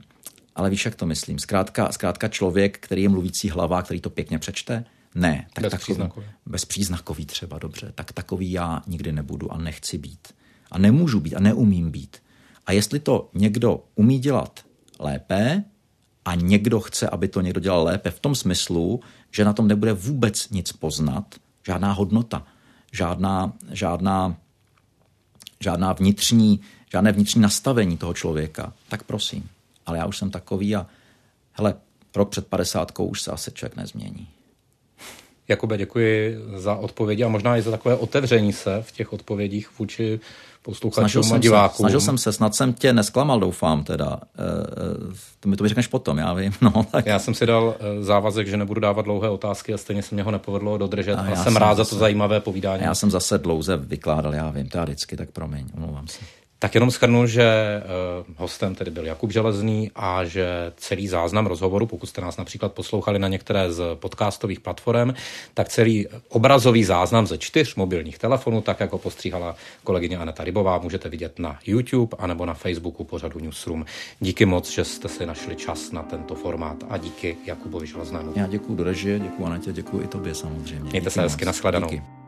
ale 0.55 0.69
víš, 0.69 0.85
jak 0.85 0.95
to 0.95 1.05
myslím. 1.05 1.39
Zkrátka, 1.39 1.91
zkrátka 1.91 2.27
člověk, 2.27 2.79
který 2.79 3.03
je 3.03 3.09
mluvící 3.09 3.49
hlava, 3.49 3.81
který 3.81 4.01
to 4.01 4.09
pěkně 4.09 4.39
přečte, 4.39 4.85
ne. 5.17 5.47
Tak 5.53 5.63
bezpříznakový. 5.63 6.25
Takový, 6.25 6.37
bezpříznakový 6.45 7.25
třeba, 7.25 7.59
dobře. 7.59 7.91
Tak 7.95 8.11
takový 8.11 8.51
já 8.51 8.81
nikdy 8.87 9.11
nebudu 9.11 9.51
a 9.51 9.57
nechci 9.57 9.97
být. 9.97 10.27
A 10.71 10.77
nemůžu 10.77 11.19
být 11.19 11.35
a 11.35 11.39
neumím 11.39 11.91
být. 11.91 12.17
A 12.65 12.71
jestli 12.71 12.99
to 12.99 13.29
někdo 13.33 13.83
umí 13.95 14.19
dělat 14.19 14.59
lépe 14.99 15.63
a 16.25 16.35
někdo 16.35 16.79
chce, 16.79 17.09
aby 17.09 17.27
to 17.27 17.41
někdo 17.41 17.59
dělal 17.59 17.83
lépe 17.83 18.11
v 18.11 18.19
tom 18.19 18.35
smyslu, 18.35 18.99
že 19.31 19.45
na 19.45 19.53
tom 19.53 19.67
nebude 19.67 19.93
vůbec 19.93 20.49
nic 20.49 20.71
poznat, 20.71 21.35
žádná 21.65 21.91
hodnota, 21.91 22.47
žádná, 22.91 23.53
žádná, 23.71 24.37
žádná 25.59 25.93
vnitřní, 25.93 26.59
žádné 26.91 27.11
vnitřní 27.11 27.41
nastavení 27.41 27.97
toho 27.97 28.13
člověka, 28.13 28.73
tak 28.89 29.03
prosím 29.03 29.49
ale 29.87 29.97
já 29.97 30.05
už 30.05 30.17
jsem 30.17 30.31
takový 30.31 30.75
a 30.75 30.87
hele, 31.53 31.75
rok 32.15 32.29
před 32.29 32.47
padesátkou 32.47 33.05
už 33.05 33.21
se 33.21 33.31
asi 33.31 33.51
člověk 33.51 33.75
nezmění. 33.75 34.27
Jakube, 35.47 35.77
děkuji 35.77 36.37
za 36.55 36.75
odpovědi 36.75 37.23
a 37.23 37.27
možná 37.27 37.57
i 37.57 37.61
za 37.61 37.71
takové 37.71 37.95
otevření 37.95 38.53
se 38.53 38.81
v 38.81 38.91
těch 38.91 39.13
odpovědích 39.13 39.79
vůči 39.79 40.19
posluchačům 40.61 41.33
a 41.33 41.37
divákům. 41.37 41.75
Se, 41.75 41.81
snažil 41.81 42.01
jsem 42.01 42.17
se, 42.17 42.33
snad 42.33 42.55
jsem 42.55 42.73
tě 42.73 42.93
nesklamal, 42.93 43.39
doufám 43.39 43.83
teda. 43.83 44.19
E, 44.39 45.27
to 45.39 45.49
mi 45.49 45.55
to 45.55 45.67
řekneš 45.67 45.87
potom, 45.87 46.17
já 46.17 46.33
vím. 46.33 46.53
No, 46.61 46.85
tak. 46.91 47.05
Já 47.05 47.19
jsem 47.19 47.33
si 47.33 47.45
dal 47.45 47.75
eh, 47.79 48.03
závazek, 48.03 48.47
že 48.47 48.57
nebudu 48.57 48.81
dávat 48.81 49.01
dlouhé 49.01 49.29
otázky 49.29 49.73
a 49.73 49.77
stejně 49.77 50.03
se 50.03 50.15
mě 50.15 50.23
ho 50.23 50.31
nepovrdlo 50.31 50.77
dodržet 50.77 51.15
a, 51.15 51.21
a 51.21 51.35
jsem, 51.35 51.43
jsem 51.43 51.55
rád 51.55 51.77
zase, 51.77 51.89
za 51.89 51.95
to 51.95 51.99
zajímavé 51.99 52.39
povídání. 52.39 52.83
Já 52.83 52.95
jsem 52.95 53.11
zase 53.11 53.37
dlouze 53.37 53.77
vykládal, 53.77 54.35
já 54.35 54.49
vím, 54.49 54.69
to 54.69 54.77
já 54.77 54.83
vždycky, 54.83 55.17
tak 55.17 55.31
promiň, 55.31 55.65
omlouvám 55.75 56.07
se. 56.07 56.19
Tak 56.59 56.75
jenom 56.75 56.91
schrnu, 56.91 57.27
že 57.27 57.83
uh, 58.19 58.35
hostem 58.37 58.75
tedy 58.75 58.91
byl 58.91 59.05
Jakub 59.05 59.31
Železný 59.31 59.91
a 59.95 60.25
že 60.25 60.73
celý 60.77 61.07
záznam 61.07 61.45
rozhovoru, 61.45 61.85
pokud 61.85 62.05
jste 62.05 62.21
nás 62.21 62.37
například 62.37 62.73
poslouchali 62.73 63.19
na 63.19 63.27
některé 63.27 63.71
z 63.71 63.95
podcastových 63.95 64.59
platform, 64.59 65.13
tak 65.53 65.69
celý 65.69 66.07
obrazový 66.29 66.83
záznam 66.83 67.27
ze 67.27 67.37
čtyř 67.37 67.75
mobilních 67.75 68.17
telefonů, 68.17 68.61
tak 68.61 68.79
jako 68.79 68.97
postříhala 68.97 69.55
kolegyně 69.83 70.17
Aneta 70.17 70.43
Rybová, 70.43 70.77
můžete 70.77 71.09
vidět 71.09 71.39
na 71.39 71.59
YouTube 71.65 72.17
anebo 72.19 72.45
na 72.45 72.53
Facebooku 72.53 73.03
pořadu 73.03 73.39
Newsroom. 73.39 73.85
Díky 74.19 74.45
moc, 74.45 74.71
že 74.71 74.83
jste 74.83 75.09
si 75.09 75.25
našli 75.25 75.55
čas 75.55 75.91
na 75.91 76.03
tento 76.03 76.35
formát 76.35 76.83
a 76.89 76.97
díky 76.97 77.37
Jakubovi 77.45 77.87
Železnému. 77.87 78.33
Já 78.35 78.47
děkuji 78.47 78.75
do 78.75 78.83
režie, 78.83 79.19
děkuji 79.19 79.45
Anetě, 79.45 79.71
děkuji 79.71 80.03
i 80.03 80.07
tobě 80.07 80.35
samozřejmě. 80.35 80.79
Mějte 80.79 80.99
díky 80.99 81.11
se 81.11 81.21
hezky, 81.21 81.45
nashledanou. 81.45 81.89
Díky. 81.89 82.26